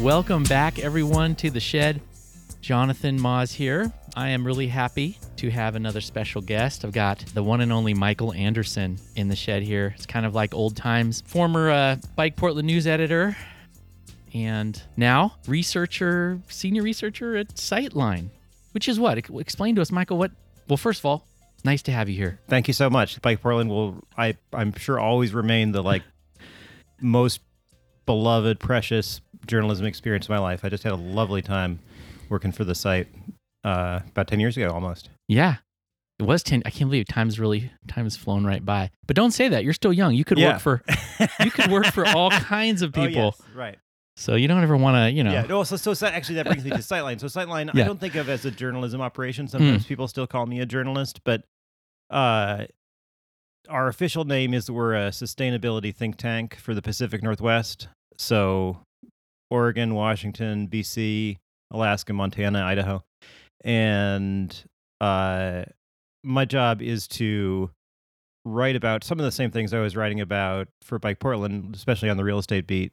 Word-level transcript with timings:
Welcome 0.00 0.44
back, 0.44 0.78
everyone, 0.78 1.34
to 1.36 1.50
the 1.50 1.60
shed. 1.60 2.00
Jonathan 2.62 3.20
Maus 3.20 3.52
here. 3.52 3.92
I 4.16 4.30
am 4.30 4.46
really 4.46 4.66
happy 4.66 5.18
to 5.36 5.50
have 5.50 5.74
another 5.74 6.00
special 6.00 6.40
guest. 6.40 6.86
I've 6.86 6.92
got 6.92 7.18
the 7.34 7.42
one 7.42 7.60
and 7.60 7.70
only 7.70 7.92
Michael 7.92 8.32
Andersen 8.32 8.98
in 9.14 9.28
the 9.28 9.36
shed 9.36 9.62
here. 9.62 9.92
It's 9.94 10.06
kind 10.06 10.24
of 10.24 10.34
like 10.34 10.54
old 10.54 10.74
times. 10.74 11.20
Former 11.26 11.68
uh, 11.68 11.96
Bike 12.16 12.34
Portland 12.34 12.66
news 12.66 12.86
editor, 12.86 13.36
and 14.32 14.82
now 14.96 15.34
researcher, 15.46 16.40
senior 16.48 16.82
researcher 16.82 17.36
at 17.36 17.48
Sightline, 17.48 18.30
which 18.72 18.88
is 18.88 18.98
what? 18.98 19.18
Explain 19.18 19.74
to 19.74 19.82
us, 19.82 19.92
Michael. 19.92 20.16
What? 20.16 20.30
Well, 20.66 20.78
first 20.78 21.00
of 21.00 21.04
all, 21.04 21.28
nice 21.62 21.82
to 21.82 21.92
have 21.92 22.08
you 22.08 22.16
here. 22.16 22.40
Thank 22.48 22.68
you 22.68 22.74
so 22.74 22.88
much. 22.88 23.20
Bike 23.20 23.42
Portland 23.42 23.68
will, 23.68 24.02
I, 24.16 24.38
I'm 24.50 24.72
sure, 24.72 24.98
always 24.98 25.34
remain 25.34 25.72
the 25.72 25.82
like 25.82 26.04
most 27.02 27.42
beloved, 28.06 28.58
precious 28.58 29.20
journalism 29.50 29.84
experience 29.86 30.26
of 30.26 30.30
my 30.30 30.38
life. 30.38 30.64
I 30.64 30.68
just 30.70 30.82
had 30.84 30.92
a 30.92 30.96
lovely 30.96 31.42
time 31.42 31.80
working 32.30 32.52
for 32.52 32.64
the 32.64 32.74
site 32.74 33.08
uh, 33.64 34.00
about 34.08 34.28
10 34.28 34.40
years 34.40 34.56
ago 34.56 34.70
almost. 34.70 35.10
Yeah. 35.28 35.56
It 36.18 36.24
was 36.24 36.42
10. 36.42 36.62
I 36.66 36.70
can't 36.70 36.90
believe 36.90 37.06
time's 37.08 37.38
really, 37.40 37.70
time 37.88 38.04
has 38.04 38.16
flown 38.16 38.44
right 38.44 38.64
by. 38.64 38.90
But 39.06 39.16
don't 39.16 39.30
say 39.32 39.48
that. 39.48 39.64
You're 39.64 39.72
still 39.72 39.92
young. 39.92 40.14
You 40.14 40.24
could 40.24 40.38
Yeah. 40.38 40.52
work 40.52 40.60
for, 40.60 40.82
you 41.44 41.50
could 41.50 41.70
work 41.70 41.86
for 41.86 42.06
all 42.06 42.30
kinds 42.56 42.82
of 42.82 42.96
Oh, 42.96 43.06
people. 43.06 43.34
yes, 43.38 43.42
right. 43.54 43.78
So 44.16 44.34
you 44.34 44.46
don't 44.48 44.62
ever 44.62 44.76
want 44.76 44.96
to, 44.96 45.10
you 45.10 45.24
know. 45.24 45.32
Yeah. 45.32 45.42
No, 45.42 45.64
so, 45.64 45.76
so, 45.76 45.94
so 45.94 46.06
actually, 46.06 46.34
that 46.36 46.46
brings 46.46 46.62
me 46.62 46.70
to 46.70 46.76
Sightline. 46.78 47.18
So 47.20 47.26
Sightline, 47.26 47.72
Yeah. 47.74 47.84
I 47.84 47.86
don't 47.86 47.98
think 47.98 48.16
of 48.16 48.28
as 48.28 48.44
a 48.44 48.50
journalism 48.50 49.00
operation. 49.00 49.48
Sometimes 49.48 49.86
people 49.86 50.06
still 50.08 50.26
call 50.26 50.44
me 50.46 50.60
a 50.60 50.66
journalist, 50.66 51.20
but 51.24 51.42
uh, 52.10 52.66
our 53.68 53.88
official 53.88 54.24
name 54.24 54.52
is 54.52 54.70
we're 54.70 54.94
a 54.94 55.08
sustainability 55.10 55.94
think 55.94 56.16
tank 56.16 56.56
for 56.56 56.74
the 56.74 56.82
Pacific 56.82 57.22
Northwest. 57.22 57.88
So 58.18 58.80
Oregon, 59.50 59.94
Washington, 59.94 60.68
BC, 60.68 61.36
Alaska, 61.72 62.12
Montana, 62.12 62.62
Idaho, 62.62 63.02
and 63.64 64.64
uh, 65.00 65.64
my 66.22 66.44
job 66.44 66.82
is 66.82 67.08
to 67.08 67.70
write 68.44 68.76
about 68.76 69.04
some 69.04 69.18
of 69.18 69.24
the 69.24 69.32
same 69.32 69.50
things 69.50 69.72
I 69.74 69.80
was 69.80 69.96
writing 69.96 70.20
about 70.20 70.68
for 70.82 70.98
Bike 70.98 71.18
Portland, 71.18 71.74
especially 71.74 72.10
on 72.10 72.16
the 72.16 72.24
real 72.24 72.38
estate 72.38 72.66
beat 72.66 72.92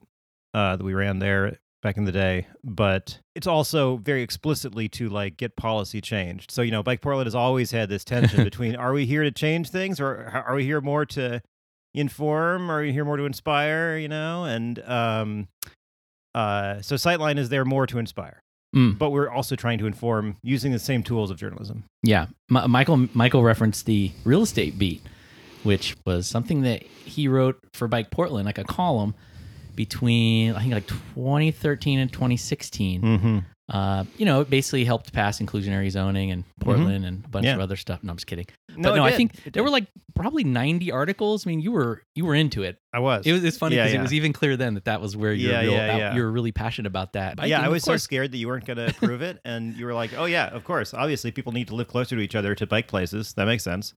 uh, 0.53 0.75
that 0.75 0.83
we 0.83 0.93
ran 0.93 1.19
there 1.19 1.57
back 1.81 1.97
in 1.97 2.05
the 2.05 2.11
day. 2.11 2.47
But 2.63 3.19
it's 3.35 3.47
also 3.47 3.97
very 3.97 4.21
explicitly 4.21 4.89
to 4.89 5.09
like 5.09 5.37
get 5.37 5.55
policy 5.55 6.01
changed. 6.01 6.51
So 6.51 6.61
you 6.61 6.71
know, 6.71 6.83
Bike 6.83 7.01
Portland 7.01 7.27
has 7.27 7.35
always 7.35 7.71
had 7.71 7.89
this 7.89 8.03
tension 8.03 8.43
between: 8.45 8.75
are 8.75 8.93
we 8.93 9.05
here 9.05 9.23
to 9.23 9.31
change 9.31 9.69
things, 9.69 9.99
or 9.99 10.43
are 10.45 10.55
we 10.55 10.63
here 10.63 10.81
more 10.81 11.05
to 11.07 11.41
inform? 11.93 12.69
Are 12.69 12.81
we 12.81 12.91
here 12.91 13.05
more 13.05 13.17
to 13.17 13.25
inspire? 13.25 13.97
You 13.97 14.09
know, 14.09 14.45
and 14.45 14.79
um, 14.87 15.47
uh, 16.37 16.81
so 16.81 16.95
Sightline 16.95 17.37
is 17.37 17.49
there 17.49 17.65
more 17.65 17.87
to 17.87 17.97
inspire, 17.99 18.39
Mm, 18.75 18.97
but 18.97 19.11
we're 19.11 19.29
also 19.29 19.55
trying 19.55 19.79
to 19.79 19.87
inform 19.87 20.35
using 20.43 20.71
the 20.73 20.79
same 20.79 21.01
tools 21.01 21.31
of 21.31 21.37
journalism. 21.37 21.83
yeah. 22.03 22.25
M- 22.55 22.69
Michael, 22.69 23.07
Michael 23.13 23.41
referenced 23.43 23.85
the 23.85 24.11
real 24.25 24.41
estate 24.43 24.77
beat, 24.77 25.01
which 25.63 25.95
was 26.05 26.27
something 26.27 26.61
that 26.63 26.83
he 26.83 27.27
wrote 27.29 27.57
for 27.73 27.87
Bike 27.87 28.11
Portland, 28.11 28.45
like 28.45 28.57
a 28.57 28.63
column 28.65 29.15
between, 29.75 30.53
I 30.53 30.61
think 30.61 30.73
like 30.73 30.87
2013 30.87 31.99
and 31.99 32.11
2016. 32.11 33.01
Mm-hmm. 33.01 33.37
Uh, 33.69 34.05
you 34.17 34.25
know, 34.25 34.39
it 34.41 34.49
basically 34.49 34.85
helped 34.85 35.11
pass 35.11 35.39
inclusionary 35.39 35.89
zoning 35.89 36.29
in 36.29 36.45
Portland 36.61 37.03
and 37.03 37.25
a 37.25 37.27
bunch 37.27 37.45
Yeah. 37.45 37.55
of 37.55 37.59
other 37.59 37.75
stuff. 37.75 38.01
No, 38.01 38.11
I'm 38.11 38.15
just 38.17 38.25
kidding. 38.27 38.45
No, 38.77 38.91
but 38.91 38.95
no, 38.95 39.03
I 39.03 39.11
think 39.11 39.33
there 39.51 39.61
were 39.61 39.69
like 39.69 39.87
probably 40.15 40.45
90 40.45 40.89
articles. 40.91 41.45
I 41.45 41.49
mean, 41.49 41.59
you 41.59 41.73
were 41.73 42.01
you 42.15 42.23
were 42.23 42.33
into 42.35 42.63
it. 42.63 42.77
I 42.93 42.99
was. 42.99 43.25
It 43.25 43.33
was 43.33 43.43
it's 43.43 43.57
funny 43.57 43.75
because 43.75 43.91
yeah. 43.91 43.99
it 43.99 44.01
was 44.01 44.13
even 44.13 44.31
clear 44.31 44.55
then 44.55 44.75
that 44.75 44.85
that 44.85 45.01
was 45.01 45.17
where 45.17 45.33
you're 45.33 45.51
Yeah, 45.51 45.61
real, 45.61 45.71
yeah, 45.73 45.87
that- 45.87 45.97
yeah. 45.97 46.15
you 46.15 46.21
were 46.21 46.31
really 46.31 46.53
passionate 46.53 46.87
about 46.87 47.13
that. 47.13 47.35
Biking, 47.35 47.49
yeah, 47.51 47.61
I 47.61 47.67
was 47.67 47.83
so 47.83 47.97
scared 47.97 48.31
that 48.31 48.37
you 48.37 48.47
weren't 48.47 48.65
going 48.65 48.77
to 48.77 48.87
approve 48.87 49.21
it, 49.21 49.39
and 49.43 49.75
you 49.75 49.85
were 49.85 49.93
like, 49.93 50.11
"Oh 50.17 50.25
yeah, 50.25 50.47
of 50.47 50.63
course. 50.63 50.93
Obviously, 50.93 51.31
people 51.31 51.51
need 51.51 51.67
to 51.67 51.75
live 51.75 51.89
closer 51.89 52.15
to 52.15 52.21
each 52.21 52.35
other 52.35 52.55
to 52.55 52.65
bike 52.65 52.87
places. 52.87 53.33
That 53.33 53.45
makes 53.45 53.63
sense." 53.63 53.93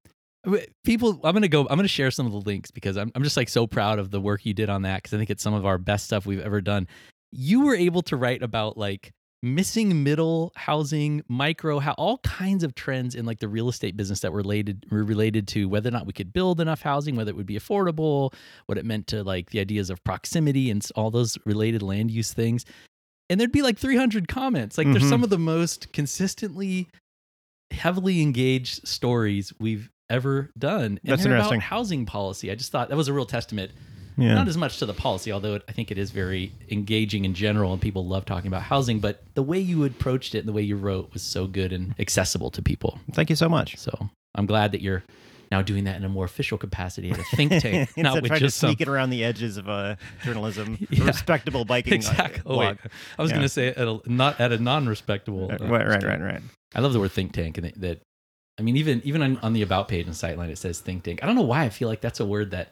People, 0.84 1.20
I'm 1.22 1.34
gonna 1.34 1.48
go. 1.48 1.60
I'm 1.68 1.76
gonna 1.76 1.86
share 1.86 2.10
some 2.10 2.24
of 2.26 2.32
the 2.32 2.40
links 2.40 2.70
because 2.70 2.96
I'm 2.96 3.12
I'm 3.14 3.22
just 3.22 3.36
like 3.36 3.48
so 3.50 3.66
proud 3.66 3.98
of 3.98 4.10
the 4.10 4.20
work 4.20 4.44
you 4.46 4.54
did 4.54 4.70
on 4.70 4.82
that 4.82 5.02
because 5.02 5.14
I 5.14 5.18
think 5.18 5.30
it's 5.30 5.42
some 5.42 5.52
of 5.54 5.66
our 5.66 5.76
best 5.78 6.06
stuff 6.06 6.24
we've 6.26 6.40
ever 6.40 6.60
done. 6.62 6.88
You 7.30 7.60
were 7.66 7.76
able 7.76 8.02
to 8.02 8.16
write 8.16 8.42
about 8.42 8.78
like 8.78 9.12
missing 9.42 10.02
middle 10.02 10.52
housing, 10.54 11.22
micro, 11.28 11.78
how 11.78 11.92
all 11.92 12.18
kinds 12.18 12.62
of 12.62 12.74
trends 12.74 13.14
in 13.14 13.24
like 13.24 13.38
the 13.40 13.48
real 13.48 13.68
estate 13.68 13.96
business 13.96 14.20
that 14.20 14.32
were 14.32 14.38
related 14.38 14.84
were 14.90 15.02
related 15.04 15.48
to 15.48 15.66
whether 15.68 15.88
or 15.88 15.92
not 15.92 16.06
we 16.06 16.12
could 16.12 16.32
build 16.32 16.60
enough 16.60 16.82
housing, 16.82 17.16
whether 17.16 17.30
it 17.30 17.36
would 17.36 17.46
be 17.46 17.58
affordable, 17.58 18.34
what 18.66 18.76
it 18.76 18.84
meant 18.84 19.06
to 19.06 19.24
like 19.24 19.50
the 19.50 19.60
ideas 19.60 19.88
of 19.90 20.02
proximity 20.04 20.70
and 20.70 20.86
all 20.94 21.10
those 21.10 21.38
related 21.46 21.82
land 21.82 22.10
use 22.10 22.32
things. 22.32 22.64
And 23.30 23.40
there'd 23.40 23.52
be 23.52 23.62
like 23.62 23.78
300 23.78 24.28
comments. 24.28 24.76
Like 24.76 24.88
there's 24.88 25.04
Mhm. 25.04 25.08
some 25.08 25.24
of 25.24 25.30
the 25.30 25.38
most 25.38 25.92
consistently 25.92 26.88
heavily 27.70 28.20
engaged 28.20 28.86
stories 28.86 29.52
we've 29.60 29.90
ever 30.10 30.50
done. 30.58 30.84
And 30.84 31.00
That's 31.04 31.24
interesting. 31.24 31.54
About 31.58 31.62
housing 31.62 32.04
policy. 32.04 32.50
I 32.50 32.56
just 32.56 32.72
thought 32.72 32.88
that 32.88 32.96
was 32.96 33.06
a 33.08 33.12
real 33.12 33.26
testament, 33.26 33.70
Yeah. 34.20 34.34
not 34.34 34.46
as 34.48 34.56
much 34.56 34.78
to 34.78 34.86
the 34.86 34.94
policy, 34.94 35.32
although 35.32 35.54
it, 35.54 35.62
I 35.68 35.72
think 35.72 35.90
it 35.90 35.98
is 35.98 36.10
very 36.10 36.52
engaging 36.70 37.24
in 37.24 37.34
general 37.34 37.72
and 37.72 37.80
people 37.80 38.06
love 38.06 38.24
talking 38.26 38.48
about 38.48 38.62
housing, 38.62 39.00
but 39.00 39.22
the 39.34 39.42
way 39.42 39.58
you 39.58 39.84
approached 39.84 40.34
it 40.34 40.38
and 40.40 40.48
the 40.48 40.52
way 40.52 40.62
you 40.62 40.76
wrote 40.76 41.12
was 41.12 41.22
so 41.22 41.46
good 41.46 41.72
and 41.72 41.94
accessible 41.98 42.50
to 42.52 42.62
people. 42.62 42.98
Thank 43.14 43.30
you 43.30 43.36
so 43.36 43.48
much. 43.48 43.76
So 43.78 44.10
I'm 44.34 44.46
glad 44.46 44.72
that 44.72 44.80
you're 44.82 45.02
now 45.50 45.62
doing 45.62 45.82
that 45.84 45.96
in 45.96 46.04
a 46.04 46.08
more 46.08 46.24
official 46.24 46.56
capacity 46.58 47.10
at 47.10 47.18
a 47.18 47.24
think 47.34 47.50
tank, 47.50 47.90
not 47.96 48.14
with 48.22 48.26
trying 48.26 48.38
to 48.38 48.46
just 48.46 48.58
some. 48.58 48.70
sneak 48.70 48.80
it 48.82 48.88
around 48.88 49.10
the 49.10 49.24
edges 49.24 49.56
of 49.56 49.68
uh, 49.68 49.96
journalism, 50.22 50.78
a 50.80 50.86
Yeah. 50.94 51.06
respectable 51.06 51.64
biking 51.64 51.94
Exactly. 51.94 52.42
Oh, 52.46 52.58
wait. 52.58 52.78
I 53.18 53.22
was 53.22 53.30
Yeah. 53.32 53.36
going 53.38 53.42
to 53.46 53.48
say 53.48 53.68
at 53.68 53.78
a, 53.88 54.00
not 54.06 54.40
at 54.40 54.52
a 54.52 54.58
non-respectable. 54.58 55.50
Uh, 55.50 55.64
uh, 55.64 55.68
right, 55.68 55.86
right, 55.88 56.02
right, 56.04 56.20
right. 56.20 56.40
I 56.74 56.80
love 56.80 56.92
the 56.92 57.00
word 57.00 57.10
think 57.10 57.32
tank, 57.32 57.58
and 57.58 57.66
that, 57.66 57.80
that 57.80 58.00
I 58.58 58.62
mean, 58.62 58.76
even 58.76 59.00
even 59.04 59.22
on, 59.22 59.38
on 59.38 59.52
the 59.54 59.62
about 59.62 59.88
page 59.88 60.06
and 60.06 60.14
Sightline, 60.14 60.50
it 60.50 60.58
says 60.58 60.78
think 60.80 61.02
tank. 61.02 61.20
I 61.22 61.26
don't 61.26 61.34
know 61.34 61.42
why 61.42 61.64
I 61.64 61.68
feel 61.70 61.88
like 61.88 62.00
that's 62.00 62.20
a 62.20 62.24
word 62.26 62.52
that 62.52 62.70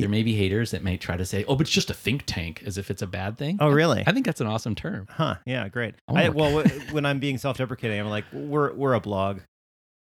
there 0.00 0.08
may 0.08 0.22
be 0.22 0.34
haters 0.34 0.70
that 0.72 0.82
may 0.82 0.96
try 0.96 1.16
to 1.16 1.24
say, 1.24 1.44
"Oh, 1.46 1.56
but 1.56 1.62
it's 1.62 1.70
just 1.70 1.90
a 1.90 1.94
think 1.94 2.24
tank," 2.26 2.62
as 2.66 2.78
if 2.78 2.90
it's 2.90 3.02
a 3.02 3.06
bad 3.06 3.36
thing. 3.38 3.58
Oh, 3.60 3.70
really? 3.70 4.02
I 4.06 4.12
think 4.12 4.26
that's 4.26 4.40
an 4.40 4.46
awesome 4.46 4.74
term. 4.74 5.06
Huh? 5.10 5.36
Yeah, 5.46 5.68
great. 5.68 5.94
Oh, 6.08 6.16
I, 6.16 6.28
well, 6.30 6.62
wh- 6.62 6.92
when 6.92 7.04
I'm 7.06 7.18
being 7.18 7.38
self-deprecating, 7.38 7.98
I'm 8.00 8.08
like, 8.08 8.24
we're 8.32 8.72
we're 8.74 8.94
a 8.94 9.00
blog, 9.00 9.40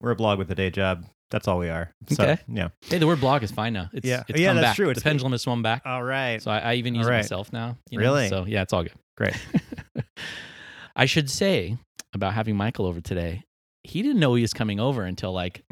we're 0.00 0.10
a 0.12 0.16
blog 0.16 0.38
with 0.38 0.50
a 0.50 0.54
day 0.54 0.70
job. 0.70 1.04
That's 1.30 1.48
all 1.48 1.58
we 1.58 1.68
are. 1.68 1.90
So, 2.08 2.22
Okay. 2.22 2.38
Yeah. 2.46 2.68
Hey, 2.82 2.98
the 2.98 3.06
word 3.06 3.18
blog 3.20 3.42
is 3.42 3.50
fine 3.50 3.72
now. 3.72 3.90
It's, 3.92 4.06
Yeah. 4.06 4.22
it's 4.28 4.38
Yeah, 4.38 4.50
come 4.50 4.56
that's 4.58 4.66
back. 4.68 4.76
true. 4.76 4.86
The 4.86 4.90
It's- 4.92 5.02
pendulum 5.02 5.32
has 5.32 5.42
swung 5.42 5.60
back. 5.60 5.82
All 5.84 6.04
right. 6.04 6.40
So 6.40 6.52
I, 6.52 6.58
I 6.58 6.74
even 6.74 6.94
use 6.94 7.04
All 7.06 7.10
it 7.10 7.14
right. 7.16 7.18
myself 7.24 7.52
now. 7.52 7.76
you 7.90 7.98
know? 7.98 8.04
Really? 8.04 8.28
So 8.28 8.44
yeah, 8.46 8.62
it's 8.62 8.72
all 8.72 8.84
good. 8.84 8.92
Great. 9.16 9.34
I 10.96 11.04
should 11.06 11.30
say 11.30 11.76
about 12.14 12.32
having 12.34 12.56
Michael 12.56 12.86
over 12.86 13.00
today. 13.00 13.42
He 13.86 14.02
didn't 14.02 14.20
know 14.20 14.34
he 14.34 14.42
was 14.42 14.52
coming 14.52 14.80
over 14.80 15.04
until 15.04 15.32
like, 15.32 15.62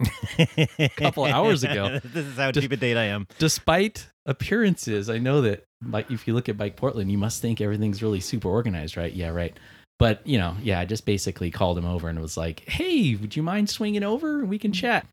a 0.78 0.88
couple 0.97 1.25
hours 1.25 1.64
ago. 1.64 1.98
this 2.04 2.26
is 2.26 2.36
how 2.36 2.50
Just- 2.52 2.62
cheap 2.64 2.72
a 2.72 2.76
date 2.76 2.97
I 2.97 3.04
am. 3.04 3.26
despite 3.38 4.08
appearances, 4.26 5.10
I 5.10 5.19
know 5.19 5.42
that 5.42 5.64
like 5.86 6.10
if 6.10 6.26
you 6.26 6.34
look 6.34 6.48
at 6.48 6.56
Bike 6.56 6.76
Portland, 6.76 7.10
you 7.10 7.19
must 7.19 7.42
think 7.42 7.60
everything's 7.60 8.02
really 8.02 8.20
super 8.20 8.48
organized, 8.48 8.97
right? 8.97 9.12
Yeah, 9.12 9.28
right. 9.28 9.56
But 9.98 10.26
you 10.26 10.38
know, 10.38 10.56
yeah, 10.62 10.80
I 10.80 10.84
just 10.86 11.04
basically 11.06 11.50
called 11.50 11.78
him 11.78 11.84
over 11.84 12.08
and 12.08 12.19
was 12.20 12.36
like, 12.36 12.69
"Hey, 12.69 13.14
would 13.14 13.36
you 13.36 13.42
mind 13.42 13.70
swinging 13.70 14.02
over? 14.02 14.44
We 14.44 14.58
can 14.58 14.72
chat." 14.72 15.06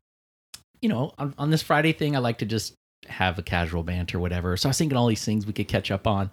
You 0.80 0.88
know, 0.88 1.12
on, 1.18 1.34
on 1.38 1.50
this 1.50 1.62
Friday 1.62 1.92
thing, 1.92 2.16
I 2.16 2.18
like 2.18 2.38
to 2.38 2.46
just 2.46 2.74
have 3.06 3.38
a 3.38 3.42
casual 3.42 3.82
banter, 3.84 4.18
whatever. 4.18 4.56
So 4.56 4.68
I 4.68 4.70
was 4.70 4.78
thinking 4.78 4.96
all 4.96 5.06
these 5.06 5.24
things 5.24 5.46
we 5.46 5.52
could 5.52 5.68
catch 5.68 5.90
up 5.90 6.06
on. 6.06 6.30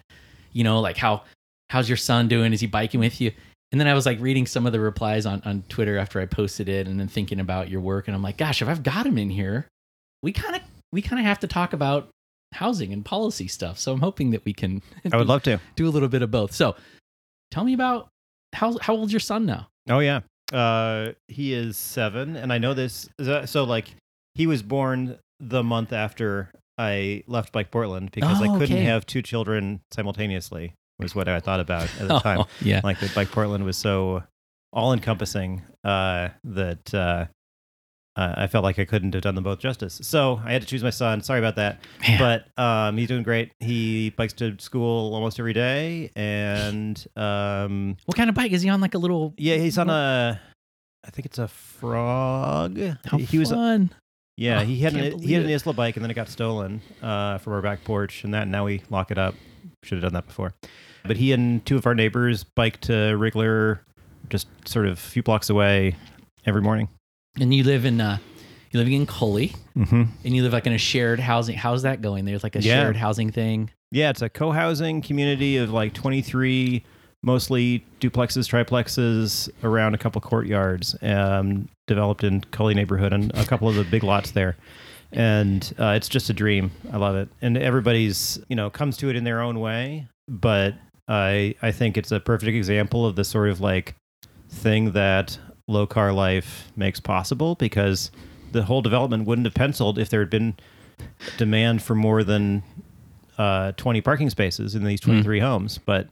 You 0.53 0.63
know, 0.63 0.79
like 0.79 0.97
how 0.97 1.23
how's 1.69 1.87
your 1.87 1.97
son 1.97 2.27
doing? 2.27 2.53
Is 2.53 2.61
he 2.61 2.67
biking 2.67 2.99
with 2.99 3.21
you? 3.21 3.31
And 3.71 3.79
then 3.79 3.87
I 3.87 3.93
was 3.93 4.05
like 4.05 4.19
reading 4.19 4.45
some 4.47 4.65
of 4.65 4.71
the 4.73 4.79
replies 4.79 5.25
on, 5.25 5.41
on 5.45 5.63
Twitter 5.69 5.97
after 5.97 6.19
I 6.19 6.25
posted 6.25 6.67
it 6.69 6.87
and 6.87 6.99
then 6.99 7.07
thinking 7.07 7.39
about 7.39 7.69
your 7.69 7.81
work. 7.81 8.07
And 8.07 8.15
I'm 8.15 8.23
like, 8.23 8.37
gosh, 8.37 8.61
if 8.63 8.67
I've 8.67 8.81
got 8.81 9.05
him 9.05 9.17
in 9.17 9.29
here, 9.29 9.67
we 10.23 10.31
kind 10.31 10.55
of 10.55 10.61
we 10.91 11.01
kind 11.03 11.19
of 11.19 11.25
have 11.25 11.39
to 11.41 11.47
talk 11.47 11.73
about 11.73 12.09
housing 12.53 12.91
and 12.91 13.05
policy 13.05 13.47
stuff. 13.47 13.77
So 13.77 13.93
I'm 13.93 13.99
hoping 14.01 14.31
that 14.31 14.43
we 14.43 14.53
can 14.53 14.81
I 15.13 15.17
would 15.17 15.27
love 15.33 15.43
to. 15.43 15.59
do 15.75 15.87
a 15.87 15.91
little 15.91 16.09
bit 16.09 16.23
of 16.23 16.31
both. 16.31 16.51
So 16.53 16.75
tell 17.51 17.63
me 17.63 17.73
about 17.73 18.09
how 18.53 18.77
how 18.79 18.95
old's 18.95 19.13
your 19.13 19.19
son 19.19 19.45
now? 19.45 19.67
Oh 19.87 19.99
yeah. 19.99 20.21
Uh, 20.51 21.11
he 21.27 21.53
is 21.53 21.77
seven, 21.77 22.35
and 22.35 22.51
I 22.51 22.57
know 22.57 22.73
this. 22.73 23.07
So 23.45 23.63
like, 23.65 23.93
he 24.33 24.47
was 24.47 24.63
born 24.63 25.19
the 25.39 25.61
month 25.63 25.93
after 25.93 26.49
I 26.75 27.23
left 27.27 27.51
Bike 27.51 27.69
Portland 27.69 28.09
because 28.11 28.41
I 28.41 28.47
Oh, 28.47 28.57
couldn't 28.57 28.77
okay. 28.77 28.83
have 28.85 29.05
two 29.05 29.21
children 29.21 29.81
simultaneously. 29.91 30.73
Was 30.99 31.15
what 31.15 31.27
I 31.29 31.39
thought 31.39 31.59
about 31.61 31.83
at 31.99 32.07
the 32.07 32.19
time. 32.23 32.39
Oh, 32.41 32.47
yeah. 32.61 32.81
Like 32.83 32.97
Bike 33.15 33.31
Portland 33.31 33.63
was 33.63 33.77
so 33.77 34.23
all 34.73 34.91
encompassing 34.93 35.61
uh, 35.83 36.29
that 36.43 36.93
uh, 36.93 37.25
uh, 38.17 38.33
I 38.35 38.47
felt 38.47 38.65
like 38.65 38.77
I 38.79 38.85
couldn't 38.85 39.13
have 39.13 39.23
done 39.23 39.35
them 39.35 39.45
both 39.45 39.59
justice. 39.59 39.99
So 40.03 40.41
I 40.43 40.51
had 40.51 40.61
to 40.61 40.67
choose 40.67 40.83
my 40.83 40.89
son. 40.89 41.21
Sorry 41.21 41.39
about 41.39 41.55
that. 41.55 41.79
Man. 42.05 42.19
But 42.19 42.61
um, 42.61 42.97
he's 42.97 43.07
doing 43.07 43.23
great. 43.23 43.53
He 43.61 44.09
bikes 44.09 44.33
to 44.33 44.59
school 44.59 45.13
almost 45.13 45.39
every 45.39 45.53
day, 45.53 46.11
and 46.17 47.03
um, 47.15 47.95
what 48.05 48.17
kind 48.17 48.29
of 48.29 48.35
bike 48.35 48.51
is 48.51 48.61
he 48.61 48.69
on? 48.69 48.81
Like 48.81 48.93
a 48.93 48.97
little 48.99 49.33
yeah, 49.37 49.55
he's 49.55 49.77
on 49.77 49.89
a. 49.89 50.39
I 51.05 51.09
think 51.11 51.25
it's 51.27 51.39
a 51.39 51.47
frog. 51.47 52.77
how 53.05 53.17
he 53.19 53.39
was 53.39 53.51
fun. 53.51 53.91
yeah. 54.35 54.59
Oh, 54.59 54.65
he 54.65 54.79
had 54.79 54.93
an, 54.95 55.17
he 55.19 55.31
had 55.33 55.43
an 55.43 55.49
Isla 55.49 55.73
bike, 55.73 55.95
and 55.95 56.03
then 56.03 56.11
it 56.11 56.15
got 56.15 56.27
stolen 56.27 56.81
uh, 57.01 57.37
from 57.37 57.53
our 57.53 57.61
back 57.61 57.85
porch, 57.85 58.25
and 58.25 58.33
that 58.33 58.49
now 58.49 58.65
we 58.65 58.81
lock 58.89 59.09
it 59.11 59.17
up. 59.17 59.33
should 59.81 59.95
have 60.03 60.03
done 60.03 60.13
that 60.13 60.27
before. 60.27 60.53
But 61.05 61.17
he 61.17 61.31
and 61.31 61.65
two 61.65 61.75
of 61.77 61.85
our 61.85 61.95
neighbors 61.95 62.43
bike 62.43 62.79
to 62.81 62.91
Rigler, 62.91 63.79
just 64.29 64.47
sort 64.67 64.85
of 64.87 64.93
a 64.93 64.95
few 64.95 65.23
blocks 65.23 65.49
away, 65.49 65.95
every 66.45 66.61
morning. 66.61 66.89
And 67.39 67.53
you 67.53 67.63
live 67.63 67.85
in 67.85 68.01
uh, 68.01 68.17
you're 68.71 68.79
living 68.79 68.93
in 68.93 69.05
Cully, 69.05 69.53
Mm-hmm. 69.77 70.03
and 70.25 70.35
you 70.35 70.43
live 70.43 70.51
like 70.53 70.67
in 70.67 70.73
a 70.73 70.77
shared 70.77 71.19
housing. 71.21 71.55
How's 71.57 71.83
that 71.83 72.01
going? 72.01 72.25
There's 72.25 72.43
like 72.43 72.55
a 72.55 72.61
Yeah. 72.61 72.81
shared 72.83 72.97
housing 72.97 73.31
thing. 73.31 73.71
Yeah, 73.91 74.09
it's 74.09 74.21
a 74.21 74.29
co-housing 74.29 75.01
community 75.01 75.57
of 75.57 75.71
like 75.71 75.93
23, 75.93 76.83
mostly 77.23 77.83
duplexes, 78.01 78.47
triplexes 78.47 79.49
around 79.63 79.95
a 79.95 79.97
couple 79.97 80.21
courtyards, 80.21 80.95
um, 81.01 81.69
developed 81.87 82.23
in 82.23 82.41
Cully 82.51 82.73
neighborhood 82.75 83.13
and 83.13 83.31
a 83.35 83.45
couple 83.45 83.67
of 83.69 83.75
the 83.75 83.83
big 83.85 84.03
lots 84.03 84.31
there. 84.31 84.57
And 85.11 85.73
uh, 85.79 85.93
it's 85.97 86.07
just 86.07 86.29
a 86.29 86.33
dream. 86.33 86.69
I 86.93 86.97
love 86.97 87.15
it. 87.15 87.29
And 87.41 87.57
everybody's, 87.57 88.39
you 88.47 88.55
know, 88.55 88.69
comes 88.69 88.95
to 88.97 89.09
it 89.09 89.15
in 89.15 89.23
their 89.23 89.41
own 89.41 89.59
way. 89.59 90.07
But 90.27 90.75
I, 91.09 91.55
I 91.61 91.71
think 91.71 91.97
it's 91.97 92.11
a 92.11 92.19
perfect 92.19 92.55
example 92.55 93.05
of 93.05 93.15
the 93.15 93.23
sort 93.23 93.49
of 93.49 93.59
like 93.59 93.95
thing 94.49 94.91
that 94.91 95.37
low 95.67 95.87
car 95.87 96.13
life 96.13 96.71
makes 96.75 96.99
possible 96.99 97.55
because 97.55 98.11
the 98.51 98.63
whole 98.63 98.81
development 98.81 99.25
wouldn't 99.25 99.45
have 99.45 99.53
penciled 99.53 99.97
if 99.97 100.09
there 100.09 100.19
had 100.19 100.29
been 100.29 100.55
demand 101.37 101.81
for 101.81 101.95
more 101.95 102.23
than 102.23 102.63
uh, 103.37 103.71
20 103.73 104.01
parking 104.01 104.29
spaces 104.29 104.75
in 104.75 104.83
these 104.83 104.99
23 104.99 105.39
homes. 105.39 105.79
But 105.79 106.09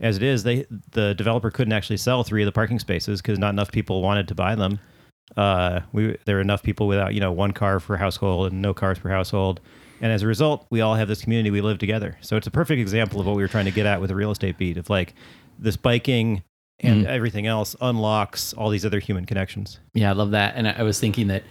as 0.00 0.16
it 0.16 0.22
is, 0.22 0.44
they 0.44 0.66
the 0.92 1.14
developer 1.14 1.50
couldn't 1.50 1.72
actually 1.72 1.96
sell 1.96 2.22
three 2.22 2.42
of 2.42 2.46
the 2.46 2.52
parking 2.52 2.78
spaces 2.78 3.20
because 3.20 3.38
not 3.38 3.50
enough 3.50 3.72
people 3.72 4.02
wanted 4.02 4.28
to 4.28 4.34
buy 4.34 4.54
them. 4.54 4.78
Uh, 5.36 5.80
we 5.92 6.16
there 6.24 6.38
are 6.38 6.40
enough 6.40 6.62
people 6.62 6.86
without 6.86 7.14
you 7.14 7.20
know 7.20 7.32
one 7.32 7.52
car 7.52 7.80
per 7.80 7.96
household 7.96 8.52
and 8.52 8.62
no 8.62 8.72
cars 8.72 8.98
per 8.98 9.08
household. 9.08 9.60
And 10.00 10.12
as 10.12 10.22
a 10.22 10.26
result, 10.26 10.66
we 10.70 10.80
all 10.80 10.94
have 10.94 11.08
this 11.08 11.22
community. 11.22 11.50
We 11.50 11.60
live 11.60 11.78
together. 11.78 12.16
So 12.20 12.36
it's 12.36 12.46
a 12.46 12.50
perfect 12.50 12.80
example 12.80 13.20
of 13.20 13.26
what 13.26 13.36
we 13.36 13.42
were 13.42 13.48
trying 13.48 13.64
to 13.64 13.70
get 13.70 13.86
at 13.86 14.00
with 14.00 14.08
the 14.08 14.14
real 14.16 14.30
estate 14.30 14.56
beat 14.58 14.76
of 14.76 14.88
like 14.90 15.14
this 15.58 15.76
biking 15.76 16.42
and 16.80 17.04
Mhm. 17.04 17.08
everything 17.08 17.46
else 17.46 17.74
unlocks 17.80 18.52
all 18.52 18.70
these 18.70 18.86
other 18.86 19.00
human 19.00 19.26
connections. 19.26 19.80
Yeah, 19.94 20.10
I 20.10 20.12
love 20.12 20.30
that. 20.30 20.54
And 20.56 20.68
I, 20.68 20.76
I 20.78 20.82
was 20.84 21.00
thinking 21.00 21.26
that 21.28 21.42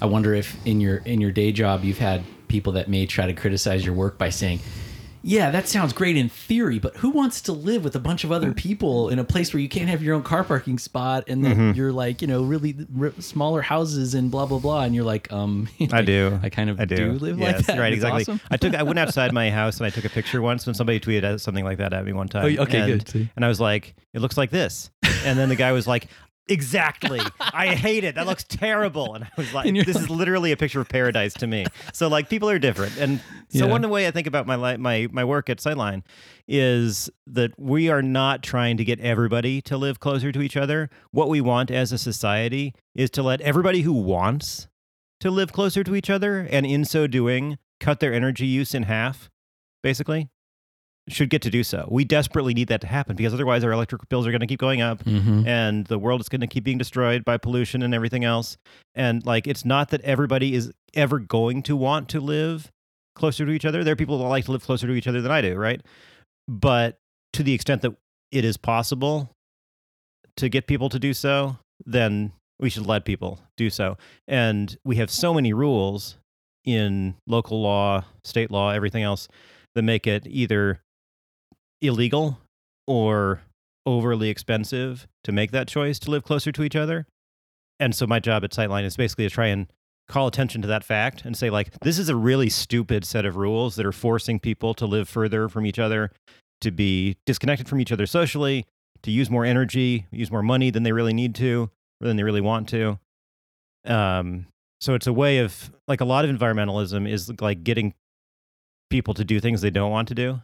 I 0.00 0.06
wonder 0.06 0.32
if 0.34 0.56
in 0.66 0.80
your 0.80 0.96
in 1.04 1.20
your 1.20 1.30
day 1.30 1.52
job 1.52 1.84
you've 1.84 1.98
had 1.98 2.22
people 2.48 2.72
that 2.72 2.88
may 2.88 3.04
try 3.04 3.26
to 3.26 3.34
criticize 3.34 3.84
your 3.84 3.94
work 3.94 4.16
by 4.16 4.30
saying, 4.30 4.60
"Yeah, 5.22 5.50
that 5.50 5.68
sounds 5.68 5.92
great 5.92 6.16
in 6.16 6.28
theory, 6.28 6.78
but 6.78 6.96
who 6.96 7.10
wants 7.10 7.40
to 7.42 7.52
live 7.52 7.84
with 7.84 7.94
a 7.94 7.98
bunch 8.00 8.24
of 8.24 8.32
other 8.32 8.52
people 8.52 9.08
in 9.08 9.18
a 9.18 9.24
place 9.24 9.52
where 9.52 9.60
you 9.60 9.68
can't 9.68 9.88
have 9.88 10.02
your 10.02 10.14
own 10.14 10.22
car 10.22 10.44
parking 10.44 10.78
spot 10.78 11.24
and 11.28 11.44
then 11.44 11.56
Mm-hmm. 11.56 11.76
you're 11.76 11.92
like, 11.92 12.22
you 12.22 12.28
know, 12.28 12.42
really 12.42 12.74
r- 13.00 13.12
smaller 13.18 13.60
houses 13.62 14.14
and 14.14 14.30
blah 14.30 14.46
blah 14.46 14.58
blah." 14.58 14.82
And 14.82 14.94
you're 14.94 15.04
like, 15.04 15.32
um, 15.32 15.68
I 15.92 16.02
do. 16.02 16.38
I 16.42 16.48
kind 16.48 16.70
of 16.70 16.80
I 16.80 16.84
do. 16.84 16.96
do, 16.96 17.12
live 17.12 17.38
like 17.38 17.58
that. 17.66 17.78
Right, 17.78 17.92
exactly. 17.92 18.22
awesome. 18.22 18.40
I 18.50 18.56
took 18.56 18.74
I 18.74 18.82
went 18.82 18.98
outside 19.04 19.32
my 19.32 19.50
house 19.50 19.78
and 19.78 19.86
I 19.86 19.90
took 19.90 20.04
a 20.04 20.10
picture 20.10 20.40
once 20.40 20.66
and 20.66 20.76
somebody 20.76 21.00
tweeted 21.00 21.40
something 21.40 21.64
like 21.64 21.78
that 21.78 21.92
at 21.92 22.04
me 22.04 22.12
one 22.12 22.28
time. 22.28 22.44
Oh, 22.58 22.62
okay, 22.62 22.92
and, 22.92 23.04
good. 23.04 23.28
And 23.36 23.44
I 23.44 23.48
was 23.48 23.60
like, 23.60 23.94
it 24.14 24.20
looks 24.20 24.36
like 24.36 24.50
this. 24.50 24.90
And 25.24 25.38
then 25.38 25.48
the 25.50 25.56
guy 25.56 25.72
was 25.72 25.86
like, 25.86 26.06
Exactly. 26.50 27.20
I 27.40 27.68
hate 27.74 28.04
it. 28.04 28.16
That 28.16 28.26
looks 28.26 28.44
terrible. 28.44 29.14
And 29.14 29.24
I 29.24 29.28
was 29.36 29.54
like, 29.54 29.72
this 29.86 29.96
is 29.96 30.10
literally 30.10 30.52
a 30.52 30.56
picture 30.56 30.80
of 30.80 30.88
paradise 30.88 31.32
to 31.34 31.46
me. 31.46 31.64
So 31.92 32.08
like 32.08 32.28
people 32.28 32.50
are 32.50 32.58
different. 32.58 32.96
And 32.98 33.20
so 33.48 33.64
Yeah. 33.64 33.70
one 33.70 33.88
way 33.88 34.06
I 34.06 34.10
think 34.10 34.26
about 34.26 34.46
my 34.46 34.56
li- 34.56 34.76
my 34.76 35.08
my 35.12 35.24
work 35.24 35.48
at 35.48 35.58
Sightline 35.58 36.02
is 36.48 37.08
that 37.26 37.52
we 37.58 37.88
are 37.88 38.02
not 38.02 38.42
trying 38.42 38.76
to 38.76 38.84
get 38.84 38.98
everybody 39.00 39.60
to 39.62 39.76
live 39.76 40.00
closer 40.00 40.32
to 40.32 40.42
each 40.42 40.56
other. 40.56 40.90
What 41.12 41.28
we 41.28 41.40
want 41.40 41.70
as 41.70 41.92
a 41.92 41.98
society 41.98 42.74
is 42.94 43.10
to 43.10 43.22
let 43.22 43.40
everybody 43.40 43.82
who 43.82 43.92
wants 43.92 44.68
to 45.20 45.30
live 45.30 45.52
closer 45.52 45.84
to 45.84 45.94
each 45.94 46.10
other 46.10 46.40
and 46.50 46.66
in 46.66 46.84
so 46.84 47.06
doing 47.06 47.58
cut 47.78 48.00
their 48.00 48.12
energy 48.12 48.46
use 48.46 48.74
in 48.74 48.82
half 48.84 49.30
basically 49.82 50.28
should 51.10 51.30
get 51.30 51.42
to 51.42 51.50
do 51.50 51.62
so. 51.62 51.86
We 51.90 52.04
desperately 52.04 52.54
need 52.54 52.68
that 52.68 52.80
to 52.80 52.86
happen 52.86 53.16
because 53.16 53.34
otherwise 53.34 53.62
our 53.64 53.72
electric 53.72 54.08
bills 54.08 54.26
are 54.26 54.30
going 54.30 54.40
to 54.40 54.46
keep 54.46 54.60
going 54.60 54.80
up 54.80 55.04
Mm-hmm. 55.04 55.46
and 55.46 55.86
the 55.86 55.98
world 55.98 56.20
is 56.20 56.28
going 56.28 56.40
to 56.40 56.46
keep 56.46 56.64
being 56.64 56.78
destroyed 56.78 57.24
by 57.24 57.36
pollution 57.36 57.82
and 57.82 57.94
everything 57.94 58.24
else. 58.24 58.56
And 58.94 59.24
like, 59.26 59.46
it's 59.46 59.64
not 59.64 59.90
that 59.90 60.00
everybody 60.02 60.54
is 60.54 60.72
ever 60.94 61.18
going 61.18 61.62
to 61.64 61.76
want 61.76 62.08
to 62.10 62.20
live 62.20 62.70
closer 63.14 63.44
to 63.44 63.52
each 63.52 63.64
other. 63.64 63.84
There 63.84 63.92
are 63.92 63.96
people 63.96 64.18
that 64.18 64.24
like 64.24 64.44
to 64.46 64.52
live 64.52 64.62
closer 64.62 64.86
to 64.86 64.92
each 64.94 65.06
other 65.06 65.20
than 65.20 65.30
I 65.32 65.40
do, 65.40 65.56
right? 65.56 65.80
But 66.48 66.96
to 67.34 67.42
the 67.42 67.52
extent 67.52 67.82
that 67.82 67.94
it 68.32 68.44
is 68.44 68.56
possible 68.56 69.30
to 70.36 70.48
get 70.48 70.66
people 70.66 70.88
to 70.88 70.98
do 70.98 71.12
so, 71.12 71.56
then 71.84 72.32
we 72.58 72.70
should 72.70 72.86
let 72.86 73.04
people 73.04 73.40
do 73.56 73.70
so. 73.70 73.96
And 74.28 74.76
we 74.84 74.96
have 74.96 75.10
so 75.10 75.34
many 75.34 75.52
rules 75.52 76.16
in 76.64 77.14
local 77.26 77.60
law, 77.62 78.04
state 78.24 78.50
law, 78.50 78.70
everything 78.70 79.02
else 79.02 79.28
that 79.74 79.82
make 79.82 80.06
it 80.06 80.26
either 80.26 80.80
illegal 81.80 82.38
or 82.86 83.42
overly 83.86 84.28
expensive 84.28 85.06
to 85.24 85.32
make 85.32 85.50
that 85.52 85.68
choice 85.68 85.98
to 86.00 86.10
live 86.10 86.22
closer 86.22 86.52
to 86.52 86.62
each 86.62 86.76
other. 86.76 87.06
And 87.78 87.94
so 87.94 88.06
my 88.06 88.20
job 88.20 88.44
at 88.44 88.50
Sightline 88.50 88.84
is 88.84 88.96
basically 88.96 89.24
to 89.24 89.30
try 89.30 89.46
and 89.46 89.66
call 90.08 90.26
attention 90.26 90.60
to 90.60 90.68
that 90.68 90.84
fact 90.84 91.24
and 91.24 91.36
say 91.36 91.50
like 91.50 91.70
this 91.80 91.98
is 91.98 92.08
a 92.08 92.16
really 92.16 92.48
stupid 92.48 93.04
set 93.04 93.24
of 93.24 93.36
rules 93.36 93.76
that 93.76 93.86
are 93.86 93.92
forcing 93.92 94.40
people 94.40 94.74
to 94.74 94.84
live 94.84 95.08
further 95.08 95.48
from 95.48 95.64
each 95.64 95.78
other, 95.78 96.10
to 96.60 96.70
be 96.70 97.16
disconnected 97.26 97.68
from 97.68 97.80
each 97.80 97.92
other 97.92 98.06
socially, 98.06 98.66
to 99.02 99.10
use 99.10 99.30
more 99.30 99.44
energy, 99.44 100.06
use 100.10 100.30
more 100.30 100.42
money 100.42 100.70
than 100.70 100.82
they 100.82 100.92
really 100.92 101.14
need 101.14 101.34
to, 101.36 101.70
or 102.00 102.08
than 102.08 102.16
they 102.16 102.24
really 102.24 102.40
want 102.40 102.68
to. 102.68 102.98
Um 103.84 104.46
so 104.80 104.94
it's 104.94 105.06
a 105.06 105.12
way 105.12 105.38
of 105.38 105.70
like 105.86 106.00
a 106.00 106.06
lot 106.06 106.24
of 106.24 106.36
environmentalism 106.36 107.08
is 107.08 107.30
like 107.40 107.62
getting 107.62 107.94
people 108.90 109.14
to 109.14 109.24
do 109.24 109.38
things 109.38 109.60
they 109.60 109.70
don't 109.70 109.90
want 109.90 110.08
to 110.08 110.14
do. 110.14 110.40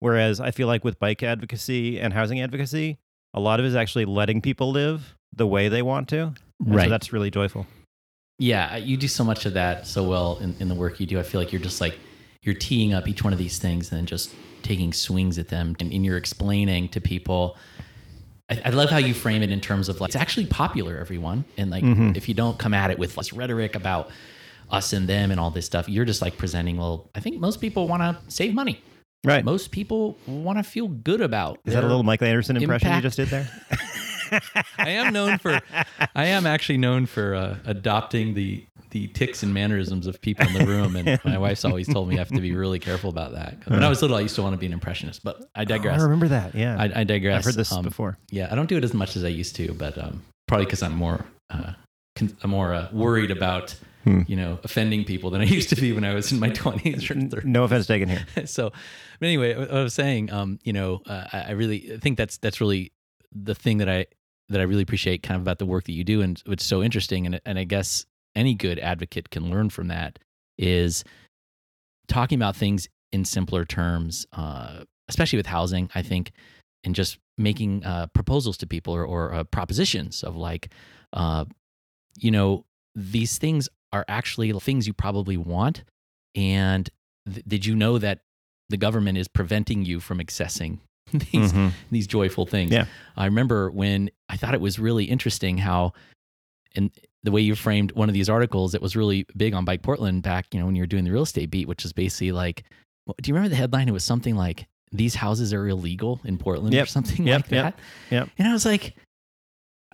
Whereas 0.00 0.40
I 0.40 0.50
feel 0.50 0.66
like 0.66 0.84
with 0.84 0.98
bike 0.98 1.22
advocacy 1.22 1.98
and 1.98 2.12
housing 2.12 2.40
advocacy, 2.40 2.98
a 3.34 3.40
lot 3.40 3.60
of 3.60 3.66
it 3.66 3.68
is 3.68 3.74
actually 3.74 4.04
letting 4.04 4.40
people 4.40 4.70
live 4.70 5.16
the 5.34 5.46
way 5.46 5.68
they 5.68 5.82
want 5.82 6.08
to. 6.08 6.34
And 6.64 6.74
Right. 6.74 6.84
So 6.84 6.90
that's 6.90 7.12
really 7.12 7.30
joyful. 7.30 7.66
Yeah, 8.38 8.76
you 8.76 8.96
do 8.96 9.08
so 9.08 9.24
much 9.24 9.46
of 9.46 9.54
that 9.54 9.86
so 9.86 10.04
well 10.04 10.38
in, 10.38 10.54
in 10.60 10.68
the 10.68 10.74
work 10.74 11.00
you 11.00 11.06
do. 11.06 11.18
I 11.18 11.22
feel 11.22 11.40
like 11.40 11.52
you're 11.52 11.62
just 11.62 11.80
like 11.80 11.98
you're 12.42 12.54
teeing 12.54 12.92
up 12.92 13.08
each 13.08 13.24
one 13.24 13.32
of 13.32 13.38
these 13.38 13.58
things 13.58 13.90
and 13.90 13.98
then 13.98 14.06
just 14.06 14.34
taking 14.62 14.92
swings 14.92 15.38
at 15.38 15.48
them, 15.48 15.74
and, 15.80 15.92
and 15.92 16.04
you're 16.04 16.16
explaining 16.16 16.88
to 16.90 17.00
people. 17.00 17.56
I, 18.50 18.60
I 18.66 18.70
love 18.70 18.90
how 18.90 18.98
you 18.98 19.14
frame 19.14 19.42
it 19.42 19.50
in 19.50 19.60
terms 19.60 19.88
of 19.88 20.00
like 20.00 20.08
it's 20.08 20.16
actually 20.16 20.46
popular, 20.46 20.98
everyone, 20.98 21.44
and 21.56 21.70
like 21.70 21.82
mm-hmm. 21.82 22.12
if 22.14 22.28
you 22.28 22.34
don't 22.34 22.58
come 22.58 22.74
at 22.74 22.90
it 22.90 22.98
with 22.98 23.16
less 23.16 23.32
rhetoric 23.32 23.74
about 23.74 24.10
us 24.70 24.92
and 24.92 25.08
them 25.08 25.30
and 25.30 25.40
all 25.40 25.50
this 25.50 25.64
stuff, 25.64 25.88
you're 25.88 26.04
just 26.04 26.20
like 26.20 26.36
presenting. 26.36 26.76
Well, 26.76 27.10
I 27.14 27.20
think 27.20 27.40
most 27.40 27.60
people 27.60 27.88
want 27.88 28.02
to 28.02 28.18
save 28.30 28.52
money. 28.52 28.82
Right. 29.26 29.44
Most 29.44 29.70
people 29.72 30.16
want 30.26 30.58
to 30.58 30.62
feel 30.62 30.88
good 30.88 31.20
about. 31.20 31.58
is 31.64 31.74
that 31.74 31.82
a 31.84 31.86
little 31.86 32.02
Michael 32.04 32.28
Andersen 32.28 32.56
impression 32.56 32.88
impact. 32.88 33.02
you 33.04 33.08
just 33.10 33.16
did 33.16 33.28
there? 33.28 34.40
I 34.78 34.90
am 34.90 35.12
known 35.12 35.38
for, 35.38 35.60
I 36.14 36.26
am 36.26 36.46
actually 36.46 36.78
known 36.78 37.06
for 37.06 37.34
uh, 37.34 37.56
adopting 37.64 38.34
the 38.34 38.64
the 38.90 39.08
tics 39.08 39.42
and 39.42 39.52
mannerisms 39.52 40.06
of 40.06 40.20
people 40.22 40.46
in 40.46 40.54
the 40.54 40.64
room, 40.64 40.94
and 40.96 41.20
my 41.24 41.36
wife's 41.36 41.64
always 41.64 41.86
told 41.92 42.08
me 42.08 42.14
I 42.14 42.18
have 42.18 42.28
to 42.28 42.40
be 42.40 42.54
really 42.54 42.78
careful 42.78 43.10
about 43.10 43.32
that. 43.32 43.58
When 43.68 43.82
I 43.82 43.88
was 43.90 44.00
little, 44.00 44.16
I 44.16 44.20
used 44.20 44.36
to 44.36 44.42
want 44.42 44.54
to 44.54 44.58
be 44.58 44.64
an 44.66 44.72
impressionist, 44.72 45.22
but 45.24 45.44
I 45.54 45.64
digress. 45.64 46.00
I 46.00 46.04
remember 46.04 46.28
that. 46.28 46.54
Yeah. 46.54 46.76
I, 46.80 47.00
I 47.00 47.04
digress. 47.04 47.38
I've 47.40 47.44
heard 47.44 47.54
this 47.56 47.72
Um, 47.72 47.82
before. 47.82 48.16
Yeah, 48.30 48.48
I 48.50 48.54
don't 48.54 48.68
do 48.68 48.76
it 48.78 48.84
as 48.84 48.94
much 48.94 49.16
as 49.16 49.24
I 49.24 49.28
used 49.28 49.54
to, 49.56 49.74
but 49.74 49.98
um, 49.98 50.22
probably 50.46 50.64
because 50.66 50.82
I'm 50.82 50.94
more, 50.94 51.26
uh, 51.50 51.72
con- 52.14 52.34
I'm 52.42 52.50
more 52.50 52.72
uh, 52.72 52.88
worried 52.92 53.32
about, 53.32 53.74
Hmm. 54.04 54.22
you 54.28 54.36
know, 54.36 54.60
offending 54.62 55.04
people 55.04 55.30
than 55.30 55.40
I 55.40 55.44
used 55.46 55.68
to 55.70 55.74
be 55.76 55.92
when 55.92 56.04
I 56.04 56.14
was 56.14 56.30
in 56.30 56.38
my 56.38 56.50
20s 56.50 57.10
or 57.10 57.14
30s 57.16 57.44
No 57.44 57.64
offense 57.64 57.88
taken 57.88 58.08
here. 58.08 58.24
so 58.46 58.72
but 59.18 59.26
anyway 59.26 59.54
i 59.54 59.82
was 59.82 59.94
saying 59.94 60.30
um 60.32 60.58
you 60.62 60.72
know 60.72 61.00
uh, 61.06 61.24
I, 61.32 61.52
really 61.52 61.98
think 61.98 62.18
that's 62.18 62.38
that's 62.38 62.60
really 62.60 62.92
the 63.32 63.54
thing 63.54 63.78
that 63.78 63.88
i 63.88 64.06
that 64.48 64.60
i 64.60 64.64
really 64.64 64.82
appreciate 64.82 65.22
kind 65.22 65.36
of 65.36 65.42
about 65.42 65.58
the 65.58 65.66
work 65.66 65.84
that 65.84 65.92
you 65.92 66.04
do 66.04 66.22
and 66.22 66.42
it's 66.46 66.64
so 66.64 66.82
interesting 66.82 67.26
and, 67.26 67.40
and 67.44 67.58
i 67.58 67.64
guess 67.64 68.06
any 68.34 68.54
good 68.54 68.78
advocate 68.78 69.30
can 69.30 69.50
learn 69.50 69.70
from 69.70 69.88
that 69.88 70.18
is 70.58 71.04
talking 72.08 72.36
about 72.36 72.56
things 72.56 72.88
in 73.12 73.24
simpler 73.24 73.64
terms 73.64 74.26
uh, 74.32 74.82
especially 75.08 75.38
with 75.38 75.46
housing 75.46 75.90
i 75.94 76.02
think 76.02 76.32
and 76.84 76.94
just 76.94 77.18
making 77.36 77.84
uh, 77.84 78.06
proposals 78.14 78.56
to 78.56 78.66
people 78.66 78.94
or, 78.94 79.04
or 79.04 79.34
uh, 79.34 79.44
propositions 79.44 80.22
of 80.22 80.36
like 80.36 80.70
uh, 81.12 81.44
you 82.16 82.30
know 82.30 82.64
these 82.94 83.38
things 83.38 83.68
are 83.92 84.04
actually 84.08 84.52
things 84.52 84.86
you 84.86 84.92
probably 84.92 85.36
want. 85.36 85.84
And 86.34 86.88
did 87.46 87.64
you 87.64 87.74
know 87.74 87.98
that 87.98 88.20
the 88.70 88.76
government 88.76 89.18
is 89.18 89.28
preventing 89.28 89.84
you 89.84 90.00
from 90.00 90.18
accessing 90.18 90.78
these 91.12 91.52
Mhm. 91.52 91.72
these 91.90 92.06
joyful 92.06 92.46
things. 92.46 92.70
Yeah. 92.72 92.86
I 93.16 93.26
remember 93.26 93.70
when 93.70 94.10
I 94.28 94.36
thought 94.36 94.54
it 94.54 94.60
was 94.60 94.78
really 94.78 95.04
interesting 95.04 95.58
how 95.58 95.92
and 96.74 96.90
the 97.22 97.30
way 97.32 97.40
you 97.40 97.54
framed 97.54 97.92
one 97.92 98.08
of 98.08 98.12
these 98.14 98.28
articles 98.28 98.72
that 98.72 98.82
was 98.82 98.94
really 98.96 99.26
big 99.36 99.54
on 99.54 99.64
Bike 99.64 99.82
Portland 99.82 100.22
back, 100.22 100.46
you 100.52 100.60
know, 100.60 100.66
when 100.66 100.76
you 100.76 100.82
were 100.82 100.86
doing 100.86 101.04
the 101.04 101.10
real 101.12 101.22
estate 101.22 101.50
beat, 101.50 101.66
which 101.68 101.84
is 101.84 101.92
basically 101.92 102.32
like 102.32 102.64
do 103.22 103.28
you 103.28 103.34
remember 103.34 103.48
the 103.50 103.56
headline? 103.56 103.88
It 103.88 103.92
was 103.92 104.02
something 104.04 104.34
like 104.36 104.66
these 104.92 105.14
houses 105.14 105.52
are 105.52 105.66
illegal 105.68 106.20
in 106.24 106.38
Portland 106.38 106.74
or 106.74 106.86
something 106.86 107.24
Yep, 107.26 107.42
like 107.42 107.50
yep, 107.52 107.64
that. 107.76 107.78
yep. 108.10 108.28
And 108.38 108.48
I 108.48 108.52
was 108.52 108.64
like, 108.64 108.94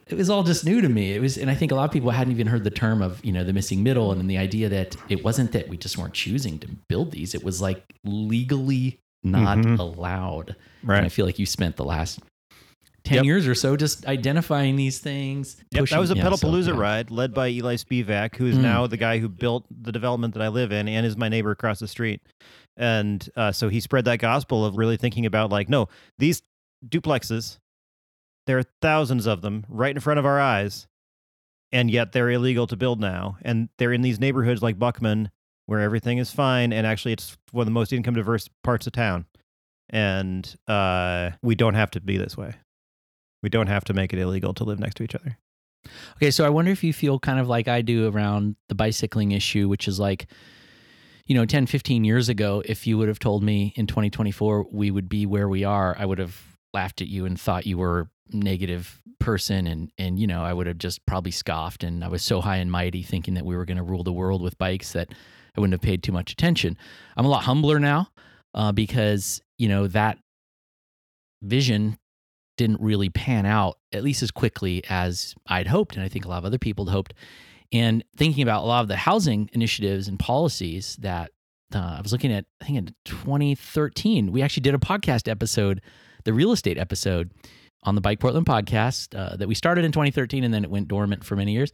it 0.08 0.14
was 0.16 0.28
all 0.30 0.42
just 0.42 0.64
new 0.64 0.80
to 0.80 0.88
me. 0.88 1.12
It 1.12 1.20
was, 1.20 1.36
and 1.38 1.50
I 1.50 1.54
think 1.54 1.72
a 1.72 1.74
lot 1.74 1.84
of 1.84 1.90
people 1.92 2.10
hadn't 2.10 2.32
even 2.32 2.46
heard 2.46 2.64
the 2.64 2.70
term 2.70 3.02
of, 3.02 3.24
you 3.24 3.32
know, 3.32 3.44
the 3.44 3.52
missing 3.52 3.82
middle 3.82 4.12
and 4.12 4.28
the 4.28 4.38
idea 4.38 4.68
that 4.68 4.96
it 5.08 5.24
wasn't 5.24 5.52
that 5.52 5.68
we 5.68 5.76
just 5.76 5.96
weren't 5.96 6.14
choosing 6.14 6.58
to 6.60 6.68
build 6.88 7.12
these. 7.12 7.34
It 7.34 7.44
was 7.44 7.60
like 7.60 7.82
legally 8.04 8.98
not 9.22 9.58
Mhm. 9.58 9.78
allowed. 9.78 10.56
And 10.82 11.06
I 11.06 11.08
feel 11.08 11.24
like 11.26 11.38
you 11.38 11.46
spent 11.46 11.76
the 11.76 11.84
last 11.84 12.20
10 13.04 13.16
Yep. 13.18 13.24
years 13.24 13.46
or 13.48 13.54
so 13.54 13.76
just 13.76 14.06
identifying 14.06 14.76
these 14.76 14.98
things. 14.98 15.56
Yep, 15.72 15.80
pushing- 15.82 15.96
that 15.96 16.00
was 16.00 16.10
a 16.10 16.16
yeah, 16.16 16.22
so, 16.34 16.48
yeah. 16.50 16.70
ride 16.78 17.10
led 17.10 17.32
by 17.34 17.48
Eli 17.48 17.76
Spivak, 17.76 18.36
who 18.36 18.46
is 18.46 18.56
Mm. 18.56 18.62
now 18.62 18.86
the 18.86 18.96
guy 18.96 19.18
who 19.18 19.28
built 19.28 19.64
the 19.70 19.92
development 19.92 20.34
that 20.34 20.42
I 20.42 20.48
live 20.48 20.72
in 20.72 20.88
and 20.88 21.04
is 21.06 21.16
my 21.16 21.28
neighbor 21.28 21.50
across 21.50 21.78
the 21.78 21.88
street. 21.88 22.20
And 22.76 23.28
uh, 23.36 23.52
so 23.52 23.68
he 23.68 23.80
spread 23.80 24.04
that 24.06 24.18
gospel 24.18 24.64
of 24.64 24.76
really 24.76 24.96
thinking 24.96 25.26
about 25.26 25.50
like, 25.50 25.68
no, 25.68 25.88
these 26.18 26.42
duplexes, 26.88 27.58
there 28.46 28.58
are 28.58 28.64
thousands 28.80 29.26
of 29.26 29.42
them 29.42 29.64
right 29.68 29.94
in 29.94 30.00
front 30.00 30.18
of 30.18 30.26
our 30.26 30.40
eyes, 30.40 30.86
and 31.70 31.90
yet 31.90 32.12
they're 32.12 32.30
illegal 32.30 32.66
to 32.66 32.76
build 32.76 33.00
now. 33.00 33.38
And 33.42 33.68
they're 33.78 33.92
in 33.92 34.02
these 34.02 34.20
neighborhoods 34.20 34.62
like 34.62 34.78
Buckman 34.78 35.30
where 35.66 35.80
everything 35.80 36.18
is 36.18 36.30
fine, 36.30 36.72
and 36.72 36.86
actually 36.86 37.12
it's 37.12 37.36
one 37.52 37.62
of 37.62 37.66
the 37.66 37.72
most 37.72 37.92
income 37.92 38.14
diverse 38.14 38.48
parts 38.62 38.86
of 38.86 38.92
town. 38.92 39.26
And 39.90 40.54
uh, 40.66 41.30
we 41.42 41.54
don't 41.54 41.74
have 41.74 41.90
to 41.92 42.00
be 42.00 42.16
this 42.16 42.36
way. 42.36 42.54
We 43.42 43.48
don't 43.48 43.68
have 43.68 43.84
to 43.84 43.94
make 43.94 44.12
it 44.12 44.18
illegal 44.18 44.54
to 44.54 44.64
live 44.64 44.78
next 44.78 44.96
to 44.96 45.02
each 45.02 45.14
other. 45.14 45.38
Okay, 46.16 46.30
so 46.30 46.44
I 46.44 46.48
wonder 46.48 46.70
if 46.70 46.84
you 46.84 46.92
feel 46.92 47.18
kind 47.18 47.40
of 47.40 47.48
like 47.48 47.68
I 47.68 47.82
do 47.82 48.08
around 48.08 48.56
the 48.68 48.74
bicycling 48.74 49.32
issue, 49.32 49.68
which 49.68 49.88
is 49.88 49.98
like, 49.98 50.26
you 51.26 51.34
know, 51.34 51.44
10, 51.44 51.66
15 51.66 52.04
years 52.04 52.28
ago, 52.28 52.62
if 52.64 52.86
you 52.86 52.98
would 52.98 53.08
have 53.08 53.18
told 53.18 53.42
me 53.42 53.72
in 53.76 53.86
2024 53.86 54.66
we 54.70 54.90
would 54.90 55.08
be 55.08 55.26
where 55.26 55.48
we 55.48 55.64
are, 55.64 55.96
I 55.98 56.04
would 56.04 56.18
have 56.18 56.40
laughed 56.72 57.00
at 57.00 57.08
you 57.08 57.26
and 57.26 57.38
thought 57.40 57.66
you 57.66 57.78
were 57.78 58.08
negative 58.32 59.00
person 59.18 59.66
and 59.66 59.90
and 59.98 60.18
you 60.18 60.26
know, 60.26 60.42
I 60.42 60.52
would 60.52 60.66
have 60.66 60.78
just 60.78 61.04
probably 61.06 61.30
scoffed 61.30 61.84
and 61.84 62.04
I 62.04 62.08
was 62.08 62.22
so 62.22 62.40
high 62.40 62.56
and 62.56 62.70
mighty 62.70 63.02
thinking 63.02 63.34
that 63.34 63.44
we 63.44 63.56
were 63.56 63.64
going 63.64 63.76
to 63.76 63.82
rule 63.82 64.02
the 64.02 64.12
world 64.12 64.42
with 64.42 64.58
bikes 64.58 64.92
that 64.92 65.12
I 65.56 65.60
wouldn't 65.60 65.74
have 65.74 65.82
paid 65.82 66.02
too 66.02 66.12
much 66.12 66.32
attention. 66.32 66.76
I'm 67.16 67.26
a 67.26 67.28
lot 67.28 67.44
humbler 67.44 67.78
now 67.78 68.08
uh, 68.54 68.72
because, 68.72 69.40
you 69.58 69.68
know, 69.68 69.86
that 69.88 70.18
vision 71.42 71.98
didn't 72.56 72.80
really 72.80 73.08
pan 73.08 73.46
out 73.46 73.78
at 73.92 74.02
least 74.02 74.22
as 74.22 74.30
quickly 74.30 74.82
as 74.88 75.34
I'd 75.46 75.66
hoped, 75.66 75.96
and 75.96 76.04
I 76.04 76.08
think 76.08 76.24
a 76.24 76.28
lot 76.28 76.38
of 76.38 76.44
other 76.44 76.58
people 76.58 76.86
had 76.86 76.92
hoped. 76.92 77.14
And 77.72 78.04
thinking 78.16 78.42
about 78.42 78.62
a 78.62 78.66
lot 78.66 78.82
of 78.82 78.88
the 78.88 78.96
housing 78.96 79.48
initiatives 79.52 80.06
and 80.06 80.18
policies 80.18 80.96
that 81.00 81.30
uh, 81.74 81.96
I 81.98 82.00
was 82.02 82.12
looking 82.12 82.32
at, 82.32 82.44
I 82.60 82.66
think 82.66 82.78
in 82.78 82.94
2013, 83.06 84.30
we 84.30 84.42
actually 84.42 84.60
did 84.60 84.74
a 84.74 84.78
podcast 84.78 85.26
episode, 85.28 85.80
the 86.24 86.34
real 86.34 86.52
estate 86.52 86.76
episode 86.76 87.30
on 87.84 87.94
the 87.94 88.00
Bike 88.00 88.20
Portland 88.20 88.46
podcast 88.46 89.16
uh, 89.18 89.36
that 89.36 89.48
we 89.48 89.54
started 89.54 89.84
in 89.84 89.92
2013 89.92 90.44
and 90.44 90.52
then 90.52 90.64
it 90.64 90.70
went 90.70 90.88
dormant 90.88 91.24
for 91.24 91.36
many 91.36 91.52
years. 91.52 91.72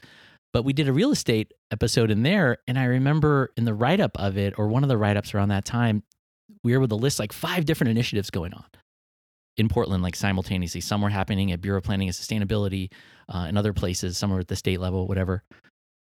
But 0.52 0.64
we 0.64 0.72
did 0.72 0.88
a 0.88 0.92
real 0.92 1.10
estate 1.10 1.52
episode 1.70 2.10
in 2.10 2.22
there. 2.22 2.58
And 2.66 2.78
I 2.78 2.84
remember 2.84 3.52
in 3.56 3.64
the 3.64 3.74
write 3.74 4.00
up 4.00 4.18
of 4.18 4.38
it, 4.38 4.54
or 4.56 4.68
one 4.68 4.82
of 4.82 4.88
the 4.88 4.96
write 4.96 5.16
ups 5.16 5.34
around 5.34 5.50
that 5.50 5.64
time, 5.64 6.02
we 6.64 6.72
were 6.72 6.78
able 6.78 6.88
to 6.88 6.94
list 6.94 7.18
like 7.18 7.32
five 7.32 7.66
different 7.66 7.90
initiatives 7.90 8.30
going 8.30 8.54
on 8.54 8.64
in 9.58 9.68
Portland, 9.68 10.02
like 10.02 10.16
simultaneously. 10.16 10.80
Some 10.80 11.02
were 11.02 11.10
happening 11.10 11.52
at 11.52 11.60
Bureau 11.60 11.80
Planning 11.80 12.08
and 12.08 12.16
Sustainability, 12.16 12.90
uh, 13.28 13.46
in 13.48 13.56
other 13.56 13.72
places. 13.72 14.16
Some 14.16 14.30
were 14.30 14.40
at 14.40 14.48
the 14.48 14.56
state 14.56 14.80
level, 14.80 15.06
whatever. 15.06 15.42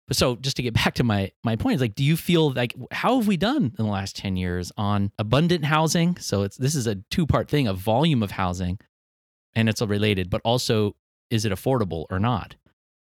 But 0.06 0.16
so, 0.16 0.36
just 0.36 0.56
to 0.56 0.62
get 0.62 0.74
back 0.84 0.94
to 0.94 1.04
my 1.04 1.32
my 1.44 1.56
point, 1.56 1.76
is 1.76 1.80
like, 1.80 1.94
do 1.94 2.04
you 2.04 2.16
feel 2.16 2.52
like 2.52 2.74
how 2.92 3.16
have 3.16 3.26
we 3.26 3.36
done 3.36 3.64
in 3.78 3.84
the 3.84 3.90
last 3.90 4.16
ten 4.16 4.36
years 4.36 4.70
on 4.76 5.10
abundant 5.18 5.64
housing? 5.64 6.16
So 6.16 6.42
it's 6.42 6.56
this 6.56 6.74
is 6.74 6.86
a 6.86 6.96
two 7.10 7.26
part 7.26 7.48
thing: 7.48 7.66
a 7.66 7.74
volume 7.74 8.22
of 8.22 8.32
housing, 8.32 8.78
and 9.58 9.68
it's 9.68 9.82
related, 9.82 10.30
but 10.30 10.40
also 10.44 10.94
is 11.30 11.44
it 11.44 11.50
affordable 11.50 12.06
or 12.10 12.20
not? 12.20 12.54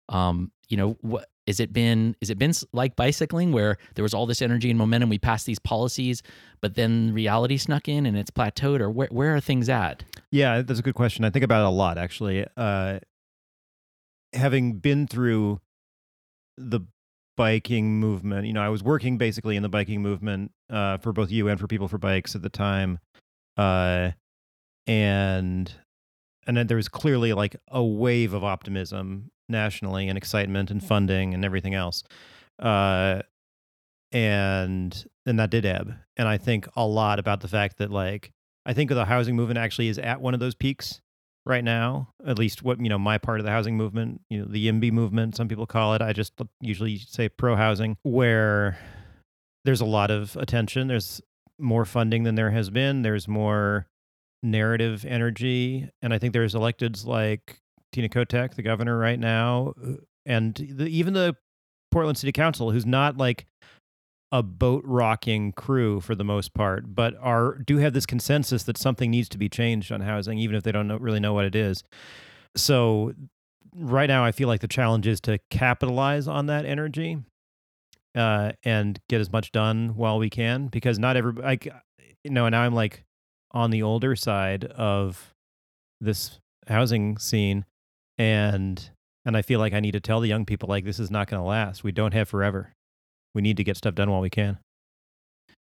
Um, 0.10 0.52
you 0.70 0.76
know, 0.76 0.98
what 1.02 1.30
is 1.46 1.60
it 1.60 1.72
been? 1.72 2.16
Is 2.20 2.32
it 2.32 2.40
been 2.40 2.52
like 2.74 2.96
bicycling 2.96 3.52
where 3.52 3.78
there 3.94 4.02
was 4.02 4.14
all 4.14 4.26
this 4.26 4.42
energy 4.42 4.72
and 4.72 4.78
momentum? 4.78 5.10
We 5.10 5.20
passed 5.20 5.46
these 5.46 5.60
policies, 5.60 6.24
but 6.60 6.74
then 6.74 7.14
reality 7.14 7.58
snuck 7.58 7.88
in 7.88 8.08
and 8.08 8.18
it's 8.18 8.32
plateaued, 8.32 8.80
or 8.80 8.90
where 8.90 9.08
where 9.12 9.36
are 9.36 9.40
things 9.40 9.70
at? 9.70 10.04
Yeah, 10.32 10.64
that's 10.64 10.80
a 10.80 10.84
good 10.84 10.96
question. 10.96 11.24
I 11.24 11.30
think 11.30 11.46
about 11.46 11.62
it 11.62 11.68
a 11.68 11.70
lot, 11.70 12.00
actually. 12.00 12.46
Uh, 12.58 13.00
having 14.34 14.80
been 14.80 15.06
through 15.06 15.62
the 16.58 16.82
biking 17.38 18.00
movement, 18.00 18.48
you 18.48 18.54
know, 18.54 18.64
I 18.64 18.70
was 18.70 18.82
working 18.82 19.20
basically 19.20 19.56
in 19.56 19.62
the 19.62 19.70
biking 19.70 20.02
movement 20.02 20.52
uh, 20.72 20.98
for 20.98 21.14
both 21.14 21.30
you 21.30 21.50
and 21.50 21.60
for 21.60 21.68
People 21.68 21.88
for 21.88 22.00
Bikes 22.00 22.34
at 22.34 22.42
the 22.42 22.50
time, 22.50 22.98
uh, 23.58 24.12
and 24.88 25.72
and 26.48 26.58
then 26.58 26.68
there 26.68 26.78
was 26.78 26.90
clearly 26.90 27.34
like 27.34 27.56
a 27.70 27.84
wave 27.84 28.34
of 28.34 28.44
optimism 28.44 29.32
nationally 29.50 30.08
and 30.08 30.18
excitement 30.18 30.72
and 30.72 30.84
funding 30.84 31.34
and 31.34 31.46
everything 31.46 31.74
else, 31.74 32.04
uh, 32.60 33.22
and 34.12 35.06
and 35.26 35.40
that 35.40 35.50
did 35.50 35.66
ebb. 35.66 35.94
And 36.18 36.28
I 36.28 36.38
think 36.38 36.68
a 36.76 36.86
lot 36.86 37.20
about 37.20 37.42
the 37.42 37.48
fact 37.48 37.78
that 37.78 37.92
like 37.92 38.32
I 38.66 38.74
think 38.74 38.90
the 38.90 39.06
housing 39.06 39.36
movement 39.36 39.58
actually 39.58 39.88
is 39.88 40.00
at 40.00 40.22
one 40.22 40.34
of 40.34 40.40
those 40.40 40.56
peaks 40.56 41.02
right 41.46 41.64
now. 41.64 42.14
At 42.26 42.38
least 42.40 42.64
what 42.64 42.80
you 42.80 42.90
know, 42.90 43.00
my 43.00 43.18
part 43.18 43.40
of 43.40 43.46
the 43.46 43.52
housing 43.52 43.78
movement, 43.78 44.22
you 44.30 44.40
know, 44.40 44.46
the 44.46 44.68
YIMBY 44.68 44.92
movement, 44.92 45.36
some 45.36 45.48
people 45.48 45.66
call 45.66 45.94
it. 45.96 46.02
I 46.02 46.14
just 46.14 46.34
usually 46.60 46.98
say 46.98 47.30
pro 47.30 47.56
housing, 47.56 47.98
where 48.04 48.78
there's 49.66 49.82
a 49.82 49.86
lot 49.86 50.12
of 50.12 50.36
attention. 50.38 50.88
There's 50.88 51.22
more 51.60 51.86
funding 51.86 52.24
than 52.24 52.36
there 52.36 52.52
has 52.52 52.70
been. 52.70 53.02
There's 53.02 53.28
more 53.28 53.88
narrative 54.44 55.06
energy, 55.06 55.90
and 56.02 56.14
I 56.14 56.20
think 56.20 56.34
there's 56.34 56.56
electeds 56.56 57.06
like 57.06 57.60
Tina 57.92 58.10
Kotek, 58.10 58.56
the 58.56 58.62
governor, 58.62 58.98
right 58.98 59.20
now, 59.20 59.74
uh, 59.84 59.94
and 60.26 60.56
the, 60.56 60.88
even 60.88 61.14
the 61.14 61.36
Portland 61.92 62.18
City 62.18 62.32
Council, 62.32 62.72
who's 62.72 62.86
not 62.86 63.18
like 63.18 63.46
a 64.32 64.42
boat 64.42 64.84
rocking 64.86 65.52
crew 65.52 66.00
for 66.00 66.16
the 66.16 66.24
most 66.24 66.54
part, 66.54 66.96
but 66.96 67.14
are 67.20 67.58
do 67.66 67.78
have 67.78 67.94
this 67.94 68.06
consensus 68.06 68.64
that 68.64 68.78
something 68.78 69.12
needs 69.12 69.28
to 69.28 69.38
be 69.38 69.50
changed 69.50 69.92
on 69.92 70.00
housing, 70.02 70.38
even 70.38 70.56
if 70.56 70.64
they 70.64 70.72
don't 70.72 70.88
know, 70.88 70.98
really 70.98 71.20
know 71.20 71.34
what 71.34 71.46
it 71.46 71.56
is. 71.56 71.84
So 72.56 73.14
right 73.76 74.08
now, 74.08 74.24
I 74.24 74.32
feel 74.32 74.48
like 74.48 74.62
the 74.62 74.68
challenge 74.68 75.06
is 75.06 75.20
to 75.22 75.38
capitalize 75.50 76.28
on 76.28 76.46
that 76.46 76.66
energy 76.66 77.18
uh, 78.16 78.54
and 78.64 79.00
get 79.10 79.20
as 79.20 79.32
much 79.32 79.52
done 79.52 79.96
while 79.96 80.18
we 80.18 80.30
can, 80.30 80.68
because 80.68 80.98
not 80.98 81.18
every 81.18 81.34
like, 81.34 81.66
you 82.24 82.32
know, 82.32 82.46
and 82.46 82.54
now 82.54 82.62
I'm 82.62 82.74
like 82.74 83.04
on 83.52 83.72
the 83.72 83.84
older 83.84 84.16
side 84.16 84.66
of 84.66 85.34
this 86.00 86.40
housing 86.68 87.18
scene, 87.18 87.66
and 88.18 88.90
and 89.26 89.38
I 89.38 89.42
feel 89.42 89.60
like 89.60 89.74
I 89.74 89.80
need 89.80 89.92
to 89.92 90.00
tell 90.00 90.20
the 90.20 90.28
young 90.28 90.46
people 90.46 90.68
like 90.68 90.84
this 90.86 91.00
is 91.00 91.12
not 91.12 91.28
going 91.28 91.42
to 91.42 91.48
last. 91.48 91.84
We 91.84 91.92
don't 91.92 92.14
have 92.14 92.30
forever 92.30 92.74
we 93.34 93.42
need 93.42 93.58
to 93.58 93.64
get 93.64 93.78
stuff 93.78 93.96
done 93.96 94.10
while 94.12 94.22
we 94.22 94.30
can. 94.30 94.60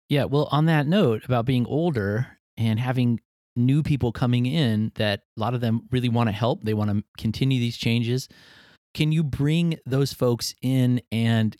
Yeah, 0.08 0.24
well, 0.24 0.48
on 0.50 0.66
that 0.66 0.86
note 0.86 1.24
about 1.24 1.44
being 1.46 1.66
older 1.66 2.38
and 2.56 2.80
having 2.80 3.20
new 3.56 3.82
people 3.82 4.12
coming 4.12 4.46
in 4.46 4.92
that 4.96 5.20
a 5.36 5.40
lot 5.40 5.54
of 5.54 5.60
them 5.60 5.82
really 5.90 6.08
want 6.08 6.28
to 6.28 6.32
help, 6.32 6.64
they 6.64 6.74
want 6.74 6.90
to 6.90 7.04
continue 7.18 7.60
these 7.60 7.76
changes. 7.76 8.28
Can 8.94 9.12
you 9.12 9.22
bring 9.22 9.78
those 9.86 10.12
folks 10.12 10.54
in 10.62 11.00
and 11.12 11.56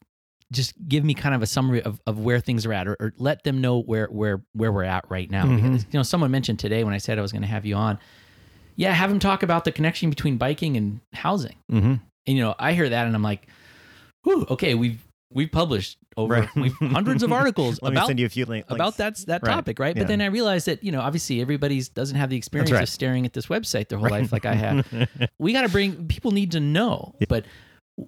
just 0.52 0.74
give 0.88 1.04
me 1.04 1.14
kind 1.14 1.34
of 1.34 1.42
a 1.42 1.46
summary 1.46 1.82
of, 1.82 2.00
of 2.06 2.18
where 2.18 2.40
things 2.40 2.66
are 2.66 2.72
at 2.72 2.88
or, 2.88 2.96
or 2.98 3.12
let 3.18 3.44
them 3.44 3.60
know 3.60 3.80
where 3.80 4.06
where 4.06 4.42
where 4.52 4.72
we're 4.72 4.84
at 4.84 5.04
right 5.08 5.30
now? 5.30 5.44
Mhm. 5.44 5.56
Because, 5.62 5.84
you 5.84 5.98
know, 5.98 6.02
someone 6.02 6.30
mentioned 6.30 6.58
today 6.58 6.82
when 6.84 6.92
I 6.94 6.98
said 6.98 7.18
I 7.18 7.22
was 7.22 7.32
going 7.32 7.42
to 7.42 7.48
have 7.48 7.64
you 7.64 7.76
on, 7.76 7.98
yeah, 8.76 8.92
have 8.92 9.10
them 9.10 9.18
talk 9.20 9.42
about 9.42 9.64
the 9.64 9.72
connection 9.72 10.10
between 10.10 10.36
biking 10.38 10.76
and 10.76 11.00
housing. 11.12 11.56
Mm-hmm. 11.70 11.86
And 12.26 12.36
you 12.36 12.42
know, 12.42 12.54
I 12.58 12.72
hear 12.72 12.88
that 12.88 13.06
and 13.06 13.14
I'm 13.14 13.22
like, 13.22 13.46
whew, 14.24 14.46
okay, 14.50 14.74
we've 14.74 15.00
we've 15.32 15.52
published 15.52 15.96
over 16.16 16.34
Right. 16.34 16.48
we've 16.56 16.74
hundreds 16.80 17.22
of 17.22 17.32
articles 17.32 17.78
about 17.82 18.08
send 18.08 18.18
you 18.18 18.26
a 18.26 18.28
few 18.28 18.44
links. 18.44 18.66
about 18.72 18.96
that 18.96 19.16
that 19.28 19.42
Right. 19.44 19.52
topic, 19.52 19.78
right? 19.78 19.94
Yeah. 19.94 20.02
But 20.02 20.08
then 20.08 20.20
I 20.20 20.26
realized 20.26 20.66
that 20.66 20.82
you 20.82 20.90
know, 20.90 21.00
obviously, 21.00 21.40
everybody's 21.40 21.88
doesn't 21.88 22.16
have 22.16 22.28
the 22.30 22.36
experience 22.36 22.72
right. 22.72 22.82
of 22.82 22.88
staring 22.88 23.24
at 23.24 23.32
this 23.32 23.46
website 23.46 23.88
their 23.88 23.98
whole 23.98 24.10
life 24.10 24.32
like 24.32 24.44
I 24.44 24.54
have. 24.54 24.86
We 25.38 25.52
got 25.52 25.62
to 25.62 25.68
bring 25.68 26.08
people 26.08 26.32
need 26.32 26.50
to 26.52 26.60
know. 26.60 27.14
But 27.28 27.44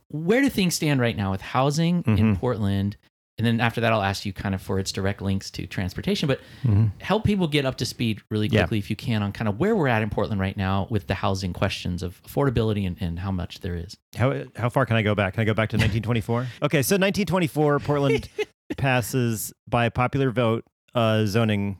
where 0.09 0.41
do 0.41 0.49
things 0.49 0.75
stand 0.75 1.01
right 1.01 1.17
now 1.17 1.31
with 1.31 1.41
housing 1.41 2.03
in 2.07 2.17
Mhm. 2.35 2.39
Portland? 2.39 2.97
And 3.39 3.47
then 3.47 3.61
after 3.61 3.81
that, 3.81 3.93
I'll 3.93 4.03
ask 4.03 4.27
you 4.27 4.33
kind 4.33 4.55
of 4.55 4.61
for 4.61 4.79
its 4.79 4.93
direct 4.93 5.23
links 5.23 5.51
to 5.53 5.67
transportation. 5.67 6.27
But 6.29 6.41
Mhm. 6.65 6.93
help 7.01 7.25
people 7.25 7.49
get 7.49 7.65
up 7.65 7.77
to 7.79 7.87
speed 7.87 8.21
really 8.31 8.47
Yeah. 8.47 8.61
quickly 8.61 8.79
if 8.79 8.91
you 8.91 8.95
can 8.97 9.23
on 9.23 9.33
kind 9.33 9.49
of 9.49 9.59
where 9.59 9.75
we're 9.75 9.89
at 9.89 10.03
in 10.03 10.11
Portland 10.11 10.41
right 10.41 10.57
now 10.57 10.87
with 10.91 11.07
the 11.07 11.15
housing 11.15 11.53
questions 11.55 12.03
of 12.03 12.23
affordability 12.25 12.87
and, 12.87 12.97
and 13.01 13.19
how 13.21 13.33
much 13.33 13.61
there 13.61 13.75
is. 13.75 13.97
How 14.17 14.45
how 14.55 14.69
far 14.69 14.85
can 14.87 14.97
I 14.97 15.03
go 15.03 15.15
back? 15.15 15.35
Can 15.35 15.41
I 15.41 15.45
go 15.45 15.55
back 15.55 15.71
to 15.71 15.77
1924? 15.79 16.47
okay, 16.63 16.83
so 16.83 16.97
1924, 16.97 17.79
Portland 17.81 18.29
passes 18.77 19.53
by 19.69 19.89
popular 19.89 20.31
vote 20.31 20.65
a 20.95 21.25
zoning 21.27 21.79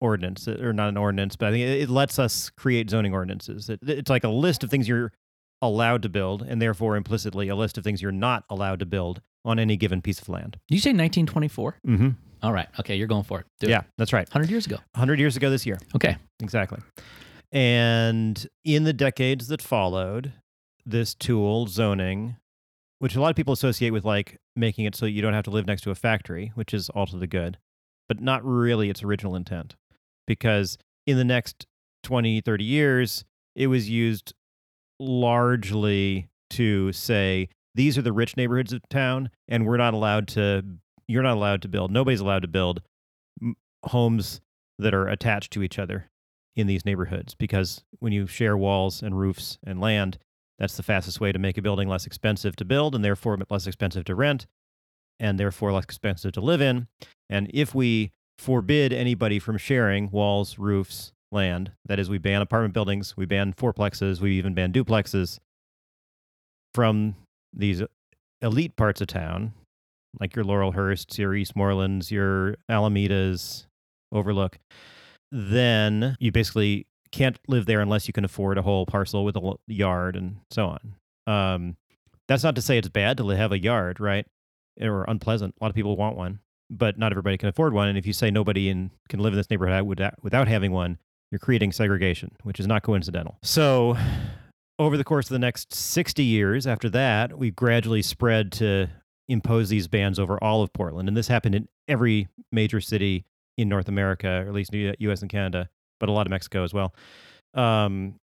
ordinance, 0.00 0.46
or 0.46 0.72
not 0.74 0.88
an 0.90 0.96
ordinance, 0.98 1.34
but 1.36 1.48
I 1.48 1.52
think 1.52 1.62
it, 1.62 1.82
it 1.82 1.88
lets 1.88 2.18
us 2.18 2.50
create 2.50 2.90
zoning 2.90 3.14
ordinances. 3.14 3.70
It, 3.70 3.80
it's 3.82 4.10
like 4.10 4.24
a 4.24 4.28
list 4.28 4.62
of 4.62 4.70
things 4.70 4.86
you're 4.86 5.12
allowed 5.64 6.02
to 6.02 6.08
build, 6.08 6.42
and 6.42 6.60
therefore 6.62 6.96
implicitly 6.96 7.48
a 7.48 7.56
list 7.56 7.76
of 7.78 7.84
things 7.84 8.00
you're 8.02 8.12
not 8.12 8.44
allowed 8.48 8.78
to 8.80 8.86
build 8.86 9.20
on 9.44 9.58
any 9.58 9.76
given 9.76 10.00
piece 10.02 10.20
of 10.20 10.28
land. 10.28 10.58
Did 10.68 10.74
you 10.76 10.80
say 10.80 10.90
1924? 10.90 11.78
Mm-hmm. 11.86 12.08
All 12.42 12.52
right. 12.52 12.68
Okay, 12.78 12.96
you're 12.96 13.06
going 13.08 13.24
for 13.24 13.40
it. 13.40 13.46
Do 13.60 13.66
it. 13.66 13.70
Yeah, 13.70 13.82
that's 13.98 14.12
right. 14.12 14.28
100 14.28 14.50
years 14.50 14.66
ago. 14.66 14.76
100 14.92 15.18
years 15.18 15.36
ago 15.36 15.50
this 15.50 15.64
year. 15.66 15.78
Okay. 15.94 16.16
Exactly. 16.42 16.78
And 17.52 18.46
in 18.64 18.84
the 18.84 18.92
decades 18.92 19.48
that 19.48 19.62
followed, 19.62 20.32
this 20.84 21.14
tool, 21.14 21.66
zoning, 21.66 22.36
which 22.98 23.16
a 23.16 23.20
lot 23.20 23.30
of 23.30 23.36
people 23.36 23.52
associate 23.54 23.90
with 23.90 24.04
like 24.04 24.38
making 24.56 24.84
it 24.84 24.94
so 24.94 25.06
you 25.06 25.22
don't 25.22 25.32
have 25.34 25.44
to 25.44 25.50
live 25.50 25.66
next 25.66 25.82
to 25.82 25.90
a 25.90 25.94
factory, 25.94 26.52
which 26.54 26.74
is 26.74 26.90
all 26.90 27.06
to 27.06 27.16
the 27.16 27.26
good, 27.26 27.58
but 28.08 28.20
not 28.20 28.44
really 28.44 28.90
its 28.90 29.02
original 29.02 29.34
intent. 29.36 29.74
because 30.26 30.78
in 31.06 31.16
the 31.16 31.24
next 31.24 31.66
20, 32.02 32.40
30 32.40 32.64
years, 32.64 33.24
it 33.54 33.66
was 33.66 33.88
used 33.90 34.32
largely 34.98 36.28
to 36.50 36.92
say 36.92 37.48
these 37.74 37.98
are 37.98 38.02
the 38.02 38.12
rich 38.12 38.36
neighborhoods 38.36 38.72
of 38.72 38.80
town 38.88 39.30
and 39.48 39.66
we're 39.66 39.76
not 39.76 39.94
allowed 39.94 40.28
to 40.28 40.62
you're 41.08 41.22
not 41.22 41.36
allowed 41.36 41.60
to 41.62 41.68
build 41.68 41.90
nobody's 41.90 42.20
allowed 42.20 42.42
to 42.42 42.48
build 42.48 42.80
homes 43.84 44.40
that 44.78 44.94
are 44.94 45.08
attached 45.08 45.52
to 45.52 45.62
each 45.62 45.78
other 45.78 46.10
in 46.56 46.66
these 46.66 46.84
neighborhoods. 46.84 47.34
Because 47.34 47.82
when 47.98 48.12
you 48.12 48.26
share 48.26 48.56
walls 48.56 49.02
and 49.02 49.18
roofs 49.18 49.58
and 49.64 49.80
land 49.80 50.18
that's 50.58 50.76
the 50.76 50.82
fastest 50.84 51.20
way 51.20 51.32
to 51.32 51.38
make 51.38 51.58
a 51.58 51.62
building 51.62 51.88
less 51.88 52.06
expensive 52.06 52.54
to 52.56 52.64
build 52.64 52.94
and 52.94 53.04
therefore 53.04 53.36
less 53.50 53.66
expensive 53.66 54.04
to 54.04 54.14
rent 54.14 54.46
and 55.18 55.38
therefore 55.38 55.72
less 55.72 55.84
expensive 55.84 56.30
to 56.32 56.40
live 56.40 56.60
in. 56.60 56.86
And 57.28 57.50
if 57.52 57.74
we 57.74 58.12
forbid 58.38 58.92
anybody 58.92 59.40
from 59.40 59.58
sharing 59.58 60.10
walls 60.10 60.58
roofs 60.58 61.12
land 61.34 61.72
that 61.84 61.98
is 61.98 62.08
we 62.08 62.18
ban 62.18 62.40
apartment 62.40 62.72
buildings 62.72 63.16
we 63.16 63.26
ban 63.26 63.52
fourplexes 63.52 64.20
we 64.20 64.38
even 64.38 64.54
ban 64.54 64.72
duplexes 64.72 65.38
from 66.74 67.14
these 67.52 67.82
elite 68.42 68.76
parts 68.76 69.00
of 69.00 69.06
town, 69.06 69.52
like 70.20 70.36
your 70.36 70.44
Laurelhursts, 70.44 71.16
your 71.18 71.32
Eastmorelands, 71.32 72.10
your 72.10 72.56
Alamedas, 72.70 73.66
Overlook, 74.12 74.58
then 75.32 76.16
you 76.20 76.30
basically 76.30 76.86
can't 77.10 77.38
live 77.48 77.66
there 77.66 77.80
unless 77.80 78.06
you 78.06 78.12
can 78.12 78.24
afford 78.24 78.58
a 78.58 78.62
whole 78.62 78.86
parcel 78.86 79.24
with 79.24 79.36
a 79.36 79.54
yard 79.66 80.16
and 80.16 80.36
so 80.50 80.66
on. 80.66 80.94
Um, 81.26 81.76
that's 82.28 82.42
not 82.44 82.56
to 82.56 82.62
say 82.62 82.78
it's 82.78 82.88
bad 82.88 83.16
to 83.18 83.28
have 83.28 83.52
a 83.52 83.58
yard, 83.58 84.00
right? 84.00 84.26
Or 84.80 85.04
unpleasant. 85.04 85.54
A 85.60 85.64
lot 85.64 85.70
of 85.70 85.74
people 85.74 85.96
want 85.96 86.16
one, 86.16 86.40
but 86.70 86.98
not 86.98 87.12
everybody 87.12 87.38
can 87.38 87.48
afford 87.48 87.72
one. 87.72 87.88
And 87.88 87.98
if 87.98 88.06
you 88.06 88.12
say 88.12 88.30
nobody 88.30 88.68
in, 88.68 88.90
can 89.08 89.20
live 89.20 89.32
in 89.32 89.36
this 89.36 89.50
neighborhood 89.50 89.84
without, 89.84 90.14
without 90.22 90.48
having 90.48 90.72
one, 90.72 90.98
you're 91.34 91.40
creating 91.40 91.72
segregation, 91.72 92.30
which 92.44 92.60
is 92.60 92.68
not 92.68 92.84
coincidental. 92.84 93.38
So 93.42 93.96
over 94.78 94.96
the 94.96 95.02
course 95.02 95.26
of 95.26 95.32
the 95.32 95.40
next 95.40 95.74
60 95.74 96.22
years 96.22 96.64
after 96.64 96.88
that, 96.90 97.36
we 97.36 97.50
gradually 97.50 98.02
spread 98.02 98.52
to 98.52 98.86
impose 99.26 99.68
these 99.68 99.88
bans 99.88 100.20
over 100.20 100.38
all 100.38 100.62
of 100.62 100.72
Portland. 100.72 101.08
And 101.08 101.16
this 101.16 101.26
happened 101.26 101.56
in 101.56 101.66
every 101.88 102.28
major 102.52 102.80
city 102.80 103.24
in 103.58 103.68
North 103.68 103.88
America, 103.88 104.28
or 104.28 104.48
at 104.48 104.52
least 104.52 104.70
the 104.70 104.94
US 104.96 105.22
and 105.22 105.30
Canada, 105.30 105.68
but 105.98 106.08
a 106.08 106.12
lot 106.12 106.24
of 106.24 106.30
Mexico 106.30 106.62
as 106.62 106.72
well. 106.72 106.94
Um, 107.52 108.14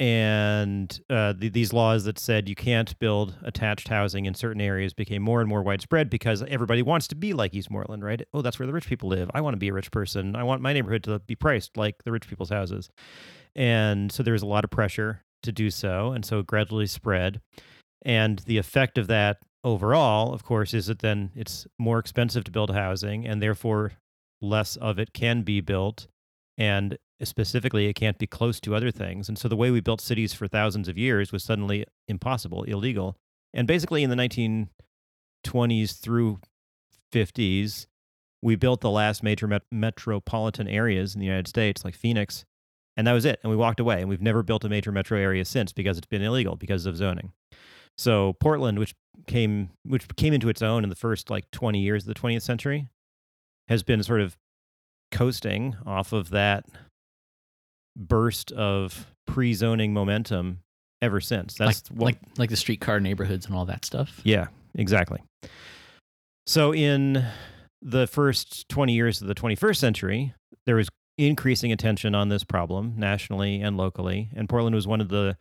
and 0.00 1.00
uh, 1.10 1.32
the, 1.32 1.48
these 1.48 1.72
laws 1.72 2.04
that 2.04 2.18
said 2.20 2.48
you 2.48 2.54
can't 2.54 2.96
build 3.00 3.34
attached 3.42 3.88
housing 3.88 4.26
in 4.26 4.34
certain 4.34 4.60
areas 4.60 4.94
became 4.94 5.22
more 5.22 5.40
and 5.40 5.48
more 5.48 5.62
widespread 5.62 6.08
because 6.08 6.42
everybody 6.44 6.82
wants 6.82 7.08
to 7.08 7.16
be 7.16 7.32
like 7.32 7.52
Eastmoreland, 7.52 8.04
right? 8.04 8.22
Oh, 8.32 8.40
that's 8.40 8.60
where 8.60 8.66
the 8.66 8.72
rich 8.72 8.86
people 8.86 9.08
live. 9.08 9.28
I 9.34 9.40
want 9.40 9.54
to 9.54 9.58
be 9.58 9.68
a 9.68 9.72
rich 9.72 9.90
person. 9.90 10.36
I 10.36 10.44
want 10.44 10.62
my 10.62 10.72
neighborhood 10.72 11.02
to 11.04 11.18
be 11.18 11.34
priced 11.34 11.76
like 11.76 12.04
the 12.04 12.12
rich 12.12 12.28
people's 12.28 12.50
houses. 12.50 12.90
And 13.56 14.12
so 14.12 14.22
there 14.22 14.34
was 14.34 14.42
a 14.42 14.46
lot 14.46 14.62
of 14.62 14.70
pressure 14.70 15.24
to 15.42 15.50
do 15.50 15.68
so. 15.68 16.12
And 16.12 16.24
so 16.24 16.38
it 16.38 16.46
gradually 16.46 16.86
spread. 16.86 17.40
And 18.02 18.38
the 18.40 18.58
effect 18.58 18.98
of 18.98 19.08
that 19.08 19.38
overall, 19.64 20.32
of 20.32 20.44
course, 20.44 20.74
is 20.74 20.86
that 20.86 21.00
then 21.00 21.30
it's 21.34 21.66
more 21.76 21.98
expensive 21.98 22.44
to 22.44 22.52
build 22.52 22.72
housing 22.72 23.26
and 23.26 23.42
therefore 23.42 23.94
less 24.40 24.76
of 24.76 25.00
it 25.00 25.12
can 25.12 25.42
be 25.42 25.60
built. 25.60 26.06
And 26.56 26.98
specifically, 27.26 27.86
it 27.86 27.94
can't 27.94 28.18
be 28.18 28.26
close 28.26 28.60
to 28.60 28.74
other 28.74 28.90
things. 28.90 29.28
And 29.28 29.38
so 29.38 29.48
the 29.48 29.56
way 29.56 29.70
we 29.70 29.80
built 29.80 30.00
cities 30.00 30.32
for 30.32 30.46
thousands 30.46 30.88
of 30.88 30.96
years 30.96 31.32
was 31.32 31.42
suddenly 31.42 31.84
impossible, 32.06 32.62
illegal. 32.64 33.16
And 33.52 33.66
basically, 33.66 34.02
in 34.02 34.10
the 34.10 34.16
1920s 34.16 35.98
through 35.98 36.38
50s, 37.12 37.86
we 38.40 38.54
built 38.54 38.80
the 38.80 38.90
last 38.90 39.22
major 39.22 39.48
met- 39.48 39.62
metropolitan 39.72 40.68
areas 40.68 41.14
in 41.14 41.20
the 41.20 41.26
United 41.26 41.48
States, 41.48 41.84
like 41.84 41.94
Phoenix, 41.94 42.44
and 42.96 43.06
that 43.06 43.12
was 43.12 43.24
it. 43.24 43.40
And 43.42 43.50
we 43.50 43.56
walked 43.56 43.80
away. 43.80 44.00
And 44.00 44.08
we've 44.08 44.22
never 44.22 44.42
built 44.42 44.64
a 44.64 44.68
major 44.68 44.92
metro 44.92 45.18
area 45.18 45.44
since 45.44 45.72
because 45.72 45.98
it's 45.98 46.06
been 46.06 46.22
illegal 46.22 46.56
because 46.56 46.86
of 46.86 46.96
zoning. 46.96 47.32
So 47.96 48.34
Portland, 48.34 48.78
which 48.78 48.94
came 49.26 49.70
which 49.84 50.06
came 50.16 50.32
into 50.32 50.48
its 50.48 50.62
own 50.62 50.84
in 50.84 50.90
the 50.90 50.96
first 50.96 51.30
like 51.30 51.50
20 51.50 51.80
years 51.80 52.04
of 52.04 52.14
the 52.14 52.20
20th 52.20 52.42
century, 52.42 52.88
has 53.68 53.82
been 53.82 54.02
sort 54.02 54.20
of 54.20 54.36
coasting 55.10 55.76
off 55.86 56.12
of 56.12 56.30
that 56.30 56.64
burst 57.98 58.52
of 58.52 59.06
pre-zoning 59.26 59.92
momentum 59.92 60.60
ever 61.02 61.20
since. 61.20 61.54
That's 61.54 61.90
like, 61.90 61.98
what, 61.98 62.06
like 62.06 62.18
like 62.38 62.50
the 62.50 62.56
streetcar 62.56 63.00
neighborhoods 63.00 63.46
and 63.46 63.54
all 63.54 63.66
that 63.66 63.84
stuff. 63.84 64.20
Yeah, 64.24 64.46
exactly. 64.74 65.20
So 66.46 66.72
in 66.72 67.26
the 67.82 68.06
first 68.06 68.68
20 68.68 68.94
years 68.94 69.20
of 69.20 69.28
the 69.28 69.34
21st 69.34 69.76
century, 69.76 70.34
there 70.64 70.76
was 70.76 70.88
increasing 71.18 71.72
attention 71.72 72.14
on 72.14 72.28
this 72.28 72.44
problem 72.44 72.94
nationally 72.96 73.60
and 73.60 73.76
locally. 73.76 74.30
And 74.34 74.48
Portland 74.48 74.74
was 74.74 74.86
one 74.86 75.00
of 75.00 75.08
the 75.08 75.36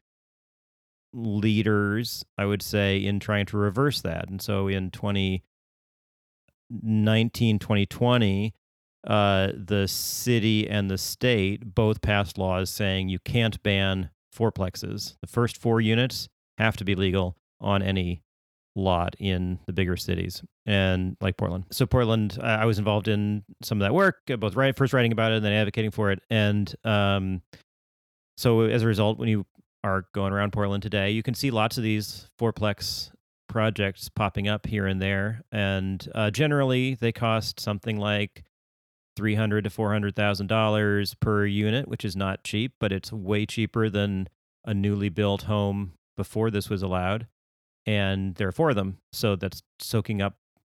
leaders, 1.14 2.26
I 2.38 2.46
would 2.46 2.62
say, 2.62 2.98
in 2.98 3.20
trying 3.20 3.46
to 3.48 3.58
reverse 3.58 4.02
that. 4.02 4.30
And 4.30 4.42
so 4.42 4.68
in 4.68 4.92
2019, 4.92 7.60
2020, 7.60 8.54
uh, 9.08 9.52
the 9.56 9.88
city 9.88 10.70
and 10.70 10.92
the 10.92 10.98
state 10.98 11.74
both 11.74 12.02
passed 12.02 12.38
laws 12.38 12.70
saying 12.70 13.10
you 13.10 13.20
can't 13.20 13.62
ban 13.64 14.10
fourplexes. 14.38 15.16
The 15.22 15.28
first 15.28 15.58
four 15.58 15.82
units 15.82 16.28
have 16.58 16.78
to 16.78 16.86
be 16.86 16.96
legal 16.96 17.38
on 17.60 17.82
any 17.82 18.22
lot 18.76 19.16
in 19.18 19.60
the 19.66 19.74
bigger 19.74 19.98
cities 19.98 20.44
and 20.66 21.18
like 21.22 21.38
Portland. 21.38 21.66
So 21.72 21.86
Portland, 21.86 22.38
I 22.42 22.66
was 22.66 22.78
involved 22.78 23.08
in 23.08 23.44
some 23.64 23.82
of 23.82 23.86
that 23.86 23.94
work, 23.94 24.18
uh, 24.32 24.36
both 24.36 24.56
right, 24.56 24.76
first 24.76 24.94
writing 24.94 25.12
about 25.12 25.32
it 25.32 25.38
and 25.38 25.46
then 25.46 25.54
advocating 25.54 25.92
for 25.92 26.12
it. 26.12 26.20
And 26.30 26.72
um, 26.84 27.42
so 28.38 28.62
as 28.62 28.84
a 28.84 28.88
result, 28.88 29.18
when 29.18 29.30
you 29.30 29.46
are 29.84 30.06
going 30.14 30.34
around 30.34 30.54
Portland 30.54 30.84
today, 30.84 31.10
you 31.12 31.24
can 31.24 31.34
see 31.34 31.50
lots 31.50 31.78
of 31.78 31.84
these 31.84 32.30
fourplex 32.40 33.10
projects 33.48 34.10
popping 34.10 34.48
up 34.48 34.68
here 34.68 34.86
and 34.86 35.02
there, 35.02 35.42
and 35.52 36.08
uh, 36.14 36.30
generally 36.30 36.96
they 36.96 37.12
cost 37.12 37.60
something 37.60 37.98
like 37.98 38.44
three 39.18 39.36
hundred 39.36 39.66
to 39.66 39.70
four 39.70 39.92
hundred 39.92 40.16
thousand 40.16 40.48
dollars 40.48 41.14
per 41.16 41.46
unit, 41.46 41.90
which 41.90 42.06
is 42.06 42.16
not 42.16 42.46
cheap, 42.46 42.74
but 42.80 42.94
it's 42.94 43.12
way 43.12 43.46
cheaper 43.46 43.90
than 43.90 44.30
a 44.64 44.74
newly 44.74 45.10
built 45.10 45.44
home 45.44 45.94
before 46.16 46.50
this 46.50 46.70
was 46.70 46.82
allowed 46.82 47.28
and 47.88 48.36
there 48.36 48.50
are 48.50 48.52
four 48.52 48.70
of 48.70 48.76
them. 48.76 49.00
So 49.14 49.36
that's 49.36 49.64
soaking 49.80 50.22
up 50.22 50.36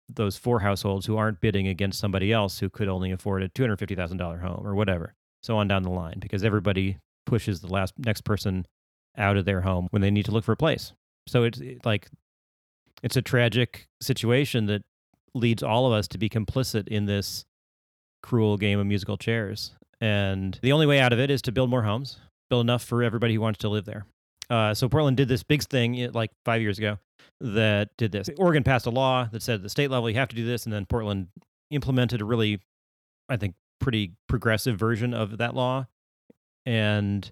those 0.08 0.36
four 0.36 0.60
households 0.60 1.06
who 1.06 1.16
aren't 1.16 1.40
bidding 1.40 1.66
against 1.66 1.98
somebody 1.98 2.32
else 2.32 2.60
who 2.60 2.70
could 2.70 2.88
only 2.88 3.10
afford 3.10 3.42
a 3.42 3.48
$250,000 3.48 4.40
home 4.40 4.66
or 4.66 4.74
whatever. 4.74 5.14
So 5.42 5.56
on 5.56 5.68
down 5.68 5.82
the 5.82 5.90
line, 5.90 6.18
because 6.20 6.44
everybody 6.44 6.98
pushes 7.26 7.60
the 7.60 7.72
last 7.72 7.94
next 7.98 8.22
person 8.22 8.66
out 9.16 9.36
of 9.36 9.46
their 9.46 9.62
home 9.62 9.88
when 9.90 10.02
they 10.02 10.10
need 10.10 10.26
to 10.26 10.30
look 10.30 10.44
for 10.44 10.52
a 10.52 10.56
place. 10.56 10.92
So 11.26 11.44
it's 11.44 11.60
like 11.84 12.08
it's 13.02 13.16
a 13.16 13.22
tragic 13.22 13.88
situation 14.00 14.66
that 14.66 14.82
leads 15.34 15.62
all 15.62 15.86
of 15.86 15.92
us 15.92 16.08
to 16.08 16.18
be 16.18 16.28
complicit 16.28 16.88
in 16.88 17.06
this 17.06 17.44
cruel 18.28 18.58
game 18.58 18.78
of 18.78 18.86
musical 18.86 19.16
chairs. 19.16 19.72
And 20.00 20.58
the 20.60 20.72
only 20.72 20.86
way 20.86 21.00
out 21.00 21.12
of 21.12 21.18
it 21.18 21.30
is 21.30 21.40
to 21.42 21.52
build 21.52 21.70
more 21.70 21.82
homes, 21.82 22.18
build 22.50 22.60
enough 22.60 22.84
for 22.84 23.02
everybody 23.02 23.34
who 23.34 23.40
wants 23.40 23.58
to 23.60 23.68
live 23.68 23.86
there. 23.86 24.04
Uh, 24.50 24.74
so 24.74 24.88
Portland 24.88 25.16
did 25.16 25.28
this 25.28 25.42
big 25.42 25.62
thing 25.62 26.10
like 26.12 26.30
five 26.44 26.60
years 26.60 26.78
ago 26.78 26.98
that 27.40 27.88
did 27.96 28.12
this. 28.12 28.28
Oregon 28.38 28.64
passed 28.64 28.86
a 28.86 28.90
law 28.90 29.28
that 29.32 29.42
said 29.42 29.56
at 29.56 29.62
the 29.62 29.68
state 29.68 29.90
level 29.90 30.10
you 30.10 30.16
have 30.16 30.28
to 30.28 30.36
do 30.36 30.44
this, 30.44 30.64
and 30.64 30.72
then 30.72 30.84
Portland 30.84 31.28
implemented 31.70 32.20
a 32.20 32.24
really, 32.24 32.60
I 33.28 33.36
think, 33.36 33.54
pretty 33.80 34.12
progressive 34.28 34.78
version 34.78 35.14
of 35.14 35.38
that 35.38 35.54
law, 35.54 35.86
and 36.66 37.30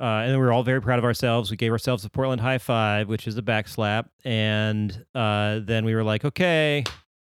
uh, 0.00 0.04
and 0.04 0.30
then 0.30 0.38
we 0.38 0.44
were 0.44 0.52
all 0.52 0.62
very 0.62 0.80
proud 0.80 0.98
of 0.98 1.04
ourselves. 1.04 1.50
We 1.50 1.56
gave 1.56 1.72
ourselves 1.72 2.04
a 2.04 2.10
Portland 2.10 2.40
high 2.40 2.58
five, 2.58 3.08
which 3.08 3.26
is 3.26 3.36
a 3.38 3.42
backslap, 3.42 4.06
and 4.24 5.04
uh, 5.14 5.60
then 5.62 5.84
we 5.84 5.94
were 5.94 6.04
like, 6.04 6.24
okay, 6.24 6.84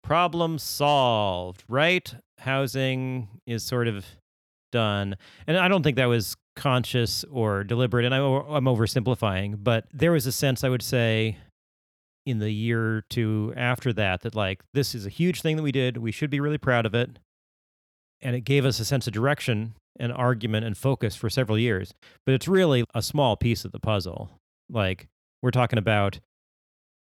problem 0.03 0.57
solved, 0.57 1.63
right? 1.67 2.13
Housing 2.41 3.27
is 3.45 3.63
sort 3.63 3.87
of 3.87 4.05
done, 4.71 5.15
and 5.47 5.57
I 5.57 5.67
don't 5.67 5.83
think 5.83 5.97
that 5.97 6.05
was 6.05 6.35
conscious 6.55 7.23
or 7.31 7.63
deliberate, 7.63 8.05
and 8.05 8.13
I, 8.13 8.19
I'm 8.19 8.65
oversimplifying, 8.65 9.63
but 9.63 9.85
there 9.93 10.11
was 10.11 10.25
a 10.27 10.31
sense 10.31 10.63
I 10.63 10.69
would 10.69 10.81
say 10.81 11.37
in 12.25 12.39
the 12.39 12.51
year 12.51 12.97
or 12.97 13.03
two 13.09 13.53
after 13.57 13.91
that 13.93 14.21
that 14.21 14.35
like 14.35 14.61
this 14.73 14.93
is 14.93 15.05
a 15.05 15.09
huge 15.09 15.41
thing 15.41 15.55
that 15.57 15.63
we 15.63 15.71
did. 15.71 15.97
We 15.97 16.11
should 16.11 16.29
be 16.29 16.39
really 16.39 16.57
proud 16.57 16.85
of 16.85 16.93
it, 16.93 17.19
and 18.21 18.35
it 18.35 18.41
gave 18.41 18.65
us 18.65 18.79
a 18.79 18.85
sense 18.85 19.07
of 19.07 19.13
direction 19.13 19.73
and 19.99 20.11
argument 20.11 20.65
and 20.65 20.77
focus 20.77 21.15
for 21.15 21.29
several 21.29 21.57
years. 21.57 21.93
But 22.25 22.35
it's 22.35 22.47
really 22.47 22.85
a 22.93 23.01
small 23.01 23.35
piece 23.35 23.65
of 23.65 23.71
the 23.71 23.79
puzzle. 23.79 24.31
Like 24.69 25.07
we're 25.41 25.51
talking 25.51 25.79
about 25.79 26.19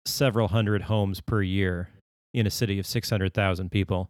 several 0.05 0.47
hundred 0.47 0.83
homes 0.83 1.21
per 1.21 1.41
year 1.41 1.89
in 2.33 2.47
a 2.47 2.51
city 2.51 2.79
of 2.79 2.85
600,000 2.85 3.71
people. 3.71 4.09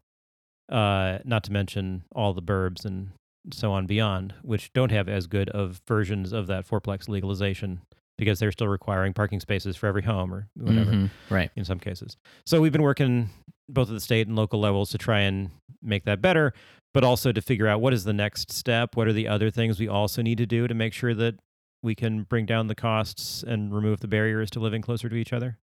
Uh, 0.69 1.19
not 1.23 1.43
to 1.45 1.51
mention 1.51 2.03
all 2.13 2.33
the 2.33 2.41
burbs 2.41 2.83
and 2.83 3.11
so 3.53 3.71
on 3.71 3.85
beyond, 3.85 4.33
which 4.41 4.73
don't 4.73 4.91
have 4.91 5.07
as 5.07 5.27
good 5.27 5.49
of 5.49 5.81
versions 5.87 6.33
of 6.33 6.47
that 6.47 6.67
fourplex 6.67 7.07
legalization 7.07 7.81
because 8.17 8.39
they're 8.39 8.51
still 8.51 8.67
requiring 8.67 9.13
parking 9.13 9.39
spaces 9.39 9.77
for 9.77 9.87
every 9.87 10.01
home 10.01 10.33
or 10.33 10.47
whatever. 10.55 10.91
Mm-hmm. 10.91 11.33
Right. 11.33 11.51
In 11.55 11.63
some 11.63 11.79
cases. 11.79 12.17
So 12.45 12.59
we've 12.59 12.71
been 12.71 12.81
working 12.81 13.29
both 13.69 13.89
at 13.89 13.93
the 13.93 14.01
state 14.01 14.27
and 14.27 14.35
local 14.35 14.59
levels 14.59 14.89
to 14.91 14.97
try 14.97 15.21
and 15.21 15.51
make 15.81 16.05
that 16.05 16.21
better, 16.21 16.53
but 16.93 17.03
also 17.03 17.31
to 17.31 17.41
figure 17.41 17.67
out 17.67 17.79
what 17.79 17.93
is 17.93 18.03
the 18.03 18.13
next 18.13 18.51
step. 18.51 18.95
What 18.95 19.07
are 19.07 19.13
the 19.13 19.27
other 19.27 19.51
things 19.51 19.79
we 19.79 19.87
also 19.87 20.21
need 20.21 20.39
to 20.39 20.45
do 20.45 20.67
to 20.67 20.73
make 20.73 20.93
sure 20.93 21.13
that 21.13 21.35
we 21.83 21.95
can 21.95 22.23
bring 22.23 22.45
down 22.45 22.67
the 22.67 22.75
costs 22.75 23.43
and 23.43 23.73
remove 23.73 23.99
the 23.99 24.07
barriers 24.07 24.49
to 24.51 24.59
living 24.59 24.81
closer 24.81 25.09
to 25.09 25.15
each 25.15 25.31
other. 25.31 25.57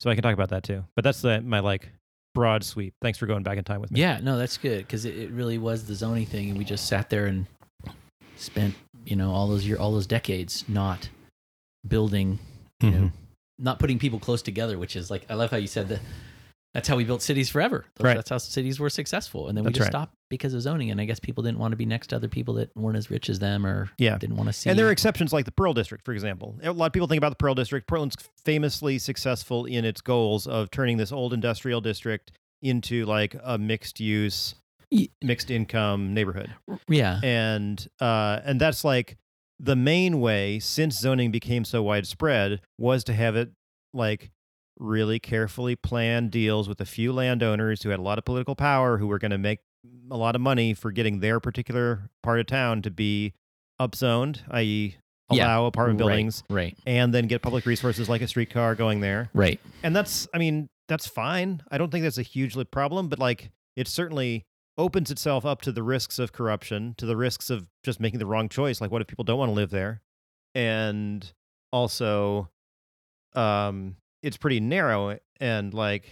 So 0.00 0.10
I 0.10 0.14
can 0.14 0.22
talk 0.22 0.34
about 0.34 0.48
that 0.50 0.64
too. 0.64 0.84
But 0.96 1.04
that's 1.04 1.20
the, 1.20 1.40
my 1.40 1.60
like 1.60 1.90
broad 2.34 2.64
sweep. 2.64 2.94
Thanks 3.02 3.18
for 3.18 3.26
going 3.26 3.42
back 3.42 3.58
in 3.58 3.64
time 3.64 3.80
with 3.80 3.90
me. 3.90 4.00
Yeah, 4.00 4.20
no, 4.22 4.38
that's 4.38 4.56
good 4.56 4.78
because 4.86 5.04
it, 5.04 5.16
it 5.16 5.30
really 5.30 5.58
was 5.58 5.84
the 5.86 5.94
zoning 5.94 6.26
thing, 6.26 6.48
and 6.50 6.58
we 6.58 6.64
just 6.64 6.86
sat 6.86 7.10
there 7.10 7.26
and 7.26 7.46
spent 8.36 8.74
you 9.04 9.16
know 9.16 9.30
all 9.32 9.48
those 9.48 9.66
year 9.66 9.76
all 9.78 9.92
those 9.92 10.06
decades 10.06 10.64
not 10.68 11.08
building, 11.86 12.38
you 12.80 12.90
know, 12.90 12.98
Mhm. 12.98 13.12
not 13.58 13.78
putting 13.78 13.98
people 13.98 14.18
close 14.18 14.42
together. 14.42 14.78
Which 14.78 14.96
is 14.96 15.10
like 15.10 15.24
I 15.30 15.34
love 15.34 15.50
how 15.50 15.56
you 15.56 15.66
said 15.66 15.88
that. 15.88 16.00
That's 16.74 16.86
how 16.86 16.96
we 16.96 17.02
built 17.04 17.20
cities 17.20 17.50
forever. 17.50 17.84
Those- 17.96 18.04
Right. 18.04 18.14
That's 18.16 18.30
how 18.30 18.38
cities 18.38 18.78
were 18.78 18.90
successful, 18.90 19.48
and 19.48 19.56
then 19.56 19.64
we 19.64 19.72
just 19.72 19.80
right. 19.86 19.90
stopped 19.92 20.14
because 20.28 20.54
of 20.54 20.60
zoning. 20.62 20.90
And 20.92 21.00
I 21.00 21.04
guess 21.04 21.18
people 21.18 21.42
didn't 21.42 21.58
want 21.58 21.72
to 21.72 21.76
be 21.76 21.84
next 21.86 22.08
to 22.08 22.16
other 22.16 22.28
people 22.28 22.54
that 22.54 22.70
weren't 22.76 22.96
as 22.96 23.10
rich 23.10 23.28
as 23.28 23.40
them, 23.40 23.66
or 23.66 23.90
Yeah. 23.98 24.18
didn't 24.18 24.36
want 24.36 24.48
to 24.48 24.52
see. 24.52 24.70
And 24.70 24.78
there 24.78 24.86
are 24.86 24.92
exceptions 24.92 25.32
like 25.32 25.46
the 25.46 25.50
Pearl 25.52 25.74
District, 25.74 26.04
for 26.04 26.12
example. 26.12 26.56
A 26.62 26.72
lot 26.72 26.86
of 26.86 26.92
people 26.92 27.08
think 27.08 27.18
about 27.18 27.30
the 27.30 27.36
Pearl 27.36 27.54
District. 27.56 27.88
Portland's 27.88 28.16
famously 28.44 28.98
successful 28.98 29.64
in 29.64 29.84
its 29.84 30.00
goals 30.00 30.46
of 30.46 30.70
turning 30.70 30.96
this 30.96 31.10
old 31.10 31.32
industrial 31.32 31.80
district 31.80 32.30
into 32.62 33.04
like 33.04 33.34
a 33.42 33.58
mixed 33.58 33.98
use, 33.98 34.54
mixed 35.22 35.50
income 35.50 36.14
neighborhood. 36.14 36.54
yeah, 36.88 37.18
and 37.24 37.88
uh, 38.00 38.40
and 38.44 38.60
that's 38.60 38.84
like 38.84 39.16
the 39.58 39.76
main 39.76 40.20
way 40.20 40.58
since 40.60 40.98
zoning 40.98 41.30
became 41.32 41.64
so 41.64 41.82
widespread 41.82 42.60
was 42.78 43.02
to 43.04 43.12
have 43.12 43.34
it 43.36 43.50
like 43.92 44.30
really 44.80 45.18
carefully 45.18 45.76
planned 45.76 46.30
deals 46.30 46.68
with 46.68 46.80
a 46.80 46.84
few 46.86 47.12
landowners 47.12 47.82
who 47.82 47.90
had 47.90 47.98
a 47.98 48.02
lot 48.02 48.18
of 48.18 48.24
political 48.24 48.56
power 48.56 48.98
who 48.98 49.06
were 49.06 49.18
going 49.18 49.30
to 49.30 49.38
make 49.38 49.60
a 50.10 50.16
lot 50.16 50.34
of 50.34 50.40
money 50.40 50.74
for 50.74 50.90
getting 50.90 51.20
their 51.20 51.38
particular 51.38 52.10
part 52.22 52.40
of 52.40 52.46
town 52.46 52.82
to 52.82 52.90
be 52.90 53.32
upzoned, 53.80 54.40
i.e., 54.50 54.96
Yeah. 55.30 55.44
allow 55.44 55.66
apartment 55.66 55.98
buildings 55.98 56.42
right, 56.50 56.76
and 56.86 57.14
then 57.14 57.26
get 57.28 57.40
public 57.42 57.64
resources 57.66 58.08
like 58.08 58.20
a 58.22 58.26
streetcar 58.26 58.74
going 58.74 59.00
there 59.00 59.30
right. 59.32 59.60
and 59.84 59.94
that's 59.94 60.26
i 60.34 60.38
mean 60.38 60.68
that's 60.88 61.06
fine 61.06 61.62
i 61.70 61.78
don't 61.78 61.90
think 61.92 62.02
that's 62.02 62.18
a 62.18 62.22
hugely 62.22 62.64
problem 62.64 63.08
but 63.08 63.18
like 63.20 63.50
it 63.76 63.86
certainly 63.86 64.44
opens 64.76 65.10
itself 65.10 65.46
up 65.46 65.62
to 65.62 65.70
the 65.72 65.82
risks 65.84 66.18
of 66.18 66.32
corruption 66.32 66.94
to 66.98 67.06
the 67.06 67.16
risks 67.16 67.48
of 67.48 67.68
just 67.84 68.00
making 68.00 68.18
the 68.18 68.26
wrong 68.26 68.48
choice 68.48 68.80
like 68.80 68.90
what 68.90 69.00
if 69.00 69.06
people 69.06 69.24
don't 69.24 69.38
want 69.38 69.48
to 69.50 69.54
live 69.54 69.70
there 69.70 70.00
and 70.54 71.32
also 71.72 72.48
um 73.34 73.94
it's 74.22 74.36
pretty 74.36 74.60
narrow 74.60 75.08
eh, 75.08 75.16
and 75.40 75.74
like 75.74 76.04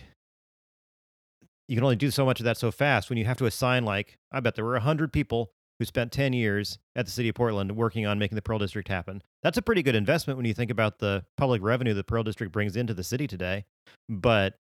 you 1.69 1.77
can 1.77 1.85
only 1.85 1.97
do 1.97 2.11
so 2.11 2.25
much 2.25 2.41
of 2.41 2.45
that 2.45 2.57
so 2.57 2.71
fast 2.71 3.09
when 3.09 3.19
you 3.19 3.25
have 3.25 3.37
to 3.37 3.47
assign 3.47 3.85
like 3.85 4.19
i 4.33 4.41
bet 4.41 4.55
there 4.55 4.65
were 4.65 4.73
100 4.73 5.13
people 5.13 5.51
who 5.79 5.85
spent 5.85 6.11
10 6.11 6.33
years 6.33 6.79
at 6.97 7.07
the 7.07 7.13
city 7.13 7.29
of 7.29 7.35
portland 7.35 7.77
working 7.77 8.07
on 8.07 8.19
making 8.19 8.37
the 8.37 8.43
pearl 8.43 8.59
district 8.59 8.89
happen. 8.89 9.23
That's 9.43 9.57
a 9.59 9.63
pretty 9.63 9.85
good 9.85 9.95
investment 9.95 10.37
when 10.37 10.47
you 10.47 10.55
think 10.55 10.73
about 10.73 10.99
the 10.99 11.25
public 11.37 11.63
revenue 11.63 11.95
the 11.95 12.05
pearl 12.05 12.25
district 12.25 12.53
brings 12.53 12.77
into 12.77 12.95
the 12.95 13.05
city 13.05 13.27
today 13.27 13.65
but 14.09 14.55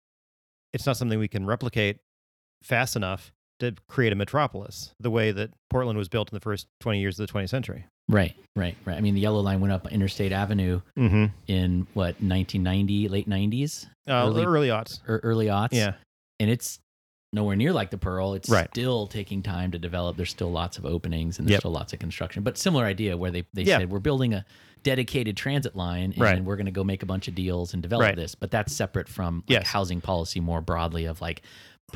it's 0.72 0.87
not 0.87 0.96
something 0.96 1.18
we 1.18 1.28
can 1.28 1.46
replicate 1.46 1.98
fast 2.62 2.96
enough 2.96 3.32
to 3.61 3.75
create 3.88 4.12
a 4.12 4.16
metropolis 4.16 4.92
the 5.01 5.11
way 5.11 5.33
that 5.33 5.51
portland 5.71 5.97
was 5.99 6.09
built 6.09 6.31
in 6.31 6.37
the 6.37 6.40
first 6.40 6.66
20 6.81 7.01
years 7.01 7.19
of 7.19 7.27
the 7.27 7.33
20th 7.33 7.49
century 7.51 7.87
Right, 8.09 8.37
right, 8.55 8.77
right. 8.85 8.97
I 8.97 9.01
mean, 9.01 9.14
the 9.14 9.21
yellow 9.21 9.40
line 9.40 9.59
went 9.61 9.73
up 9.73 9.90
Interstate 9.90 10.31
Avenue 10.31 10.81
mm-hmm. 10.97 11.25
in 11.49 11.88
what 11.92 12.14
1990, 12.23 13.09
late 13.09 13.29
90s, 13.29 13.87
uh, 14.07 14.12
Early- 14.29 14.45
early, 14.45 14.69
aughts 14.69 15.01
or 15.09 15.19
early 15.25 15.47
aughts. 15.47 15.71
yeah 15.73 15.95
and 16.38 16.49
it's 16.49 16.79
nowhere 17.33 17.57
near 17.57 17.73
like 17.73 17.90
the 17.90 17.99
Pearl. 17.99 18.35
It's 18.35 18.49
Right. 18.49 18.69
still 18.71 19.09
taking 19.09 19.42
time 19.42 19.73
to 19.73 19.79
develop. 19.81 20.16
There's 20.16 20.31
still 20.31 20.53
lots 20.53 20.79
of 20.79 20.87
openings 20.87 21.38
and 21.40 21.49
there's 21.49 21.55
Yep. 21.55 21.61
still 21.62 21.73
lots 21.73 21.92
of 21.92 21.99
construction. 21.99 22.45
But 22.45 22.57
similar 22.57 22.85
idea 22.85 23.16
where 23.16 23.33
they 23.33 23.45
they 23.53 23.62
Yeah. 23.62 23.79
said 23.79 23.90
we're 23.90 23.99
building 23.99 24.33
a 24.35 24.45
dedicated 24.85 25.37
transit 25.37 25.75
line 25.75 26.12
and 26.12 26.19
Right. 26.21 26.45
we're 26.45 26.55
going 26.57 26.66
to 26.66 26.73
go 26.73 26.85
make 26.85 27.03
a 27.03 27.07
bunch 27.07 27.27
of 27.27 27.35
deals 27.35 27.75
and 27.75 27.83
develop 27.83 28.05
Right. 28.05 28.14
this. 28.16 28.37
But 28.37 28.53
that's 28.53 28.73
separate 28.73 29.09
from 29.09 29.38
like, 29.49 29.51
Yes. 29.51 29.66
housing 29.66 30.01
policy 30.01 30.38
more 30.38 30.61
broadly 30.61 31.07
of 31.07 31.21
like 31.21 31.42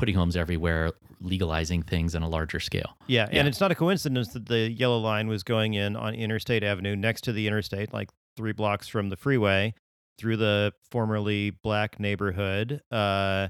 putting 0.01 0.15
homes 0.15 0.35
everywhere, 0.35 0.91
legalizing 1.21 1.83
things 1.83 2.15
on 2.15 2.23
a 2.23 2.27
larger 2.27 2.59
scale. 2.59 2.97
Yeah, 3.07 3.29
Yeah. 3.31 3.39
and 3.39 3.47
it's 3.47 3.59
not 3.59 3.71
a 3.71 3.75
coincidence 3.75 4.29
that 4.33 4.47
the 4.47 4.69
yellow 4.71 4.97
line 4.97 5.27
was 5.27 5.43
going 5.43 5.75
in 5.75 5.95
on 5.95 6.15
Interstate 6.15 6.63
Avenue 6.63 6.95
next 6.95 7.21
to 7.25 7.31
the 7.31 7.47
interstate, 7.47 7.93
like 7.93 8.09
three 8.35 8.51
blocks 8.51 8.87
from 8.87 9.09
the 9.09 9.15
freeway, 9.15 9.73
through 10.17 10.37
the 10.37 10.73
formerly 10.91 11.51
black 11.51 11.99
neighborhood, 11.99 12.81
uh, 12.91 13.49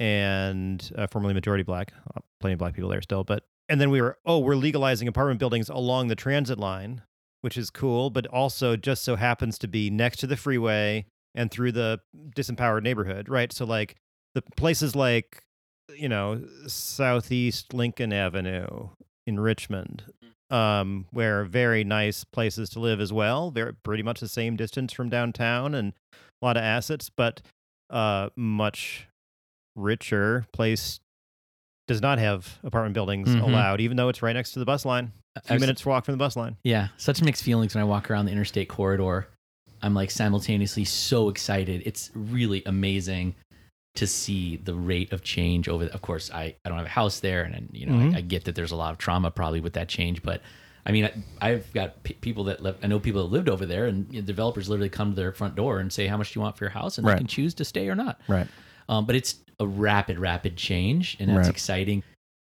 and 0.00 0.90
uh, 0.96 1.06
formerly 1.06 1.34
majority 1.34 1.62
black. 1.64 1.92
Uh, 2.14 2.20
Plenty 2.40 2.52
of 2.54 2.58
black 2.58 2.74
people 2.74 2.90
there 2.90 3.02
still, 3.02 3.24
but 3.24 3.44
and 3.68 3.80
then 3.80 3.90
we 3.90 4.00
were 4.00 4.16
oh 4.24 4.38
we're 4.38 4.54
legalizing 4.54 5.08
apartment 5.08 5.40
buildings 5.40 5.68
along 5.68 6.06
the 6.08 6.14
transit 6.14 6.58
line, 6.58 7.02
which 7.40 7.56
is 7.56 7.68
cool, 7.70 8.10
but 8.10 8.26
also 8.28 8.76
just 8.76 9.02
so 9.02 9.16
happens 9.16 9.58
to 9.58 9.66
be 9.68 9.90
next 9.90 10.18
to 10.18 10.26
the 10.28 10.36
freeway 10.36 11.04
and 11.34 11.50
through 11.50 11.72
the 11.72 12.00
disempowered 12.36 12.82
neighborhood, 12.82 13.28
right? 13.28 13.52
So 13.52 13.64
like 13.64 13.96
the 14.34 14.42
places 14.56 14.94
like 14.94 15.42
you 15.96 16.08
know 16.08 16.42
southeast 16.66 17.72
lincoln 17.72 18.12
avenue 18.12 18.88
in 19.26 19.38
richmond 19.40 20.04
um, 20.50 21.06
where 21.10 21.44
very 21.44 21.84
nice 21.84 22.24
places 22.24 22.70
to 22.70 22.80
live 22.80 23.00
as 23.00 23.12
well 23.12 23.50
they're 23.50 23.74
pretty 23.82 24.02
much 24.02 24.20
the 24.20 24.28
same 24.28 24.56
distance 24.56 24.92
from 24.92 25.08
downtown 25.10 25.74
and 25.74 25.92
a 26.40 26.44
lot 26.46 26.56
of 26.56 26.62
assets 26.62 27.10
but 27.14 27.40
uh, 27.90 28.28
much 28.36 29.06
richer 29.76 30.46
place 30.52 31.00
does 31.86 32.00
not 32.02 32.18
have 32.18 32.58
apartment 32.64 32.94
buildings 32.94 33.28
Mhm. 33.28 33.42
allowed 33.42 33.80
even 33.80 33.96
though 33.96 34.08
it's 34.08 34.22
right 34.22 34.32
next 34.34 34.52
to 34.52 34.58
the 34.58 34.64
bus 34.64 34.84
line 34.84 35.12
a 35.36 35.40
few 35.42 35.54
I've- 35.54 35.60
minutes 35.60 35.84
walk 35.86 36.04
from 36.04 36.12
the 36.12 36.18
bus 36.18 36.36
line 36.36 36.56
Yeah, 36.64 36.88
such 36.96 37.22
mixed 37.22 37.42
feelings 37.42 37.74
when 37.74 37.82
I 37.82 37.84
walk 37.84 38.10
around 38.10 38.26
the 38.26 38.32
interstate 38.32 38.68
corridor. 38.68 39.28
I'm 39.80 39.94
like 39.94 40.10
simultaneously 40.10 40.84
so 40.84 41.28
excited. 41.28 41.82
It's 41.86 42.10
really 42.12 42.64
amazing 42.66 43.36
to 43.98 44.06
see 44.06 44.56
the 44.56 44.74
rate 44.74 45.12
of 45.12 45.22
change 45.22 45.68
over. 45.68 45.84
The, 45.84 45.94
of 45.94 46.02
course, 46.02 46.30
I, 46.32 46.56
I 46.64 46.68
don't 46.68 46.78
have 46.78 46.86
a 46.86 46.90
house 46.90 47.20
there, 47.20 47.42
and, 47.42 47.54
and 47.54 47.68
you 47.72 47.86
know 47.86 47.92
Mhm. 47.92 48.14
I, 48.14 48.18
I 48.18 48.20
get 48.22 48.44
that 48.44 48.54
there's 48.54 48.72
a 48.72 48.76
lot 48.76 48.92
of 48.92 48.98
trauma 48.98 49.30
probably 49.30 49.60
with 49.60 49.74
that 49.74 49.88
change. 49.88 50.22
But 50.22 50.40
I 50.86 50.92
mean, 50.92 51.04
I, 51.04 51.12
I've 51.50 51.72
got 51.74 52.02
p- 52.04 52.14
people 52.14 52.44
that 52.44 52.62
live. 52.62 52.76
I 52.82 52.86
know 52.86 52.98
people 52.98 53.22
that 53.22 53.32
lived 53.32 53.48
over 53.48 53.66
there, 53.66 53.86
and 53.86 54.06
you 54.12 54.20
know, 54.20 54.26
developers 54.26 54.68
literally 54.68 54.88
come 54.88 55.10
to 55.10 55.16
their 55.16 55.32
front 55.32 55.54
door 55.54 55.78
and 55.80 55.92
say 55.92 56.06
how 56.06 56.16
much 56.16 56.32
do 56.32 56.38
you 56.40 56.42
want 56.42 56.56
for 56.56 56.64
your 56.64 56.70
house, 56.70 56.96
and 56.98 57.06
Right. 57.06 57.14
they 57.14 57.18
can 57.18 57.26
choose 57.26 57.54
to 57.54 57.64
stay 57.64 57.88
or 57.88 57.94
not. 57.94 58.20
right 58.28 58.48
Um, 58.88 59.04
but 59.04 59.14
it's 59.16 59.40
a 59.60 59.66
rapid, 59.66 60.18
rapid 60.18 60.56
change, 60.56 61.16
and 61.20 61.28
that's 61.28 61.48
Right. 61.48 61.50
exciting. 61.50 62.02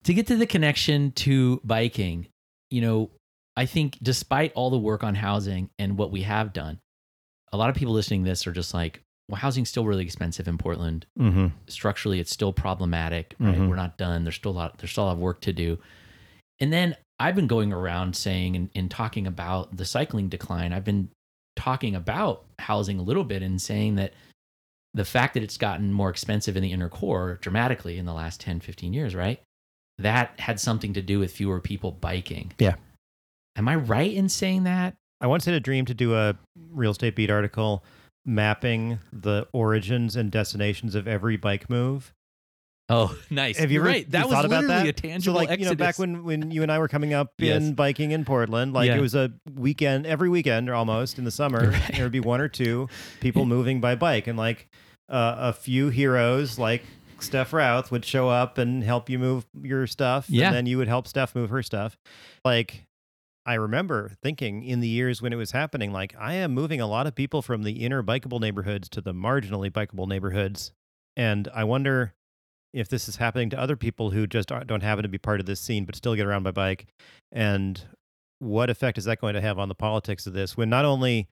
To 0.05 0.12
get 0.14 0.27
to 0.29 0.37
the 0.37 0.46
connection 0.46 1.12
to 1.12 1.61
biking, 1.64 2.27
you 2.70 2.81
know, 2.81 3.11
I 3.57 3.66
think 3.66 3.98
despite 4.03 4.53
all 4.55 4.70
the 4.70 4.79
work 4.79 5.03
on 5.05 5.14
housing 5.14 5.70
and 5.79 5.96
what 5.96 6.11
we 6.11 6.22
have 6.22 6.53
done, 6.53 6.81
a 7.53 7.57
lot 7.57 7.70
of 7.70 7.77
people 7.77 7.94
listening 7.94 8.24
to 8.24 8.31
this 8.31 8.46
are 8.46 8.53
just 8.53 8.74
like, 8.74 9.03
well, 9.29 9.41
housing's 9.41 9.69
still 9.69 9.85
really 9.85 10.05
expensive 10.05 10.49
in 10.49 10.59
Portland. 10.59 11.07
mm-hmm. 11.19 11.49
Structurally, 11.69 12.19
it's 12.19 12.33
still 12.33 12.53
problematic, 12.53 13.35
right? 13.38 13.57
Mhm. 13.57 13.69
We're 13.69 13.77
not 13.77 13.99
done. 13.99 14.25
There's 14.25 14.37
still 14.37 14.53
a 14.53 14.59
lot, 14.59 14.79
there's 14.79 14.91
still 14.91 15.05
a 15.05 15.07
lot 15.07 15.12
of 15.12 15.19
work 15.19 15.41
to 15.43 15.53
do. 15.53 15.79
And 16.61 16.73
then 16.73 16.97
I've 17.21 17.35
been 17.35 17.47
going 17.47 17.73
around 17.73 18.17
saying 18.17 18.57
and, 18.57 18.71
and 18.75 18.91
talking 18.91 19.27
about 19.27 19.77
the 19.77 19.85
cycling 19.85 20.29
decline. 20.29 20.73
I've 20.73 20.85
been 20.85 21.11
talking 21.57 21.95
about 21.95 22.45
housing 22.59 22.99
a 22.99 23.03
little 23.03 23.25
bit 23.25 23.43
and 23.43 23.61
saying 23.61 23.97
that 23.97 24.14
the 24.95 25.05
fact 25.05 25.35
that 25.35 25.43
it's 25.43 25.59
gotten 25.59 25.93
more 25.93 26.09
expensive 26.11 26.57
in 26.57 26.62
the 26.62 26.73
inner 26.73 26.88
core 26.88 27.38
dramatically 27.43 27.99
in 27.99 28.07
the 28.07 28.14
last 28.14 28.41
10, 28.41 28.61
15 28.61 28.93
years, 28.93 29.14
right? 29.14 29.41
That 29.99 30.38
had 30.41 30.59
something 30.59 30.95
to 30.95 31.03
do 31.03 31.19
with 31.19 31.33
fewer 31.33 31.61
people 31.61 31.93
biking. 31.93 32.53
Yeah. 32.59 32.77
Am 33.57 33.69
I 33.69 33.75
right 33.75 34.12
in 34.12 34.29
saying 34.29 34.64
that? 34.64 34.95
I 35.21 35.27
once 35.27 35.45
had 35.45 35.55
a 35.55 35.61
dream 35.61 35.85
to 35.87 35.95
do 35.95 36.14
a 36.14 36.37
real 36.71 36.93
estate 36.93 37.17
beat 37.17 37.31
article 37.31 37.85
mapping 38.29 38.99
the 39.12 39.47
origins 39.53 40.14
and 40.14 40.31
destinations 40.31 40.95
of 40.95 41.09
every 41.09 41.37
bike 41.38 41.71
move. 41.71 42.12
Oh, 42.91 43.17
nice. 43.31 43.59
Have 43.59 43.71
you 43.71 43.81
ever 43.81 43.88
right? 43.88 44.11
That 44.11 44.27
you 44.27 44.29
was 44.35 44.45
about 44.45 44.62
literally 44.62 44.85
that? 44.85 44.87
a 44.87 44.93
tangible 44.93 45.35
so 45.35 45.38
like 45.47 45.59
you 45.59 45.64
know 45.67 45.75
back 45.75 45.99
when 45.99 46.25
when 46.25 46.51
you 46.51 46.62
and 46.62 46.71
I 46.71 46.79
were 46.79 46.88
coming 46.88 47.14
up 47.14 47.33
Yes. 47.38 47.62
in 47.62 47.75
biking 47.75 48.11
in 48.12 48.25
Portland, 48.25 48.73
like 48.75 48.88
Yeah. 48.88 48.97
it 48.97 49.01
was 49.01 49.14
a 49.14 49.33
weekend 49.55 50.07
every 50.07 50.29
weekend 50.29 50.69
or 50.69 50.75
almost 50.75 51.19
in 51.19 51.25
the 51.25 51.31
summer 51.31 51.71
Right. 51.73 51.93
there 51.95 52.05
would 52.05 52.12
be 52.12 52.21
one 52.21 52.41
or 52.41 52.49
two 52.49 52.88
people 53.21 53.45
moving 53.47 53.81
by 53.81 53.95
bike 53.95 54.27
and 54.27 54.38
like 54.38 54.69
uh, 55.09 55.37
a 55.38 55.53
few 55.55 55.88
heroes 55.88 56.59
like 56.59 56.83
Steph 57.21 57.53
Routh 57.53 57.91
would 57.91 58.05
show 58.05 58.29
up 58.29 58.59
and 58.59 58.85
help 58.85 59.09
you 59.11 59.19
move 59.19 59.45
your 59.62 59.87
stuff 59.87 60.29
Yeah. 60.31 60.49
and 60.49 60.57
then 60.57 60.67
you 60.67 60.79
would 60.79 60.88
help 60.88 61.09
Steph 61.09 61.35
move 61.35 61.51
her 61.51 61.62
stuff. 61.62 61.99
Like 62.45 62.87
I 63.48 63.54
remember 63.54 64.12
thinking 64.22 64.62
in 64.62 64.80
the 64.80 64.88
years 64.88 65.22
when 65.22 65.32
it 65.32 65.37
was 65.37 65.52
happening, 65.52 65.90
like 65.90 66.14
I 66.20 66.34
am 66.34 66.52
moving 66.52 66.82
a 66.82 66.87
lot 66.87 67.06
of 67.06 67.14
people 67.14 67.40
from 67.40 67.62
the 67.62 67.82
inner 67.82 68.02
bikeable 68.02 68.40
neighborhoods 68.40 68.90
to 68.90 69.00
the 69.00 69.14
marginally 69.14 69.70
bikeable 69.70 70.06
neighborhoods. 70.06 70.72
And 71.16 71.48
I 71.54 71.64
wonder 71.64 72.12
if 72.74 72.90
this 72.90 73.08
is 73.08 73.16
happening 73.16 73.48
to 73.48 73.58
other 73.58 73.74
people 73.74 74.11
who 74.11 74.26
just 74.26 74.50
don't 74.66 74.82
happen 74.82 75.02
to 75.02 75.08
be 75.08 75.16
part 75.16 75.40
of 75.40 75.46
this 75.46 75.62
scene 75.62 75.87
but 75.87 75.96
still 75.96 76.14
get 76.14 76.26
around 76.26 76.42
by 76.42 76.50
bike. 76.50 76.88
And 77.32 77.82
what 78.38 78.68
effect 78.68 78.98
is 78.98 79.06
that 79.06 79.18
going 79.18 79.32
to 79.32 79.40
have 79.40 79.58
on 79.58 79.70
the 79.70 79.74
politics 79.74 80.26
of 80.26 80.34
this 80.34 80.54
when 80.54 80.68
not 80.68 80.84
only 80.84 81.30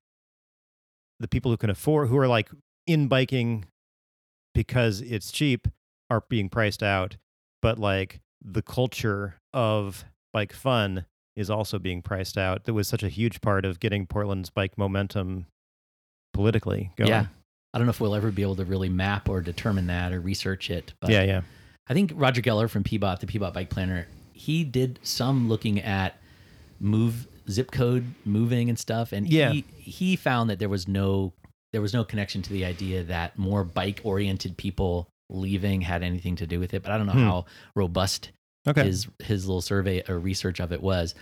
the 1.21 1.29
people 1.29 1.51
who 1.51 1.59
can 1.59 1.69
afford, 1.69 2.09
who 2.09 2.17
are 2.17 2.29
like 2.29 2.49
in 2.87 3.09
biking 3.09 3.67
because 4.55 5.03
it's 5.03 5.31
cheap, 5.31 5.69
are 6.09 6.23
being 6.31 6.49
priced 6.49 6.83
out, 6.83 7.19
but 7.61 7.79
like 7.79 8.21
the 8.43 8.63
culture 8.63 9.35
of 9.53 10.07
bike 10.33 10.55
fun 10.55 11.05
is 11.37 11.51
also 11.51 11.79
being 11.79 12.03
priced 12.03 12.39
out. 12.39 12.65
That 12.65 12.75
was 12.75 12.89
such 12.89 13.03
a 13.03 13.09
huge 13.09 13.41
part 13.41 13.65
of 13.65 13.79
getting 13.81 14.07
Portland's 14.07 14.51
bike 14.51 14.77
momentum 14.79 15.47
politically 16.33 16.91
going. 16.97 17.09
Yeah. 17.11 17.27
I 17.75 17.79
don't 17.79 17.87
know 17.87 17.91
if 17.91 18.01
we'll 18.01 18.15
ever 18.15 18.31
be 18.31 18.43
able 18.43 18.57
to 18.57 18.65
really 18.65 18.89
map 18.89 19.29
or 19.29 19.41
determine 19.43 19.87
that 19.89 20.13
or 20.13 20.21
research 20.21 20.71
it. 20.71 20.95
But 21.01 21.11
yeah, 21.11 21.23
yeah. 21.25 21.43
I 21.89 21.95
think 21.95 22.13
Roger 22.15 22.41
Geller 22.41 22.71
from 22.71 22.85
PBOT, 22.85 23.21
the 23.21 23.27
PBOT 23.27 23.53
Bike 23.53 23.71
Planner, 23.71 24.07
he 24.33 24.65
did 24.65 24.99
some 25.03 25.49
looking 25.49 25.81
at 25.81 26.19
move 26.81 27.27
zip 27.51 27.71
code 27.71 28.05
moving 28.25 28.69
and 28.69 28.79
stuff, 28.79 29.13
and 29.13 29.29
Yeah. 29.29 29.51
he 29.53 29.65
he 29.79 30.17
found 30.17 30.51
that 30.51 30.59
there 30.59 30.69
was 30.69 30.89
no 30.89 31.33
there 31.73 31.83
was 31.83 31.93
no 31.93 32.05
connection 32.05 32.41
to 32.43 32.53
the 32.53 32.65
idea 32.65 33.03
that 33.05 33.39
more 33.39 33.63
bike 33.63 34.01
oriented 34.05 34.57
people 34.57 35.09
leaving 35.29 35.83
had 35.83 36.03
anything 36.03 36.37
to 36.37 36.47
do 36.47 36.59
with 36.59 36.73
it. 36.75 36.83
But 36.83 36.93
I 36.93 36.97
don't 36.99 37.07
know 37.07 37.13
Hmm. 37.13 37.19
how 37.25 37.45
robust 37.75 38.31
Okay. 38.67 38.85
his 38.85 39.07
his 39.23 39.47
little 39.47 39.61
survey 39.63 40.03
or 40.09 40.19
research 40.19 40.61
of 40.61 40.73
it 40.73 40.83
was. 40.83 41.15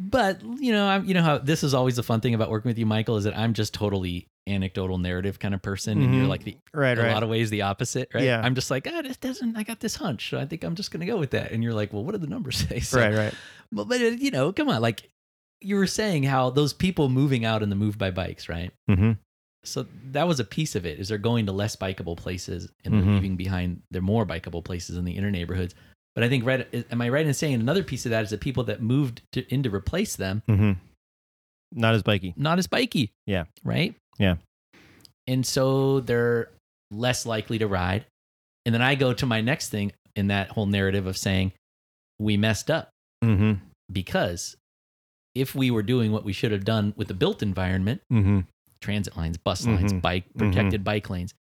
But 0.00 0.42
you 0.58 0.72
know, 0.72 0.86
I'm 0.88 1.04
you 1.04 1.14
know 1.14 1.22
how 1.22 1.38
this 1.38 1.62
is 1.62 1.74
always 1.74 1.96
the 1.96 2.02
fun 2.02 2.20
thing 2.20 2.34
about 2.34 2.50
working 2.50 2.68
with 2.68 2.78
you, 2.78 2.86
Michael, 2.86 3.16
is 3.16 3.24
that 3.24 3.36
I'm 3.36 3.52
just 3.54 3.72
totally 3.74 4.26
anecdotal 4.48 4.98
narrative 4.98 5.38
kind 5.38 5.54
of 5.54 5.62
person, 5.62 6.02
and 6.02 6.12
you're 6.14 6.24
Mhm. 6.24 6.28
like 6.28 6.42
the 6.42 6.56
right, 6.74 6.98
in 6.98 7.04
right. 7.04 7.10
a 7.10 7.14
lot 7.14 7.22
of 7.22 7.28
ways 7.28 7.50
the 7.50 7.62
opposite, 7.62 8.08
right? 8.12 8.24
Yeah. 8.24 8.40
I'm 8.42 8.56
just 8.56 8.70
like, 8.72 8.88
ah, 8.92 9.02
this 9.02 9.16
doesn't. 9.16 9.56
I 9.56 9.62
got 9.62 9.78
this 9.78 9.94
hunch, 9.96 10.30
so 10.30 10.38
I 10.38 10.46
think 10.46 10.64
I'm 10.64 10.74
just 10.74 10.90
gonna 10.90 11.06
go 11.06 11.16
with 11.18 11.30
that. 11.30 11.52
And 11.52 11.62
you're 11.62 11.74
like, 11.74 11.92
well, 11.92 12.02
what 12.02 12.12
did 12.12 12.22
the 12.22 12.26
numbers 12.26 12.56
say? 12.68 12.80
So, 12.80 12.98
right, 12.98 13.14
right. 13.14 13.34
But, 13.70 13.84
but 13.88 14.00
uh, 14.00 14.04
you 14.06 14.32
know, 14.32 14.52
come 14.52 14.68
on, 14.68 14.82
like 14.82 15.08
you 15.60 15.76
were 15.76 15.86
saying, 15.86 16.24
how 16.24 16.50
those 16.50 16.72
people 16.72 17.08
moving 17.08 17.44
out 17.44 17.62
in 17.62 17.70
the 17.70 17.76
move 17.76 17.96
by 17.96 18.10
bikes, 18.10 18.48
right? 18.48 18.72
Mm-hmm. 18.90 19.12
So 19.64 19.86
that 20.10 20.26
was 20.26 20.40
a 20.40 20.44
piece 20.44 20.74
of 20.74 20.84
it. 20.84 20.98
Is 20.98 21.06
they're 21.08 21.18
going 21.18 21.46
to 21.46 21.52
less 21.52 21.76
bikeable 21.76 22.16
places 22.16 22.68
and 22.84 22.92
they're 22.94 23.02
Mhm. 23.02 23.14
leaving 23.14 23.36
behind 23.36 23.82
their 23.92 24.02
more 24.02 24.26
bikeable 24.26 24.64
places 24.64 24.96
in 24.96 25.04
the 25.04 25.12
inner 25.12 25.30
neighborhoods. 25.30 25.76
But 26.14 26.24
I 26.24 26.28
think 26.28 26.44
right, 26.44 26.66
am 26.90 27.00
I 27.00 27.08
right 27.08 27.26
in 27.26 27.32
saying 27.34 27.54
another 27.54 27.82
piece 27.82 28.04
of 28.06 28.10
that 28.10 28.22
is 28.24 28.30
the 28.30 28.38
people 28.38 28.64
that 28.64 28.82
moved 28.82 29.22
to, 29.32 29.46
in 29.52 29.62
to 29.62 29.70
replace 29.74 30.16
them 30.16 30.42
Mm-hmm. 30.48 30.72
Not 31.74 31.94
as 31.94 32.02
bikey. 32.02 32.34
not 32.36 32.58
as 32.58 32.66
bikey. 32.66 33.10
Yeah. 33.26 33.44
Right. 33.64 33.94
Yeah. 34.18 34.34
And 35.26 35.46
so 35.46 36.00
they're 36.00 36.50
less 36.90 37.24
likely 37.24 37.58
to 37.58 37.66
ride. 37.66 38.04
And 38.66 38.74
then 38.74 38.82
I 38.82 38.94
go 38.94 39.14
to 39.14 39.24
my 39.24 39.40
next 39.40 39.70
thing 39.70 39.92
in 40.14 40.26
that 40.26 40.50
whole 40.50 40.66
narrative 40.66 41.06
of 41.06 41.16
saying 41.16 41.52
we 42.18 42.36
messed 42.36 42.70
up 42.70 42.90
Mm-hmm. 43.24 43.64
because 43.90 44.56
if 45.34 45.54
we 45.54 45.70
were 45.70 45.82
doing 45.82 46.12
what 46.12 46.24
we 46.24 46.32
should 46.34 46.52
have 46.52 46.64
done 46.64 46.92
with 46.96 47.08
the 47.08 47.14
built 47.14 47.42
environment, 47.42 48.02
Mm-hmm. 48.12 48.40
transit 48.82 49.16
lines, 49.16 49.38
bus 49.38 49.64
lines, 49.66 49.92
Mhm. 49.94 50.02
bike 50.02 50.24
Mhm. 50.34 50.38
protected 50.38 50.84
bike 50.84 51.08
lanes, 51.08 51.32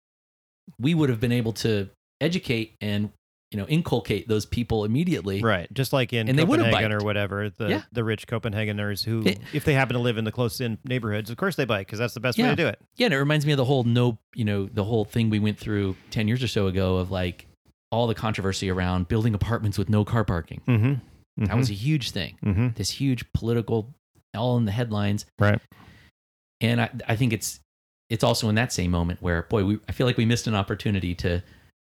we 0.79 0.95
would 0.95 1.09
have 1.09 1.19
been 1.21 1.33
able 1.33 1.55
to 1.55 1.89
educate 2.21 2.75
and 2.81 3.11
you 3.51 3.59
know 3.59 3.67
inculcate 3.67 4.29
those 4.29 4.47
people 4.47 4.85
immediately. 4.85 5.43
Right. 5.43 5.73
Just 5.73 5.93
like 5.93 6.13
in 6.13 6.29
And 6.29 6.39
Copenhagen 6.39 6.93
or 6.93 7.01
whatever, 7.01 7.51
the 7.51 7.69
Yeah. 7.69 7.83
the 7.93 8.05
rich 8.05 8.27
Copenhageners 8.29 9.05
who, 9.05 9.23
They- 9.23 9.39
if 9.53 9.65
they 9.65 9.75
happen 9.75 9.95
to 9.95 9.99
live 10.01 10.19
in 10.19 10.25
the 10.25 10.33
close 10.33 10.61
in 10.61 10.79
neighborhoods, 10.85 11.31
of 11.31 11.37
course 11.37 11.57
they 11.57 11.65
bike 11.65 11.87
because 11.87 11.99
that's 11.99 12.15
the 12.15 12.21
best 12.21 12.39
way 12.39 12.45
to 12.45 12.57
do 12.57 12.67
it. 12.69 12.79
Yeah, 12.97 13.07
and 13.07 13.15
it 13.15 13.19
reminds 13.19 13.45
me 13.47 13.53
of 13.53 13.57
the 13.57 13.65
whole 13.65 13.83
no, 13.85 14.19
you 14.35 14.45
know, 14.45 14.67
the 14.73 14.85
whole 14.85 15.05
thing 15.05 15.31
we 15.31 15.39
went 15.41 15.59
through 15.59 15.97
10 16.11 16.29
years 16.29 16.43
or 16.43 16.49
so 16.49 16.67
ago 16.69 16.97
of 16.99 17.11
like 17.11 17.47
all 17.91 18.07
the 18.07 18.15
controversy 18.15 18.71
around 18.71 19.09
building 19.09 19.35
apartments 19.35 19.77
with 19.77 19.89
no 19.89 20.05
car 20.05 20.25
parking. 20.25 20.61
Mm-hmm. 20.69 21.45
That 21.47 21.57
was 21.57 21.71
a 21.71 21.75
huge 21.75 22.11
thing. 22.13 22.37
mm-hmm. 22.45 22.69
This 22.77 22.91
huge 22.91 23.25
political 23.33 23.95
all 24.37 24.57
in 24.59 24.65
the 24.65 24.73
headlines. 24.73 25.27
right. 25.41 25.61
And 26.61 26.81
I, 26.83 26.91
I 27.09 27.17
think 27.17 27.33
it's 27.33 27.61
it's 28.11 28.23
also 28.25 28.49
in 28.49 28.55
that 28.57 28.73
same 28.73 28.91
moment 28.91 29.23
where 29.23 29.43
boy, 29.45 29.65
we 29.65 29.79
I 29.89 29.93
feel 29.93 30.07
like 30.07 30.17
we 30.17 30.27
missed 30.27 30.47
an 30.47 30.55
opportunity 30.55 31.15
to 31.17 31.43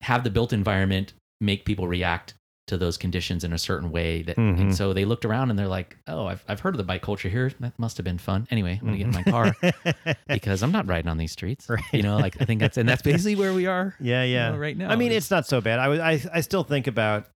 have 0.02 0.24
the 0.24 0.30
built 0.30 0.52
environment 0.52 1.12
make 1.44 1.64
people 1.64 1.86
react 1.88 2.34
to 2.66 2.78
those 2.78 2.96
conditions 2.96 3.44
in 3.44 3.52
a 3.52 3.58
certain 3.58 3.90
way 3.90 4.22
that 4.22 4.36
Mhm. 4.38 4.58
and 4.58 4.74
so 4.74 4.94
they 4.94 5.04
looked 5.04 5.26
around 5.26 5.50
and 5.50 5.58
they're 5.58 5.68
like, 5.68 5.98
"Oh, 6.06 6.24
I've 6.26 6.42
I've 6.48 6.60
heard 6.60 6.72
of 6.72 6.78
the 6.78 6.84
bike 6.84 7.02
culture 7.02 7.28
here. 7.28 7.52
That 7.60 7.78
must 7.78 7.98
have 7.98 8.04
been 8.04 8.16
fun." 8.16 8.48
Anyway, 8.50 8.78
I'm 8.80 8.86
going 8.86 8.98
to 8.98 9.04
get 9.04 9.08
in 9.08 9.12
my 9.12 9.22
car 9.22 10.14
because 10.28 10.62
I'm 10.62 10.72
not 10.72 10.86
riding 10.86 11.08
on 11.10 11.18
these 11.18 11.32
streets. 11.32 11.68
Right. 11.68 11.82
You 11.92 12.02
know, 12.02 12.16
like 12.16 12.40
I 12.40 12.46
think 12.46 12.60
that's 12.60 12.78
and 12.78 12.88
that's 12.88 13.02
basically 13.02 13.34
where 13.42 13.52
we 13.52 13.66
are 13.66 13.94
yeah, 14.00 14.24
yeah. 14.24 14.50
know, 14.52 14.56
right 14.56 14.76
now. 14.78 14.88
I 14.88 14.96
mean, 14.96 15.10
is- 15.12 15.18
it's 15.24 15.30
not 15.30 15.46
so 15.46 15.60
bad. 15.60 15.78
I 15.78 15.88
was, 15.88 16.00
I, 16.00 16.20
I 16.32 16.40
still 16.40 16.64
think 16.64 16.86
about 16.86 17.26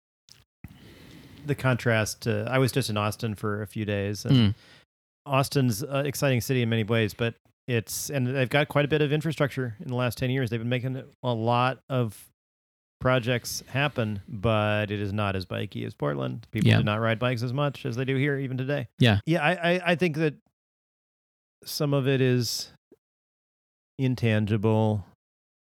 the 1.47 1.55
contrast. 1.55 2.23
To, 2.23 2.47
I 2.51 2.59
was 2.59 2.73
just 2.73 2.89
in 2.91 2.97
Austin 2.97 3.35
for 3.35 3.63
a 3.63 3.67
few 3.67 3.85
days. 3.85 4.25
And 4.25 4.35
Mm. 4.37 4.55
Austin's 5.27 5.83
an 5.83 6.07
exciting 6.07 6.41
city 6.41 6.63
in 6.63 6.71
many 6.71 6.85
ways, 6.85 7.13
but 7.13 7.35
it's 7.67 8.09
and 8.09 8.27
they've 8.27 8.49
got 8.49 8.69
quite 8.69 8.87
a 8.87 8.89
bit 8.89 9.03
of 9.03 9.13
infrastructure 9.13 9.77
in 9.81 9.89
the 9.89 9.95
last 9.95 10.17
ten 10.17 10.31
years. 10.31 10.49
They've 10.49 10.59
been 10.61 10.71
making 10.71 11.03
a 11.23 11.35
lot 11.35 11.81
of 11.91 12.25
projects 13.01 13.63
happen, 13.69 14.21
but 14.29 14.91
it 14.91 15.01
is 15.01 15.13
not 15.13 15.37
as 15.37 15.45
bikey 15.45 15.85
as 15.85 15.95
Portland. 15.95 16.47
People 16.51 16.69
Yeah. 16.69 16.79
do 16.79 16.85
not 16.85 17.01
ride 17.01 17.19
bikes 17.19 17.43
as 17.43 17.53
much 17.53 17.87
as 17.87 17.97
they 17.97 18.05
do 18.05 18.17
here, 18.17 18.39
even 18.39 18.57
today. 18.59 18.89
Yeah. 18.99 19.21
yeah. 19.27 19.43
I, 19.45 19.53
I, 19.75 19.81
I 19.93 19.95
think 19.95 20.17
that 20.17 20.35
some 21.65 21.95
of 21.95 22.09
it 22.09 22.21
is 22.21 22.73
intangible. 23.99 25.05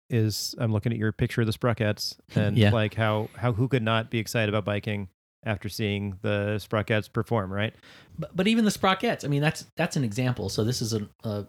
Is 0.09 0.55
I'm 0.57 0.73
looking 0.73 0.91
at 0.91 0.97
your 0.97 1.13
picture 1.13 1.39
of 1.41 1.47
the 1.47 1.53
Sprockets 1.53 2.17
and 2.35 2.57
Yeah. 2.57 2.71
like 2.71 2.95
how 2.95 3.29
how 3.35 3.53
who 3.53 3.67
could 3.69 3.83
not 3.83 4.09
be 4.09 4.19
excited 4.19 4.49
about 4.49 4.65
biking 4.65 5.07
after 5.45 5.69
seeing 5.69 6.17
the 6.21 6.59
Sprockets 6.59 7.07
perform, 7.07 7.51
right? 7.51 7.73
but, 8.19 8.35
but 8.35 8.47
even 8.47 8.65
the 8.65 8.71
Sprockets, 8.71 9.23
I 9.23 9.27
mean, 9.29 9.41
that's 9.41 9.65
that's 9.77 9.95
an 9.95 10.03
example. 10.03 10.49
So 10.49 10.63
this 10.65 10.81
is 10.81 10.93
a 10.93 11.07
a, 11.23 11.45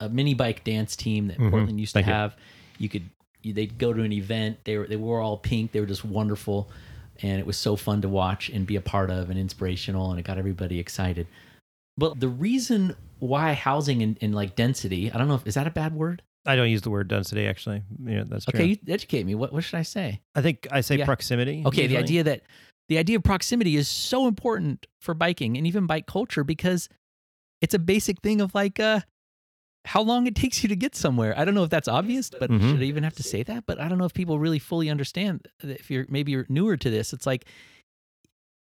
a 0.00 0.08
mini 0.08 0.32
bike 0.34 0.62
dance 0.64 0.94
team 0.94 1.26
that 1.28 1.38
Mhm. 1.38 1.50
Portland 1.50 1.80
used 1.80 1.94
to 1.94 2.00
you. 2.00 2.04
have. 2.04 2.36
You 2.78 2.88
could 2.88 3.02
you, 3.02 3.10
they'd 3.52 3.78
go 3.78 3.92
to 3.92 4.02
an 4.02 4.12
event. 4.12 4.58
They 4.64 4.78
were 4.78 4.86
they 4.86 4.96
were 4.96 5.20
all 5.20 5.36
pink. 5.36 5.72
They 5.72 5.80
were 5.80 5.86
just 5.86 6.04
wonderful, 6.04 6.68
and 7.22 7.38
it 7.38 7.46
was 7.46 7.56
so 7.56 7.76
fun 7.76 8.02
to 8.02 8.08
watch 8.08 8.48
and 8.48 8.66
be 8.66 8.76
a 8.76 8.80
part 8.80 9.10
of 9.10 9.30
and 9.30 9.38
inspirational, 9.38 10.10
and 10.10 10.18
it 10.18 10.24
got 10.24 10.38
everybody 10.38 10.78
excited. 10.78 11.26
But 11.96 12.20
the 12.20 12.28
reason 12.28 12.96
why 13.20 13.52
housing 13.52 14.02
and, 14.02 14.18
and 14.20 14.34
like 14.34 14.56
density, 14.56 15.10
I 15.12 15.18
don't 15.18 15.28
know 15.28 15.36
if 15.36 15.46
is 15.46 15.54
that 15.54 15.66
a 15.66 15.70
bad 15.70 15.94
word. 15.94 16.22
I 16.46 16.56
don't 16.56 16.68
use 16.68 16.82
the 16.82 16.90
word 16.90 17.08
density 17.08 17.46
actually. 17.46 17.82
Yeah, 18.04 18.24
that's 18.26 18.44
true. 18.44 18.60
Okay, 18.60 18.68
you 18.70 18.76
educate 18.92 19.24
me. 19.24 19.34
What 19.34 19.52
what 19.52 19.64
should 19.64 19.78
I 19.78 19.82
say? 19.82 20.20
I 20.34 20.42
think 20.42 20.66
I 20.70 20.80
say 20.80 20.96
Yeah. 20.96 21.04
proximity. 21.04 21.62
Okay, 21.64 21.86
the 21.86 21.96
idea 21.96 22.22
that 22.24 22.42
the 22.88 22.98
idea 22.98 23.16
of 23.16 23.22
proximity 23.22 23.76
is 23.76 23.88
so 23.88 24.26
important 24.26 24.86
for 25.00 25.14
biking 25.14 25.56
and 25.56 25.66
even 25.66 25.86
bike 25.86 26.06
culture 26.06 26.44
because 26.44 26.88
it's 27.62 27.72
a 27.72 27.78
basic 27.78 28.20
thing 28.20 28.42
of 28.42 28.54
like 28.54 28.78
uh 28.78 29.00
how 29.86 30.00
long 30.02 30.26
it 30.26 30.34
takes 30.34 30.62
you 30.62 30.68
to 30.70 30.76
get 30.76 30.94
somewhere. 30.96 31.34
I 31.38 31.44
don't 31.44 31.54
know 31.54 31.64
if 31.64 31.70
that's 31.70 31.88
obvious, 31.88 32.30
but 32.30 32.50
Mhm. 32.50 32.70
should 32.70 32.80
I 32.80 32.84
even 32.84 33.02
have 33.04 33.14
to 33.16 33.22
say 33.22 33.42
that? 33.42 33.64
But 33.66 33.80
I 33.80 33.88
don't 33.88 33.98
know 33.98 34.06
if 34.06 34.14
people 34.14 34.38
really 34.38 34.58
fully 34.58 34.88
understand 34.88 35.46
that 35.60 35.78
if 35.78 35.90
you're 35.90 36.06
maybe 36.08 36.32
you're 36.32 36.46
newer 36.48 36.76
to 36.78 36.90
this. 36.90 37.12
It's 37.12 37.26
like 37.26 37.44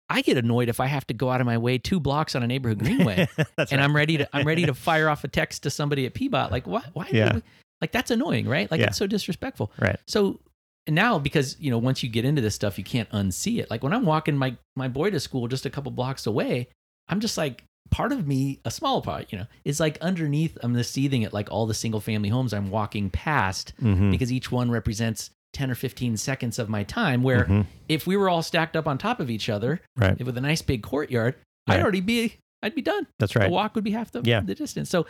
I 0.08 0.20
get 0.20 0.36
annoyed 0.36 0.68
if 0.68 0.78
I 0.80 0.86
have 0.86 1.06
to 1.06 1.14
go 1.14 1.30
out 1.30 1.40
of 1.40 1.46
my 1.46 1.56
way 1.58 1.78
two 1.78 1.98
blocks 2.00 2.34
on 2.34 2.42
a 2.42 2.46
neighborhood 2.46 2.78
greenway 2.84 3.26
and 3.38 3.46
right. 3.58 3.72
I'm 3.80 3.96
ready 3.96 4.18
to 4.18 4.28
I'm 4.36 4.46
ready 4.46 4.66
to 4.66 4.74
fire 4.74 5.08
off 5.08 5.24
a 5.24 5.28
text 5.40 5.62
to 5.64 5.70
somebody 5.70 6.06
at 6.06 6.14
PBOT 6.14 6.50
like 6.50 6.66
why 6.66 6.82
why 6.92 7.08
Yeah. 7.10 7.34
we- 7.36 7.42
like 7.80 7.92
that's 7.92 8.10
annoying, 8.10 8.46
right? 8.46 8.70
Like 8.70 8.80
Yeah. 8.80 8.86
it's 8.88 8.96
so 8.98 9.06
disrespectful. 9.06 9.72
Right. 9.78 9.98
So 10.06 10.40
now 10.88 11.18
because 11.18 11.56
you 11.60 11.70
know 11.70 11.78
once 11.78 12.02
you 12.02 12.08
get 12.08 12.24
into 12.24 12.42
this 12.42 12.54
stuff 12.54 12.78
you 12.78 12.84
can't 12.84 13.08
unsee 13.10 13.58
it. 13.60 13.70
Like 13.70 13.82
when 13.82 13.92
I'm 13.92 14.04
walking 14.04 14.36
my 14.36 14.56
my 14.76 14.88
boy 14.88 15.10
to 15.10 15.20
school 15.20 15.48
just 15.48 15.66
a 15.66 15.70
couple 15.70 15.90
blocks 15.92 16.26
away, 16.26 16.68
I'm 17.08 17.20
just 17.20 17.36
like 17.38 17.64
part 17.92 18.10
of 18.10 18.26
me, 18.26 18.58
a 18.64 18.70
small 18.72 19.00
part, 19.02 19.30
you 19.30 19.38
know, 19.38 19.46
is 19.64 19.78
like 19.78 19.98
underneath 20.00 20.58
I'm 20.64 20.74
just 20.74 20.90
seething 20.92 21.22
at 21.22 21.32
like 21.32 21.48
all 21.52 21.66
the 21.66 21.74
single 21.74 22.00
family 22.00 22.28
homes 22.30 22.52
I'm 22.52 22.70
walking 22.70 23.08
past 23.10 23.72
Mhm. 23.80 24.10
because 24.10 24.32
each 24.32 24.50
one 24.50 24.70
represents 24.70 25.30
10 25.52 25.70
or 25.70 25.74
15 25.76 26.16
seconds 26.16 26.58
of 26.58 26.68
my 26.70 26.82
time 26.82 27.22
where 27.22 27.44
Mhm. 27.44 27.66
if 27.88 28.06
we 28.06 28.16
were 28.16 28.28
all 28.30 28.42
stacked 28.42 28.74
up 28.74 28.88
on 28.88 28.96
top 28.98 29.20
of 29.20 29.30
each 29.30 29.48
other 29.50 29.80
Right. 29.96 30.18
with 30.24 30.36
a 30.36 30.40
nice 30.40 30.62
big 30.62 30.82
courtyard, 30.82 31.36
Right. 31.68 31.76
I'd 31.78 31.82
already 31.82 32.00
be 32.00 32.34
I'd 32.64 32.76
be 32.76 32.82
done. 32.82 33.08
That's 33.18 33.34
right. 33.34 33.42
The 33.42 33.46
right. 33.46 33.52
walk 33.52 33.74
would 33.74 33.82
be 33.82 33.90
half 33.90 34.12
the, 34.12 34.22
Yeah. 34.24 34.38
the 34.40 34.54
distance. 34.54 34.88
So, 34.88 35.04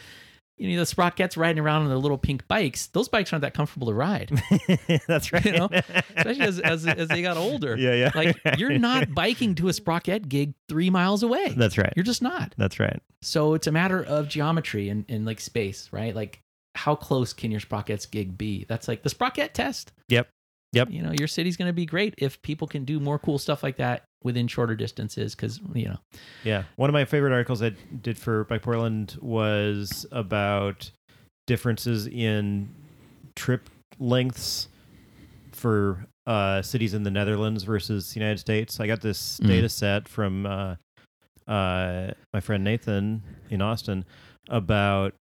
you 0.62 0.76
know, 0.76 0.82
the 0.82 0.86
Sprockets 0.86 1.36
riding 1.36 1.58
around 1.60 1.82
on 1.82 1.88
their 1.88 1.98
little 1.98 2.18
pink 2.18 2.46
bikes, 2.46 2.86
those 2.88 3.08
bikes 3.08 3.32
aren't 3.32 3.42
that 3.42 3.52
comfortable 3.52 3.88
to 3.88 3.94
ride, 3.94 4.30
that's 5.08 5.32
right. 5.32 5.44
You 5.44 5.52
know, 5.52 5.68
especially 6.16 6.40
as, 6.40 6.60
as, 6.60 6.86
as 6.86 7.08
they 7.08 7.20
got 7.20 7.36
older. 7.36 7.76
yeah, 7.76 7.94
yeah. 7.94 8.10
Like, 8.14 8.38
you're 8.58 8.78
not 8.78 9.12
biking 9.12 9.56
to 9.56 9.68
a 9.68 9.72
Sprocket 9.72 10.28
gig 10.28 10.54
three 10.68 10.88
miles 10.88 11.24
away. 11.24 11.48
That's 11.56 11.76
right. 11.78 11.92
You're 11.96 12.04
just 12.04 12.22
not. 12.22 12.54
That's 12.58 12.78
right. 12.78 13.02
So, 13.22 13.54
it's 13.54 13.66
a 13.66 13.72
matter 13.72 14.04
of 14.04 14.28
geometry 14.28 14.88
and, 14.88 15.04
and 15.08 15.26
like 15.26 15.40
space, 15.40 15.88
right? 15.90 16.14
Like, 16.14 16.42
how 16.76 16.94
close 16.94 17.32
can 17.32 17.50
your 17.50 17.60
Sprockets 17.60 18.06
gig 18.06 18.38
be? 18.38 18.64
That's 18.68 18.86
like 18.86 19.02
the 19.02 19.10
Sprocket 19.10 19.54
test. 19.54 19.92
Yep. 20.08 20.28
Yep. 20.72 20.90
You 20.90 21.02
know, 21.02 21.12
your 21.12 21.28
city's 21.28 21.56
going 21.56 21.68
to 21.68 21.72
be 21.74 21.84
great 21.86 22.14
if 22.18 22.40
people 22.42 22.66
can 22.66 22.84
do 22.84 22.98
more 22.98 23.18
cool 23.18 23.38
stuff 23.38 23.62
like 23.62 23.76
that 23.76 24.04
within 24.24 24.46
shorter 24.48 24.74
distances 24.74 25.34
because, 25.34 25.60
you 25.74 25.86
know, 25.88 25.98
Yeah. 26.44 26.64
One 26.76 26.88
of 26.88 26.94
my 26.94 27.04
favorite 27.04 27.32
articles 27.32 27.62
I 27.62 27.72
did 28.00 28.16
for 28.18 28.44
Bike 28.44 28.62
Portland 28.62 29.16
was 29.20 30.06
about 30.12 30.90
differences 31.46 32.06
in 32.06 32.68
trip 33.36 33.68
lengths 33.98 34.68
for 35.52 36.06
uh, 36.26 36.62
cities 36.62 36.94
in 36.94 37.02
the 37.02 37.10
Netherlands 37.10 37.64
versus 37.64 38.12
the 38.14 38.20
United 38.20 38.38
States. 38.38 38.78
I 38.80 38.86
got 38.86 39.00
this 39.00 39.40
Mm. 39.40 39.46
data 39.48 39.68
set 39.68 40.08
from 40.08 40.46
uh, 40.46 40.76
uh, 41.48 42.12
my 42.32 42.40
friend 42.40 42.62
Nathan 42.64 43.22
in 43.50 43.60
Austin 43.60 44.04
about 44.48 45.14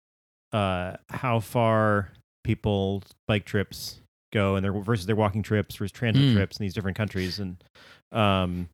uh, 0.52 0.96
how 1.08 1.40
far 1.40 2.10
people's 2.44 3.02
bike 3.26 3.44
trips 3.46 4.00
go 4.32 4.56
and 4.56 4.64
their 4.64 4.72
versus 4.72 5.06
their 5.06 5.16
walking 5.16 5.42
trips 5.42 5.76
versus 5.76 5.92
transit 5.92 6.22
Mm. 6.24 6.34
trips 6.34 6.58
in 6.58 6.64
these 6.64 6.74
different 6.74 6.96
countries. 6.96 7.38
And 7.38 7.62
um, 8.12 8.68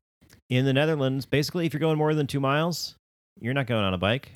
in 0.49 0.65
the 0.65 0.73
Netherlands, 0.73 1.25
basically, 1.25 1.65
if 1.65 1.73
you're 1.73 1.79
going 1.79 1.97
more 1.97 2.13
than 2.13 2.27
two 2.27 2.39
miles, 2.39 2.95
you're 3.39 3.53
not 3.53 3.67
going 3.67 3.83
on 3.83 3.93
a 3.93 3.97
bike. 3.97 4.31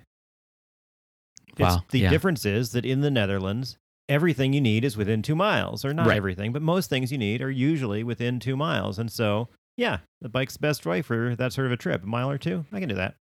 It's, 1.51 1.59
Wow, 1.59 1.81
the 1.89 1.99
yeah. 1.99 2.09
difference 2.09 2.45
is 2.45 2.71
that 2.71 2.85
in 2.85 3.01
the 3.01 3.11
Netherlands, 3.11 3.77
everything 4.09 4.53
you 4.53 4.61
need 4.61 4.83
is 4.85 4.95
within 4.97 5.21
two 5.21 5.35
miles, 5.35 5.83
or 5.85 5.93
not 5.93 6.07
Right. 6.07 6.17
everything, 6.17 6.51
but 6.53 6.61
most 6.61 6.89
things 6.89 7.11
you 7.11 7.17
need 7.17 7.41
are 7.41 7.51
usually 7.51 8.03
within 8.03 8.39
two 8.39 8.55
miles. 8.55 8.99
And 8.99 9.11
so, 9.11 9.47
yeah, 9.77 9.99
the 10.21 10.29
bike's 10.29 10.53
the 10.55 10.59
best 10.61 10.85
way 10.85 11.01
for 11.01 11.35
that 11.35 11.53
sort 11.53 11.65
of 11.67 11.71
a 11.73 11.77
trip. 11.77 12.03
A 12.03 12.05
mile 12.05 12.29
or 12.29 12.37
two, 12.37 12.65
I 12.71 12.79
can 12.79 12.89
do 12.89 12.95
that. 12.95 13.15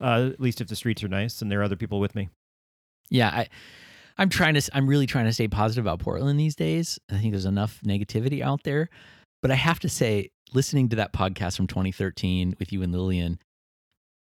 Uh, 0.00 0.30
at 0.32 0.40
least 0.40 0.60
if 0.60 0.68
the 0.68 0.76
streets 0.76 1.02
are 1.04 1.08
nice 1.08 1.42
and 1.42 1.50
there 1.50 1.60
are 1.60 1.64
other 1.64 1.76
people 1.76 2.00
with 2.00 2.14
me. 2.14 2.28
Yeah, 3.10 3.28
I, 3.28 3.48
I'm 4.20 4.28
trying 4.28 4.54
to. 4.54 4.70
I'm 4.72 4.86
really 4.86 5.06
trying 5.06 5.24
to 5.24 5.32
stay 5.32 5.48
positive 5.48 5.84
about 5.84 5.98
Portland 5.98 6.38
these 6.38 6.54
days. 6.54 6.98
I 7.10 7.18
think 7.18 7.32
there's 7.32 7.46
enough 7.46 7.80
negativity 7.84 8.42
out 8.42 8.62
there, 8.64 8.88
but 9.42 9.50
I 9.50 9.54
have 9.54 9.80
to 9.80 9.88
say, 9.88 10.30
listening 10.52 10.90
to 10.90 10.96
that 10.96 11.12
podcast 11.12 11.56
from 11.56 11.66
2013 11.66 12.54
with 12.58 12.72
you 12.72 12.82
and 12.82 12.92
Lillian, 12.92 13.38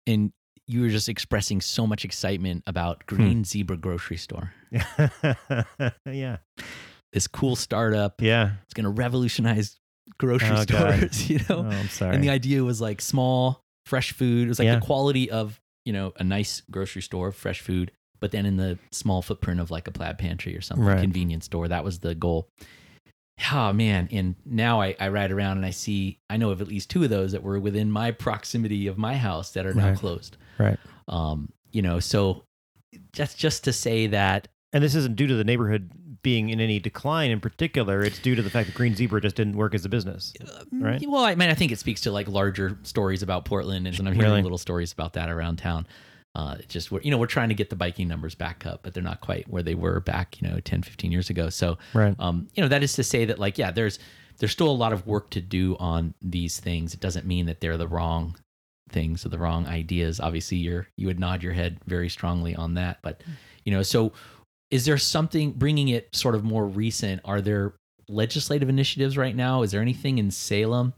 and 0.08 0.32
you 0.68 0.82
were 0.82 0.90
just 0.90 1.10
expressing 1.10 1.62
so 1.62 1.86
much 1.86 2.04
excitement 2.06 2.64
about 2.68 3.04
Hmm. 3.08 3.16
Green 3.16 3.44
Zebra 3.46 3.78
Grocery 3.78 4.18
Store, 4.18 4.52
yeah. 6.06 6.38
this 7.12 7.28
cool 7.28 7.56
startup. 7.56 8.22
Yeah. 8.22 8.52
It's 8.64 8.74
going 8.74 8.86
to 8.86 8.90
revolutionize 8.90 9.78
grocery 10.20 10.50
Oh, 10.52 10.66
God. 10.66 11.12
stores. 11.14 11.30
You 11.30 11.40
know, 11.50 11.60
Oh, 11.60 11.64
I'm 11.70 11.90
sorry. 11.90 12.16
and 12.16 12.24
the 12.24 12.30
idea 12.30 12.64
was 12.64 12.82
like 12.82 13.02
small, 13.02 13.62
fresh 13.86 14.12
food. 14.14 14.46
It 14.46 14.50
was 14.50 14.60
like 14.60 14.66
Yeah. 14.66 14.76
the 14.76 14.82
quality 14.86 15.30
of 15.30 15.60
you 15.86 15.94
know 15.94 16.14
a 16.18 16.24
nice 16.24 16.62
grocery 16.72 17.02
store, 17.02 17.32
fresh 17.32 17.60
food, 17.62 17.92
but 18.24 18.32
then 18.32 18.46
in 18.46 18.56
the 18.56 18.80
small 18.92 19.22
footprint 19.22 19.60
of 19.60 19.70
like 19.70 19.86
a 19.86 19.92
plaid 19.92 20.18
pantry 20.18 20.56
or 20.56 20.62
something, 20.62 20.86
Right. 20.86 21.02
convenience 21.02 21.44
store. 21.44 21.68
That 21.68 21.84
was 21.84 22.00
the 22.00 22.16
goal. 22.16 22.48
Oh 23.52 23.74
man! 23.74 24.08
And 24.14 24.36
now 24.46 24.80
I, 24.80 24.96
I 24.98 25.10
ride 25.10 25.32
around 25.32 25.58
and 25.58 25.66
I 25.66 25.72
see 25.72 26.20
I 26.30 26.38
know 26.38 26.52
of 26.52 26.62
at 26.62 26.70
least 26.70 26.90
two 26.90 27.04
of 27.04 27.10
those 27.10 27.34
that 27.34 27.44
were 27.44 27.60
within 27.60 27.92
my 27.92 28.12
proximity 28.12 28.88
of 28.88 28.98
my 28.98 29.16
house 29.18 29.52
that 29.52 29.66
are 29.66 29.74
now 29.74 29.90
Right. 29.90 29.98
closed. 29.98 30.38
right. 30.58 30.80
Um, 31.10 31.52
you 31.72 31.82
know, 31.82 32.00
so 32.00 32.44
that's 33.14 33.34
just 33.34 33.66
to 33.66 33.74
say 33.74 34.08
that 34.08 34.48
And 34.72 34.82
this 34.82 34.96
isn't 34.96 35.18
due 35.18 35.28
to 35.28 35.36
the 35.36 35.44
neighborhood 35.44 35.92
being 36.22 36.50
in 36.50 36.62
any 36.62 36.80
decline 36.80 37.30
in 37.32 37.42
particular. 37.42 38.02
It's 38.04 38.20
due 38.20 38.36
to 38.36 38.42
the 38.42 38.50
fact 38.50 38.68
that 38.68 38.76
Green 38.76 38.96
Zebra 38.96 39.20
just 39.20 39.36
didn't 39.36 39.58
work 39.58 39.76
as 39.76 39.84
a 39.84 39.90
business. 39.90 40.32
Right. 40.72 41.02
Mm, 41.02 41.08
Well, 41.10 41.26
I 41.26 41.36
mean, 41.36 41.50
I 41.50 41.54
think 41.56 41.74
it 41.74 41.80
speaks 41.80 42.00
to 42.02 42.12
like 42.12 42.30
larger 42.30 42.78
stories 42.84 43.22
about 43.24 43.44
Portland, 43.44 43.88
and 43.88 44.00
I'm 44.00 44.14
hearing 44.14 44.30
Really? 44.30 44.42
little 44.42 44.58
stories 44.58 44.94
about 44.94 45.14
that 45.14 45.30
around 45.30 45.58
town. 45.58 45.86
Uh, 46.36 46.56
it's 46.58 46.74
just 46.74 46.92
we're, 46.92 47.02
you 47.02 47.12
know 47.12 47.18
we're 47.18 47.28
trying 47.28 47.50
to 47.50 47.56
get 47.56 47.70
the 47.70 47.76
biking 47.76 48.08
numbers 48.08 48.34
back 48.36 48.66
up, 48.66 48.82
but 48.84 48.94
they're 48.94 49.04
not 49.04 49.22
quite 49.22 49.48
where 49.50 49.62
they 49.64 49.76
were 49.76 50.00
back 50.00 50.42
you 50.42 50.48
know 50.48 50.60
10, 50.60 50.82
15 50.82 51.12
years 51.12 51.30
ago. 51.30 51.50
So 51.50 51.78
Right. 51.94 52.16
um, 52.20 52.48
you 52.56 52.62
know 52.64 52.70
that 52.70 52.82
is 52.84 52.94
to 52.94 53.04
say 53.04 53.26
that 53.26 53.38
like 53.40 53.58
yeah, 53.58 53.72
there's 53.72 54.00
there's 54.40 54.52
still 54.52 54.70
a 54.70 54.72
lot 54.72 54.94
of 54.94 55.06
work 55.06 55.30
to 55.32 55.42
do 55.42 55.76
on 55.80 56.14
these 56.22 56.60
things. 56.60 56.94
It 56.94 57.00
doesn't 57.00 57.26
mean 57.28 57.46
that 57.46 57.62
they're 57.62 57.78
the 57.78 57.88
wrong 57.88 58.36
things 58.90 59.26
or 59.26 59.30
the 59.30 59.38
wrong 59.38 59.68
ideas. 59.68 60.20
Obviously, 60.20 60.58
you're 60.58 60.88
you 60.98 61.06
would 61.08 61.20
nod 61.20 61.44
your 61.44 61.54
head 61.54 61.78
very 61.86 62.10
strongly 62.10 62.56
on 62.56 62.74
that, 62.76 62.98
but 63.04 63.22
you 63.64 63.72
know 63.72 63.84
so 63.84 64.12
is 64.72 64.86
there 64.86 64.98
something 64.98 65.52
bringing 65.52 65.90
it 65.90 66.16
sort 66.16 66.34
of 66.34 66.44
more 66.44 66.66
recent? 66.66 67.22
Are 67.26 67.42
there 67.42 67.76
legislative 68.10 68.70
initiatives 68.70 69.18
right 69.18 69.36
now? 69.36 69.62
Is 69.62 69.70
there 69.72 69.82
anything 69.82 70.18
in 70.18 70.32
Salem 70.32 70.94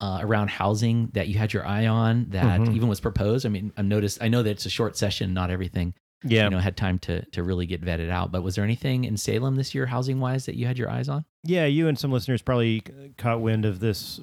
uh, 0.00 0.18
around 0.20 0.50
housing 0.50 1.08
that 1.14 1.28
you 1.28 1.38
had 1.38 1.52
your 1.52 1.66
eye 1.66 1.86
on 1.86 2.26
that 2.30 2.60
Mhm. 2.60 2.74
even 2.74 2.88
was 2.88 3.00
proposed? 3.00 3.46
I 3.46 3.48
mean, 3.48 3.72
I've 3.76 3.84
noticed. 3.86 4.18
I 4.22 4.28
know 4.28 4.42
that 4.42 4.50
it's 4.50 4.66
a 4.66 4.70
short 4.70 4.96
session. 4.96 5.32
Not 5.34 5.50
everything 5.50 5.94
Yeah. 6.24 6.44
you 6.44 6.50
know 6.50 6.58
had 6.58 6.76
time 6.76 6.98
to 7.00 7.24
to 7.32 7.42
really 7.42 7.66
get 7.66 7.80
vetted 7.82 8.10
out. 8.10 8.32
But 8.32 8.42
was 8.42 8.54
there 8.56 8.64
anything 8.64 9.04
in 9.04 9.16
Salem 9.16 9.56
this 9.56 9.74
year, 9.74 9.86
housing 9.86 10.20
wise, 10.20 10.46
that 10.46 10.56
you 10.56 10.66
had 10.66 10.78
your 10.78 10.90
eyes 10.90 11.08
on? 11.08 11.24
Yeah, 11.44 11.66
you 11.66 11.86
and 11.88 11.98
some 11.98 12.10
listeners 12.12 12.42
probably 12.42 12.82
caught 13.18 13.40
wind 13.40 13.64
of 13.64 13.80
this 13.80 14.20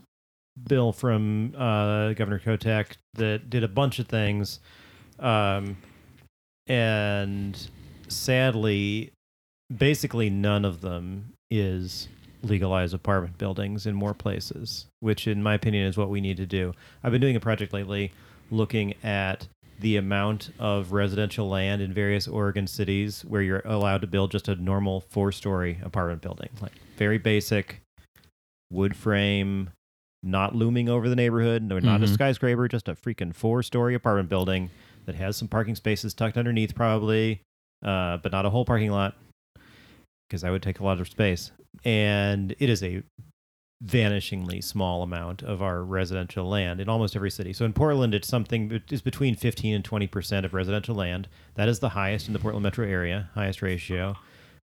bill 0.68 0.92
from 0.92 1.54
uh, 1.56 2.14
Governor 2.14 2.40
Kotek 2.40 2.98
that 3.14 3.50
did 3.50 3.64
a 3.64 3.68
bunch 3.70 4.00
of 4.00 4.08
things, 4.08 4.60
um, 5.20 5.78
and 6.68 7.70
sadly, 8.08 9.12
basically 9.76 10.30
none 10.30 10.66
of 10.66 10.82
them 10.82 11.34
is 11.50 12.08
legalize 12.44 12.94
apartment 12.94 13.38
buildings 13.38 13.86
in 13.86 13.96
more 13.96 14.14
places, 14.14 14.86
which, 15.00 15.28
in 15.28 15.44
my 15.44 15.54
opinion, 15.54 15.86
is 15.86 15.98
what 15.98 16.10
we 16.10 16.22
need 16.22 16.38
to 16.38 16.46
do. 16.46 16.74
I've 17.04 17.12
been 17.12 17.22
doing 17.22 17.36
a 17.36 17.40
project 17.40 17.74
lately 17.74 18.12
looking 18.50 18.94
at 19.04 19.48
the 19.80 19.98
amount 19.98 20.52
of 20.60 20.92
residential 20.92 21.50
land 21.50 21.82
in 21.82 21.92
various 21.94 22.28
Oregon 22.28 22.68
cities 22.68 23.24
where 23.26 23.42
you're 23.42 23.62
allowed 23.66 24.02
to 24.02 24.08
build 24.08 24.32
just 24.32 24.48
a 24.48 24.56
normal 24.56 25.02
four 25.02 25.32
story 25.32 25.80
apartment 25.84 26.22
building, 26.22 26.50
like 26.62 26.74
very 26.98 27.18
basic 27.18 27.82
wood 28.70 28.96
frame, 28.96 29.70
not 30.24 30.56
looming 30.56 30.88
over 30.88 31.10
the 31.10 31.16
neighborhood, 31.16 31.64
no, 31.64 31.80
not 31.80 32.02
a 32.04 32.06
Mhm. 32.06 32.14
skyscraper, 32.14 32.68
just 32.68 32.88
a 32.88 32.94
freaking 32.94 33.34
four 33.34 33.64
story 33.64 33.96
apartment 33.96 34.30
building 34.30 34.70
that 35.06 35.16
has 35.16 35.36
some 35.36 35.48
parking 35.48 35.76
spaces 35.76 36.14
tucked 36.14 36.38
underneath, 36.38 36.76
probably, 36.76 37.42
uh, 37.84 38.18
but 38.18 38.32
not 38.32 38.46
a 38.46 38.52
whole 38.52 38.66
parking 38.66 38.92
lot 38.92 39.16
because 40.32 40.46
I 40.46 40.50
would 40.50 40.64
take 40.64 40.80
a 40.80 40.84
lot 40.84 41.02
of 41.02 41.10
space. 41.10 41.52
And 41.84 42.56
it 42.58 42.70
is 42.70 42.82
a 42.82 43.04
vanishingly 43.86 44.64
small 44.64 45.04
amount 45.04 45.44
of 45.44 45.62
our 45.62 45.84
residential 45.84 46.48
land 46.48 46.80
in 46.80 46.88
almost 46.88 47.18
every 47.18 47.32
city. 47.32 47.52
So 47.52 47.66
in 47.66 47.74
Portland, 47.74 48.16
it's 48.16 48.30
something 48.30 48.82
is 48.90 49.02
between 49.02 49.36
15 49.36 49.76
and 49.76 49.84
20 49.84 50.08
percent 50.08 50.46
of 50.46 50.54
residential 50.54 50.96
land. 50.96 51.28
That 51.56 51.68
is 51.68 51.80
the 51.80 51.90
highest 51.90 52.28
in 52.28 52.34
the 52.34 52.40
Portland 52.40 52.64
metro 52.64 52.88
area, 52.88 53.30
highest 53.34 53.62
ratio. 53.62 54.16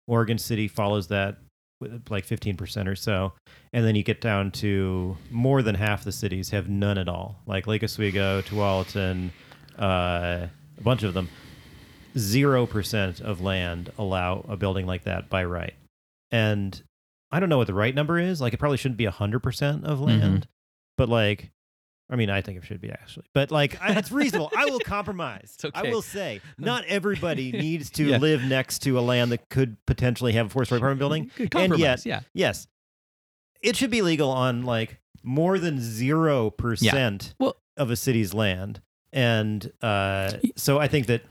Oregon 0.07 0.37
City 0.37 0.69
follows 0.69 1.07
that 1.07 1.37
with 1.81 2.09
like 2.09 2.23
15 2.23 2.55
percent 2.55 2.87
or 2.87 2.95
so, 2.95 3.33
and 3.73 3.83
then 3.85 3.95
you 3.95 4.03
get 4.03 4.21
down 4.21 4.51
to 4.51 5.17
more 5.29 5.61
than 5.61 5.75
half 5.75 6.05
the 6.05 6.13
cities 6.13 6.51
have 6.51 6.69
none 6.69 6.97
at 6.97 7.09
all, 7.09 7.41
like 7.45 7.67
Lake 7.67 7.83
Oswego, 7.83 8.41
Tualatin, 8.41 9.31
uh, 9.77 10.47
a 10.77 10.81
bunch 10.81 11.03
of 11.03 11.13
them. 11.13 11.27
Zero 12.17 12.65
percent 12.65 13.21
of 13.21 13.41
land 13.41 13.91
allow 13.97 14.45
a 14.49 14.57
building 14.57 14.85
like 14.87 15.03
that 15.03 15.29
by 15.29 15.43
right, 15.43 15.75
and 16.31 16.81
I 17.31 17.39
don't 17.39 17.49
know 17.49 17.57
what 17.57 17.67
the 17.67 17.73
right 17.73 17.93
number 17.93 18.17
is. 18.17 18.41
Like 18.41 18.53
it 18.53 18.57
probably 18.57 18.77
shouldn't 18.77 18.97
be 18.97 19.05
hundred 19.05 19.39
percent 19.41 19.85
of 19.85 19.99
land, 19.99 20.47
but 20.97 21.09
like, 21.09 21.51
I 22.09 22.15
mean, 22.15 22.29
I 22.29 22.41
think 22.41 22.57
it 22.57 22.65
should 22.65 22.81
be 22.81 22.89
actually. 22.89 23.25
But 23.33 23.51
like, 23.51 23.79
I, 23.81 23.93
it's 23.99 24.11
reasonable. 24.11 24.49
I 24.57 24.65
will 24.65 24.79
compromise. 24.85 25.55
Okay. 25.63 25.77
I 25.77 25.91
will 25.91 26.01
say, 26.01 26.41
not 26.57 26.85
everybody 26.85 27.51
needs 27.51 27.89
to 27.91 28.05
Yeah. 28.05 28.17
live 28.17 28.41
next 28.43 28.79
to 28.83 28.97
a 28.97 29.01
land 29.01 29.31
that 29.33 29.49
could 29.49 29.77
potentially 29.85 30.31
have 30.33 30.47
a 30.47 30.49
four-story 30.49 30.77
apartment 30.79 30.99
building. 30.99 31.31
Good 31.35 31.43
And 31.43 31.51
compromise. 31.51 31.79
yet- 31.79 32.05
yeah. 32.05 32.21
Yes, 32.33 32.67
it 33.61 33.75
should 33.75 33.91
be 33.91 34.01
legal 34.01 34.29
on 34.31 34.63
like 34.63 34.99
more 35.23 35.59
than 35.59 35.79
zero 35.81 36.49
percent 36.49 37.35
Well- 37.39 37.57
of 37.75 37.91
a 37.91 37.95
city's 37.95 38.33
land, 38.33 38.81
and 39.13 39.71
uh, 39.83 40.31
so 40.55 40.79
I 40.79 40.87
think 40.87 41.07
that 41.07 41.21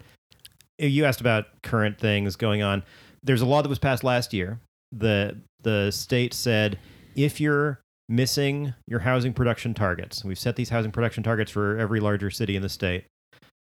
you 0.79 1.05
asked 1.05 1.21
about 1.21 1.47
current 1.63 1.99
things 1.99 2.37
going 2.37 2.63
on. 2.63 2.83
There's 3.23 3.43
a 3.43 3.47
law 3.47 3.63
that 3.63 3.69
was 3.69 3.79
passed 3.79 4.05
last 4.05 4.33
year. 4.33 4.61
the 4.93 5.39
The 5.63 5.91
state 5.91 6.35
said 6.35 6.79
if 7.15 7.41
you're 7.41 7.81
missing 8.09 8.75
your 8.87 9.01
housing 9.01 9.33
production 9.33 9.75
targets, 9.75 10.25
we've 10.25 10.39
set 10.39 10.57
these 10.57 10.69
housing 10.69 10.93
production 10.93 11.23
targets 11.23 11.51
for 11.51 11.77
every 11.77 12.01
larger 12.01 12.31
city 12.31 12.57
in 12.57 12.63
the 12.63 12.69
state. 12.69 13.05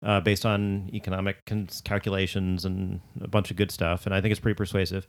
Uh, 0.04 0.20
based 0.20 0.46
on 0.46 0.88
economic 0.94 1.38
calculations 1.84 2.64
and 2.64 3.00
a 3.22 3.28
bunch 3.28 3.50
of 3.50 3.58
good 3.58 3.72
stuff, 3.72 4.06
and 4.06 4.14
I 4.14 4.22
think 4.22 4.32
it's 4.32 4.42
pretty 4.42 4.56
persuasive 4.56 5.08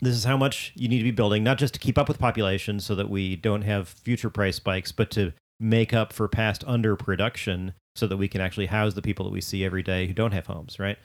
this 0.00 0.14
is 0.14 0.24
how 0.24 0.36
much 0.36 0.72
you 0.74 0.88
need 0.88 0.98
to 0.98 1.04
be 1.04 1.10
building, 1.10 1.42
not 1.42 1.58
just 1.58 1.74
to 1.74 1.80
keep 1.80 1.98
up 1.98 2.08
with 2.08 2.18
population 2.18 2.80
so 2.80 2.94
that 2.94 3.08
we 3.08 3.36
don't 3.36 3.62
have 3.62 3.88
future 3.88 4.30
price 4.30 4.56
spikes, 4.56 4.92
but 4.92 5.10
to 5.12 5.32
make 5.60 5.94
up 5.94 6.12
for 6.12 6.28
past 6.28 6.66
underproduction 6.66 7.74
so 7.96 8.06
that 8.06 8.16
we 8.16 8.28
can 8.28 8.40
actually 8.40 8.66
house 8.66 8.94
the 8.94 9.02
people 9.02 9.24
that 9.24 9.32
we 9.32 9.40
see 9.40 9.64
every 9.64 9.82
day 9.82 10.06
who 10.06 10.14
don't 10.14 10.32
have 10.32 10.46
homes, 10.46 10.78
right? 10.78 10.98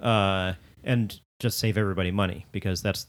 Uh, 0.00 0.54
and 0.82 1.20
just 1.38 1.58
save 1.58 1.78
everybody 1.78 2.10
money 2.10 2.46
because 2.52 2.82
that's 2.82 3.06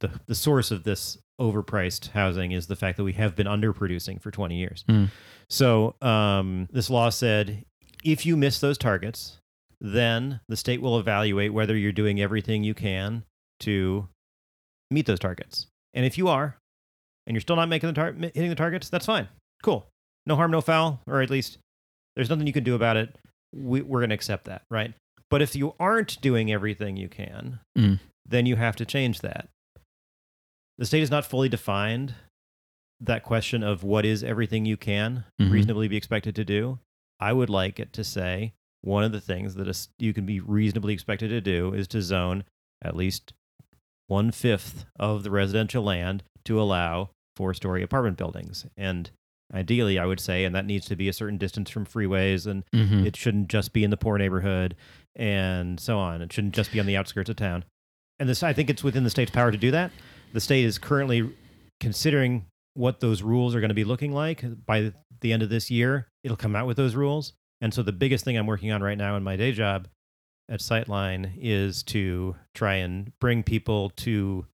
the, 0.00 0.10
the 0.26 0.34
source 0.34 0.70
of 0.70 0.84
this 0.84 1.18
overpriced 1.40 2.10
housing 2.10 2.52
is 2.52 2.66
the 2.66 2.76
fact 2.76 2.96
that 2.96 3.04
we 3.04 3.12
have 3.12 3.34
been 3.34 3.46
underproducing 3.46 4.20
for 4.20 4.30
20 4.30 4.56
years. 4.56 4.84
Mm. 4.88 5.10
So 5.48 5.94
um, 6.00 6.68
this 6.72 6.90
law 6.90 7.10
said 7.10 7.64
if 8.04 8.26
you 8.26 8.36
miss 8.36 8.60
those 8.60 8.78
targets, 8.78 9.38
then 9.80 10.40
the 10.48 10.56
state 10.56 10.80
will 10.80 10.98
evaluate 10.98 11.52
whether 11.52 11.76
you're 11.76 11.92
doing 11.92 12.20
everything 12.20 12.62
you 12.62 12.74
can 12.74 13.24
to 13.60 14.08
meet 14.90 15.06
those 15.06 15.18
targets. 15.18 15.66
And 15.94 16.04
if 16.04 16.18
you 16.18 16.28
are, 16.28 16.56
and 17.26 17.34
you're 17.34 17.40
still 17.40 17.56
not 17.56 17.68
making 17.68 17.88
the 17.88 17.94
tar- 17.94 18.12
hitting 18.12 18.48
the 18.48 18.54
targets, 18.54 18.88
that's 18.88 19.06
fine. 19.06 19.28
Cool. 19.62 19.86
No 20.26 20.36
harm, 20.36 20.50
no 20.50 20.60
foul, 20.60 21.00
or 21.06 21.20
at 21.22 21.30
least 21.30 21.58
there's 22.16 22.30
nothing 22.30 22.46
you 22.46 22.52
can 22.52 22.64
do 22.64 22.74
about 22.74 22.96
it. 22.96 23.16
We, 23.54 23.82
we're 23.82 24.00
going 24.00 24.10
to 24.10 24.14
accept 24.14 24.46
that, 24.46 24.62
right? 24.70 24.94
But 25.30 25.42
if 25.42 25.54
you 25.56 25.74
aren't 25.80 26.20
doing 26.20 26.50
everything 26.52 26.96
you 26.96 27.08
can, 27.08 27.60
Mm. 27.76 28.00
then 28.26 28.46
you 28.46 28.56
have 28.56 28.76
to 28.76 28.84
change 28.86 29.20
that. 29.20 29.48
The 30.78 30.86
state 30.86 31.00
has 31.00 31.10
not 31.10 31.24
fully 31.26 31.48
defined 31.48 32.14
that 33.00 33.22
question 33.22 33.62
of 33.62 33.82
what 33.84 34.04
is 34.04 34.24
everything 34.24 34.64
you 34.64 34.76
can 34.76 35.24
Mhm. 35.40 35.50
reasonably 35.50 35.88
be 35.88 35.96
expected 35.96 36.34
to 36.36 36.44
do. 36.44 36.78
I 37.20 37.32
would 37.32 37.50
like 37.50 37.78
it 37.78 37.92
to 37.94 38.04
say 38.04 38.54
one 38.80 39.04
of 39.04 39.12
the 39.12 39.20
things 39.20 39.54
that 39.54 39.68
is, 39.68 39.88
you 39.98 40.12
can 40.12 40.26
be 40.26 40.40
reasonably 40.40 40.92
expected 40.92 41.28
to 41.28 41.40
do 41.40 41.74
is 41.74 41.86
to 41.88 42.02
zone 42.02 42.44
at 42.82 42.96
least 42.96 43.32
one 44.06 44.30
fifth 44.30 44.84
of 44.96 45.22
the 45.22 45.30
residential 45.30 45.82
land 45.82 46.22
to 46.44 46.60
allow 46.60 47.10
four 47.36 47.54
story 47.54 47.82
apartment 47.82 48.16
buildings. 48.18 48.66
And 48.76 49.10
ideally, 49.52 49.98
I 49.98 50.06
would 50.06 50.20
say, 50.20 50.44
and 50.44 50.54
that 50.54 50.64
needs 50.66 50.86
to 50.86 50.96
be 50.96 51.08
a 51.08 51.12
certain 51.12 51.38
distance 51.38 51.70
from 51.70 51.84
freeways, 51.86 52.46
and 52.46 52.64
Mhm. 52.74 53.04
it 53.06 53.16
shouldn't 53.16 53.48
just 53.48 53.72
be 53.72 53.84
in 53.84 53.90
the 53.90 53.96
poor 53.96 54.16
neighborhood, 54.18 54.74
and 55.16 55.78
so 55.78 55.98
on. 55.98 56.22
It 56.22 56.32
shouldn't 56.32 56.54
just 56.54 56.72
be 56.72 56.80
on 56.80 56.86
the 56.86 56.96
outskirts 56.96 57.30
of 57.30 57.36
town. 57.36 57.64
And 58.18 58.28
this, 58.28 58.42
I 58.42 58.52
think 58.52 58.70
it's 58.70 58.84
within 58.84 59.04
the 59.04 59.10
state's 59.10 59.30
power 59.30 59.50
to 59.50 59.58
do 59.58 59.70
that. 59.72 59.90
The 60.32 60.40
state 60.40 60.64
is 60.64 60.78
currently 60.78 61.30
considering 61.80 62.46
what 62.74 63.00
those 63.00 63.22
rules 63.22 63.54
are 63.54 63.60
going 63.60 63.68
to 63.68 63.74
be 63.74 63.84
looking 63.84 64.12
like 64.12 64.44
by 64.66 64.92
the 65.20 65.32
end 65.32 65.42
of 65.42 65.48
this 65.50 65.70
year. 65.70 66.08
It'll 66.22 66.36
come 66.36 66.56
out 66.56 66.66
with 66.66 66.76
those 66.76 66.94
rules. 66.94 67.32
And 67.60 67.72
so 67.72 67.82
the 67.82 67.92
biggest 67.92 68.24
thing 68.24 68.36
I'm 68.36 68.46
working 68.46 68.72
on 68.72 68.82
right 68.82 68.98
now 68.98 69.16
in 69.16 69.22
my 69.22 69.36
day 69.36 69.52
job 69.52 69.88
at 70.48 70.60
Sightline 70.60 71.32
is 71.40 71.82
to 71.84 72.36
try 72.54 72.74
and 72.74 73.12
bring 73.20 73.42
people 73.42 73.90
to 73.90 74.46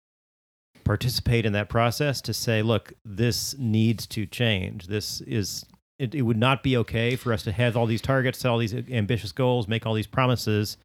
participate 0.89 1.45
in 1.45 1.53
that 1.53 1.69
process 1.69 2.19
to 2.19 2.33
say, 2.33 2.63
look, 2.63 2.93
this 3.05 3.55
needs 3.59 4.07
to 4.07 4.25
change. 4.25 4.87
This 4.87 5.21
is 5.21 5.63
it, 5.99 6.15
it 6.15 6.23
would 6.23 6.35
not 6.35 6.63
be 6.63 6.75
okay 6.77 7.15
for 7.15 7.31
us 7.31 7.43
to 7.43 7.51
have 7.51 7.77
all 7.77 7.85
these 7.85 8.01
targets, 8.01 8.39
set 8.39 8.49
all 8.49 8.57
these 8.57 8.73
ambitious 8.73 9.31
goals, 9.31 9.67
make 9.67 9.85
all 9.85 9.93
these 9.93 10.07
promises, 10.07 10.77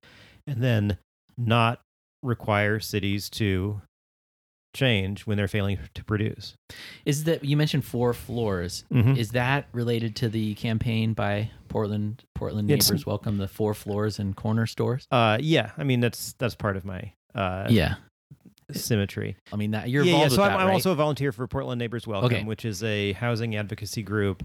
and 0.47 0.63
then 0.63 0.99
not 1.39 1.81
require 2.23 2.81
cities 2.81 3.31
to 3.31 3.81
change 4.77 5.23
when 5.27 5.39
they're 5.39 5.49
failing 5.49 5.79
to 5.95 6.05
produce. 6.05 6.55
Is 7.07 7.25
that 7.25 7.43
you 7.43 7.57
mentioned 7.57 7.87
four 7.87 8.13
floors? 8.13 8.85
Mhm. 8.93 9.17
Is 9.17 9.31
that 9.31 9.69
related 9.73 10.17
to 10.17 10.29
the 10.29 10.55
campaign 10.57 11.15
by 11.15 11.51
Portland 11.69 12.25
Portland 12.35 12.71
It's- 12.71 12.91
neighbors 12.91 13.07
welcome 13.07 13.39
the 13.39 13.49
four 13.49 13.73
floors 13.73 14.19
and 14.19 14.37
corner 14.37 14.67
stores? 14.67 15.07
Uh, 15.11 15.39
yeah, 15.41 15.71
I 15.79 15.85
mean 15.85 16.01
that's 16.01 16.35
that's 16.35 16.55
part 16.57 16.77
of 16.77 16.85
my 16.85 17.13
uh, 17.35 17.69
yeah, 17.71 17.95
symmetry. 18.83 19.37
I 19.53 19.57
mean 19.57 19.73
that 19.73 19.89
you're 19.89 20.05
yeah, 20.05 20.13
involved 20.13 20.33
yeah. 20.33 20.37
So 20.37 20.43
with 20.43 20.51
I'm, 20.51 20.57
that, 20.59 20.61
I'm 20.63 20.67
right? 20.69 20.73
also 20.75 20.93
a 20.93 20.95
volunteer 20.95 21.33
for 21.33 21.47
Portland 21.47 21.79
Neighbors 21.79 22.07
Welcome, 22.07 22.27
Okay. 22.33 22.45
which 22.45 22.65
is 22.65 22.83
a 22.83 23.13
housing 23.13 23.57
advocacy 23.57 24.03
group 24.03 24.43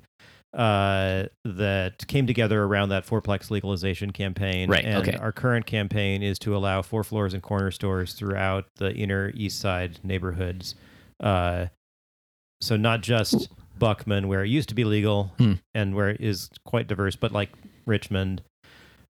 uh, 0.53 1.25
that 1.45 2.07
came 2.07 2.25
together 2.25 2.63
around 2.63 2.89
that 2.89 3.05
fourplex 3.05 3.51
legalization 3.51 4.11
campaign. 4.11 4.69
Right, 4.69 4.83
And 4.83 5.07
okay. 5.07 5.17
our 5.17 5.31
current 5.31 5.65
campaign 5.67 6.23
is 6.23 6.39
to 6.39 6.55
allow 6.55 6.81
four 6.81 7.03
floors 7.03 7.33
and 7.35 7.43
corner 7.43 7.69
stores 7.71 8.13
throughout 8.13 8.65
the 8.77 8.91
inner 8.93 9.31
east 9.35 9.59
side 9.59 9.99
neighborhoods. 10.03 10.73
Uh, 11.19 11.67
so 12.61 12.75
not 12.77 13.01
just 13.01 13.49
Buckman, 13.77 14.27
where 14.27 14.43
it 14.43 14.49
used 14.49 14.69
to 14.69 14.75
be 14.75 14.83
legal 14.83 15.33
Hmm. 15.37 15.53
and 15.73 15.95
where 15.95 16.09
it 16.09 16.19
is 16.19 16.49
quite 16.65 16.87
diverse, 16.87 17.15
but 17.15 17.31
like 17.31 17.51
Richmond, 17.85 18.41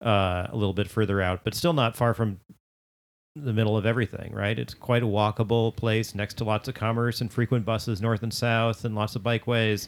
uh, 0.05 0.47
a 0.49 0.55
little 0.55 0.73
bit 0.73 0.87
further 0.87 1.21
out, 1.21 1.43
but 1.43 1.53
still 1.55 1.73
not 1.73 1.95
far 1.95 2.13
from 2.13 2.39
the 3.35 3.53
middle 3.53 3.75
of 3.75 3.85
everything, 3.85 4.31
right? 4.33 4.59
It's 4.59 4.73
quite 4.73 5.03
a 5.03 5.07
walkable 5.07 5.75
place 5.75 6.13
next 6.13 6.35
to 6.35 6.43
lots 6.43 6.67
of 6.67 6.75
commerce 6.75 7.21
and 7.21 7.31
frequent 7.31 7.65
buses 7.65 8.01
north 8.01 8.23
and 8.23 8.33
south 8.33 8.85
and 8.85 8.95
lots 8.95 9.15
of 9.15 9.23
bikeways. 9.23 9.87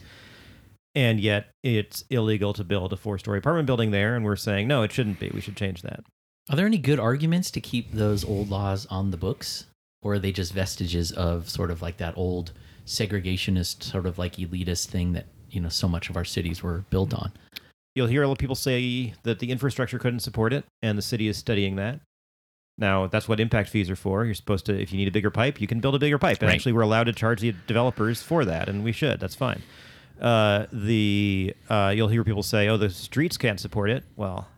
And 0.94 1.20
yet 1.20 1.48
it's 1.62 2.04
illegal 2.10 2.52
to 2.54 2.64
build 2.64 2.92
a 2.92 2.96
four 2.96 3.18
story 3.18 3.38
apartment 3.38 3.66
building 3.66 3.90
there. 3.90 4.16
And 4.16 4.24
we're 4.24 4.36
saying, 4.36 4.66
no, 4.66 4.82
it 4.82 4.92
shouldn't 4.92 5.20
be. 5.20 5.30
We 5.32 5.40
should 5.40 5.56
change 5.56 5.82
that. 5.82 6.00
Are 6.48 6.56
there 6.56 6.66
any 6.66 6.78
good 6.78 6.98
arguments 6.98 7.50
to 7.52 7.60
keep 7.60 7.92
those 7.92 8.24
old 8.24 8.50
laws 8.50 8.86
on 8.86 9.10
the 9.10 9.16
books? 9.16 9.66
Or 10.02 10.14
are 10.14 10.18
they 10.18 10.32
just 10.32 10.52
vestiges 10.52 11.12
of 11.12 11.48
sort 11.48 11.70
of 11.70 11.82
like 11.82 11.98
that 11.98 12.16
old 12.16 12.52
segregationist, 12.86 13.82
sort 13.82 14.06
of 14.06 14.18
like 14.18 14.36
elitist 14.36 14.86
thing 14.86 15.12
that, 15.12 15.26
you 15.50 15.60
know, 15.60 15.68
so 15.68 15.88
much 15.88 16.08
of 16.08 16.16
our 16.16 16.24
cities 16.24 16.62
were 16.62 16.84
built 16.90 17.12
on? 17.12 17.32
You'll 17.94 18.06
hear 18.06 18.22
a 18.22 18.26
lot 18.26 18.34
of 18.34 18.38
people 18.38 18.54
say 18.54 19.14
that 19.22 19.38
the 19.38 19.50
infrastructure 19.50 19.98
couldn't 19.98 20.20
support 20.20 20.52
it, 20.52 20.64
and 20.82 20.96
the 20.96 21.02
city 21.02 21.28
is 21.28 21.36
studying 21.36 21.76
that. 21.76 22.00
Now, 22.78 23.06
that's 23.06 23.26
what 23.28 23.40
impact 23.40 23.70
fees 23.70 23.88
are 23.88 23.96
for. 23.96 24.24
You're 24.24 24.34
supposed 24.34 24.66
to, 24.66 24.78
if 24.78 24.92
you 24.92 24.98
need 24.98 25.08
a 25.08 25.10
bigger 25.10 25.30
pipe, 25.30 25.60
you 25.60 25.66
can 25.66 25.80
build 25.80 25.94
a 25.94 25.98
bigger 25.98 26.18
pipe. 26.18 26.38
And 26.40 26.48
Right. 26.48 26.54
actually, 26.54 26.72
we're 26.72 26.82
allowed 26.82 27.04
to 27.04 27.12
charge 27.12 27.40
the 27.40 27.54
developers 27.66 28.22
for 28.22 28.44
that, 28.44 28.68
and 28.68 28.84
we 28.84 28.92
should. 28.92 29.18
That's 29.18 29.34
fine. 29.34 29.62
Uh, 30.20 30.66
the 30.72 31.54
uh, 31.68 31.92
you'll 31.94 32.08
hear 32.08 32.24
people 32.24 32.42
say, 32.42 32.68
"Oh, 32.68 32.76
the 32.76 32.90
streets 32.90 33.36
can't 33.36 33.60
support 33.60 33.90
it." 33.90 34.04
Well, 34.16 34.48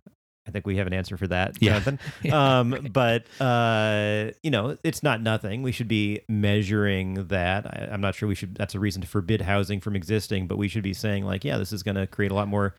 I 0.47 0.51
think 0.51 0.66
we 0.66 0.77
have 0.77 0.87
an 0.87 0.93
answer 0.95 1.16
for 1.16 1.27
that, 1.29 1.57
Yeah. 1.61 1.79
Jonathan. 1.81 1.99
um, 2.33 2.89
but 2.93 3.25
uh, 3.41 4.31
you 4.43 4.51
know, 4.51 4.77
it's 4.85 5.03
not 5.03 5.21
nothing. 5.21 5.62
We 5.62 5.73
should 5.73 5.89
be 5.89 6.21
measuring 6.29 7.27
that. 7.29 7.66
I, 7.66 7.89
I'm 7.93 8.01
not 8.01 8.14
sure 8.14 8.29
we 8.29 8.35
should. 8.35 8.55
That's 8.55 8.75
a 8.75 8.81
reason 8.81 9.03
to 9.03 9.09
forbid 9.09 9.43
housing 9.43 9.81
from 9.81 9.95
existing, 9.97 10.47
but 10.47 10.59
we 10.59 10.69
should 10.69 10.83
be 10.85 10.95
saying 10.95 11.25
like, 11.25 11.45
yeah, 11.45 11.59
this 11.59 11.73
is 11.73 11.83
going 11.83 11.97
to 11.97 12.07
create 12.07 12.31
a 12.31 12.35
lot 12.35 12.49
more 12.49 12.75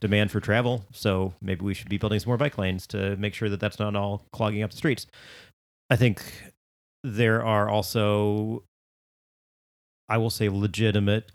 demand 0.00 0.30
for 0.30 0.40
travel. 0.40 0.84
So 0.92 1.34
maybe 1.42 1.64
we 1.64 1.74
should 1.74 1.88
be 1.88 1.98
building 1.98 2.18
some 2.20 2.30
more 2.30 2.36
bike 2.38 2.56
lanes 2.58 2.86
to 2.88 3.16
make 3.16 3.34
sure 3.34 3.48
that 3.48 3.60
that's 3.60 3.78
not 3.78 3.94
all 3.96 4.24
clogging 4.32 4.62
up 4.62 4.70
the 4.70 4.76
streets. 4.76 5.06
I 5.90 5.96
think 5.96 6.22
there 7.04 7.44
are 7.44 7.68
also, 7.68 8.62
I 10.08 10.18
will 10.18 10.30
say, 10.30 10.48
legitimate 10.48 11.30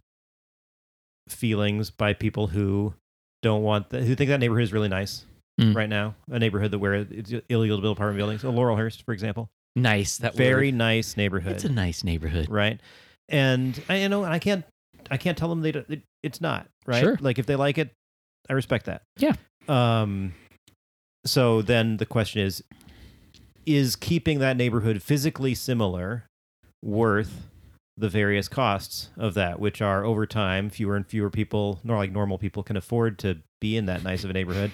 feelings 1.27 1.89
by 1.89 2.13
people 2.13 2.47
who 2.47 2.93
don't 3.41 3.63
want 3.63 3.89
that, 3.89 4.03
who 4.03 4.15
think 4.15 4.29
that 4.29 4.39
neighborhood 4.39 4.63
is 4.63 4.73
really 4.73 4.89
nice 4.89 5.25
Mm. 5.59 5.73
right 5.73 5.87
now. 5.87 6.15
A 6.29 6.37
neighborhood 6.37 6.71
that 6.71 6.79
where 6.79 6.95
it's 6.95 7.31
illegal 7.47 7.77
to 7.77 7.81
build 7.81 7.95
apartment 7.95 8.17
buildings. 8.17 8.41
So 8.41 8.51
Laurelhurst, 8.51 9.03
for 9.05 9.13
example, 9.13 9.47
Nice. 9.77 10.17
That 10.17 10.35
very 10.35 10.67
word. 10.67 10.75
nice 10.77 11.15
neighborhood, 11.15 11.53
It's 11.53 11.63
a 11.63 11.69
nice 11.69 12.03
neighborhood. 12.03 12.49
right? 12.49 12.79
And 13.29 13.81
I 13.87 13.97
you 14.01 14.09
know 14.09 14.25
I 14.25 14.37
can't 14.39 14.65
I 15.09 15.15
can't 15.17 15.37
tell 15.37 15.47
them 15.47 15.61
they 15.61 15.71
don't, 15.71 15.89
it, 15.89 16.01
it's 16.23 16.41
not 16.41 16.67
right. 16.85 16.99
Sure. 17.01 17.17
Like 17.21 17.39
if 17.39 17.45
they 17.45 17.55
like 17.55 17.77
it, 17.77 17.91
I 18.49 18.53
respect 18.53 18.85
that. 18.85 19.01
Yeah. 19.17 19.33
Um. 19.67 20.33
So 21.25 21.61
then 21.61 21.97
the 21.97 22.05
question 22.05 22.41
is, 22.41 22.63
is 23.65 23.95
keeping 23.95 24.39
that 24.39 24.57
neighborhood 24.57 25.01
physically 25.01 25.55
similar 25.55 26.25
worth 26.83 27.47
the 27.97 28.09
various 28.09 28.47
costs 28.47 29.09
of 29.17 29.33
that, 29.35 29.59
which 29.59 29.81
are 29.81 30.03
over 30.03 30.25
time 30.25 30.69
fewer 30.69 30.95
and 30.95 31.07
fewer 31.07 31.29
people, 31.29 31.79
nor 31.83 31.97
like 31.97 32.11
normal 32.11 32.37
people, 32.37 32.61
can 32.61 32.77
afford 32.77 33.17
to 33.19 33.37
be 33.61 33.77
in 33.77 33.85
that 33.85 34.03
nice 34.03 34.23
of 34.23 34.29
a 34.29 34.33
neighborhood, 34.33 34.71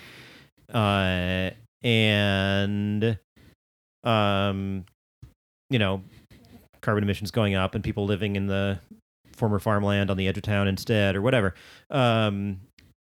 uh, 0.73 1.51
and 1.83 3.17
um, 4.03 4.85
you 5.69 5.79
know, 5.79 6.03
carbon 6.81 7.03
emissions 7.03 7.31
going 7.31 7.55
up 7.55 7.75
and 7.75 7.83
people 7.83 8.05
living 8.05 8.35
in 8.35 8.47
the 8.47 8.79
former 9.33 9.59
farmland 9.59 10.09
on 10.11 10.17
the 10.17 10.27
edge 10.27 10.37
of 10.37 10.43
town 10.43 10.67
instead, 10.67 11.15
or 11.15 11.21
whatever. 11.21 11.53
Um, 11.89 12.59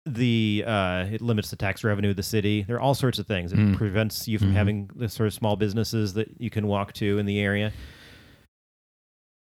the 0.06 0.64
uh, 0.66 1.06
it 1.12 1.22
limits 1.22 1.50
the 1.52 1.56
tax 1.56 1.84
revenue 1.84 2.10
of 2.10 2.16
the 2.16 2.24
city. 2.24 2.64
There 2.64 2.76
are 2.78 2.82
all 2.82 2.96
sorts 2.96 3.20
of 3.20 3.28
things. 3.28 3.52
It 3.54 3.60
Mm. 3.60 3.78
prevents 3.78 4.28
you 4.28 4.40
from 4.40 4.50
Mhm. 4.52 4.54
having 4.56 4.90
the 4.96 5.08
sort 5.10 5.28
of 5.28 5.34
small 5.34 5.56
businesses 5.56 6.14
that 6.14 6.42
you 6.42 6.50
can 6.50 6.66
walk 6.68 6.94
to 6.94 7.18
in 7.20 7.26
the 7.26 7.40
area. 7.40 7.72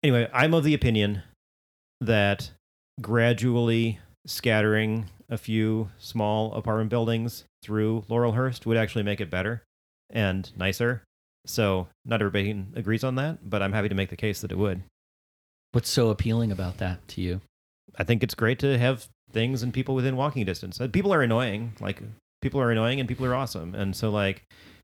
Anyway, 0.03 0.29
I'm 0.33 0.53
of 0.53 0.63
the 0.63 0.73
opinion 0.73 1.23
that 2.01 2.51
gradually 3.01 3.99
scattering 4.27 5.09
a 5.29 5.37
few 5.37 5.89
small 5.97 6.53
apartment 6.53 6.89
buildings 6.89 7.45
through 7.63 8.03
Laurelhurst 8.09 8.65
would 8.65 8.77
actually 8.77 9.03
make 9.03 9.21
it 9.21 9.29
better 9.29 9.63
and 10.09 10.51
nicer. 10.57 11.03
So 11.45 11.87
not 12.05 12.21
everybody 12.21 12.65
agrees 12.75 13.03
on 13.03 13.15
that, 13.15 13.49
but 13.49 13.61
I'm 13.61 13.71
happy 13.73 13.89
to 13.89 13.95
make 13.95 14.09
the 14.09 14.17
case 14.17 14.41
that 14.41 14.51
it 14.51 14.57
would. 14.57 14.83
What's 15.71 15.89
so 15.89 16.09
appealing 16.09 16.51
about 16.51 16.77
that 16.77 17.07
to 17.09 17.21
you? 17.21 17.41
I 17.95 18.03
think 18.03 18.23
it's 18.23 18.35
great 18.35 18.59
to 18.59 18.77
have 18.77 19.07
things 19.33 19.63
and 19.63 19.73
people 19.73 19.95
within 19.95 20.15
walking 20.15 20.45
distance. 20.45 20.79
Uh, 20.79 20.87
People 20.87 21.13
are 21.13 21.21
annoying, 21.21 21.73
like 21.79 22.01
people 22.41 22.61
are 22.61 22.71
annoying 22.71 22.99
and 22.99 23.09
people 23.09 23.25
are 23.25 23.35
awesome, 23.35 23.73
and 23.75 23.95
so 23.95 24.09
like 24.09 24.43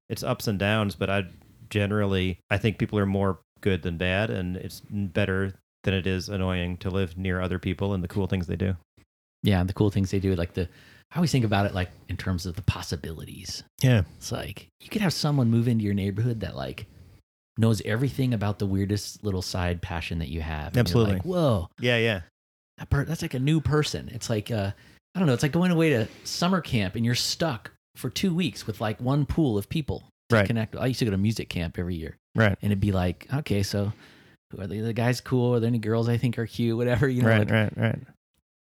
it's 0.10 0.24
ups 0.24 0.48
and 0.48 0.58
downs. 0.60 0.96
But 0.96 1.10
I 1.10 1.26
generally 1.70 2.40
I 2.50 2.58
think 2.58 2.78
people 2.78 3.00
are 3.00 3.06
more 3.06 3.40
good 3.62 3.82
than 3.84 3.98
bad, 3.98 4.30
and 4.30 4.58
it's 4.58 4.82
better 4.90 5.54
than 5.84 5.94
it 5.94 6.06
is 6.08 6.28
annoying 6.30 6.78
to 6.78 6.90
live 6.90 7.18
near 7.18 7.40
other 7.42 7.60
people 7.60 7.94
and 7.94 8.04
the 8.04 8.08
cool 8.08 8.28
things 8.28 8.48
they 8.48 8.56
do. 8.58 8.76
Yeah, 9.44 9.64
the 9.64 9.74
cool 9.74 9.90
things 9.90 10.12
they 10.12 10.20
do, 10.20 10.36
like 10.36 10.54
the 10.54 10.68
I 11.12 11.16
always 11.16 11.32
think 11.32 11.46
about 11.46 11.66
it 11.66 11.74
like 11.74 11.90
in 12.10 12.18
terms 12.18 12.46
of 12.46 12.56
the 12.56 12.62
possibilities. 12.62 13.64
Yeah, 13.82 14.04
It's 14.18 14.32
like 14.32 14.68
you 14.82 14.90
could 14.90 15.02
have 15.02 15.14
someone 15.14 15.50
move 15.50 15.68
into 15.68 15.84
your 15.84 15.94
neighborhood 15.94 16.42
that 16.42 16.56
like 16.56 16.86
knows 17.58 17.82
everything 17.84 18.34
about 18.34 18.60
the 18.60 18.66
weirdest 18.66 19.24
little 19.24 19.42
side 19.42 19.82
passion 19.82 20.20
that 20.20 20.30
you 20.30 20.42
have. 20.42 20.70
And 20.70 20.78
Absolutely. 20.80 21.14
like, 21.16 21.24
Whoa, 21.24 21.68
yeah, 21.80 21.98
yeah, 21.98 22.22
that 22.80 22.90
per- 22.90 23.06
that's 23.06 23.22
like 23.22 23.34
a 23.36 23.40
new 23.40 23.62
person. 23.62 24.10
It's 24.14 24.30
like 24.30 24.50
uh, 24.52 24.72
I 25.16 25.20
don't 25.20 25.28
know. 25.28 25.34
It's 25.34 25.44
like 25.44 25.52
going 25.52 25.72
away 25.72 25.90
to 25.92 26.08
summer 26.24 26.62
camp 26.62 26.96
and 26.96 27.06
you're 27.06 27.16
stuck 27.16 27.72
for 27.96 28.10
two 28.10 28.34
weeks 28.34 28.66
with 28.66 28.80
like 28.82 29.00
one 29.00 29.26
pool 29.26 29.58
of 29.58 29.70
people 29.70 30.04
to 30.30 30.36
Right. 30.38 30.48
connect. 30.48 30.76
I 30.76 30.86
used 30.88 31.00
to 31.00 31.06
go 31.06 31.12
to 31.12 31.18
music 31.18 31.50
camp 31.50 31.78
every 31.80 31.96
year, 31.96 32.18
right, 32.36 32.58
and 32.62 32.72
it'd 32.72 32.80
be 32.80 32.92
like, 32.92 33.28
okay, 33.34 33.64
so 33.64 33.92
who 34.52 34.62
are 34.62 34.68
the, 34.68 34.80
the 34.82 34.94
guys 34.94 35.22
cool? 35.22 35.56
Are 35.56 35.60
there 35.60 35.68
any 35.68 35.80
girls 35.80 36.08
I 36.10 36.18
think 36.18 36.38
are 36.40 36.46
cute? 36.48 36.78
Whatever, 36.78 37.08
you 37.08 37.22
know. 37.24 37.28
right, 37.30 37.40
like- 37.40 37.52
right, 37.52 37.74
right. 37.78 38.00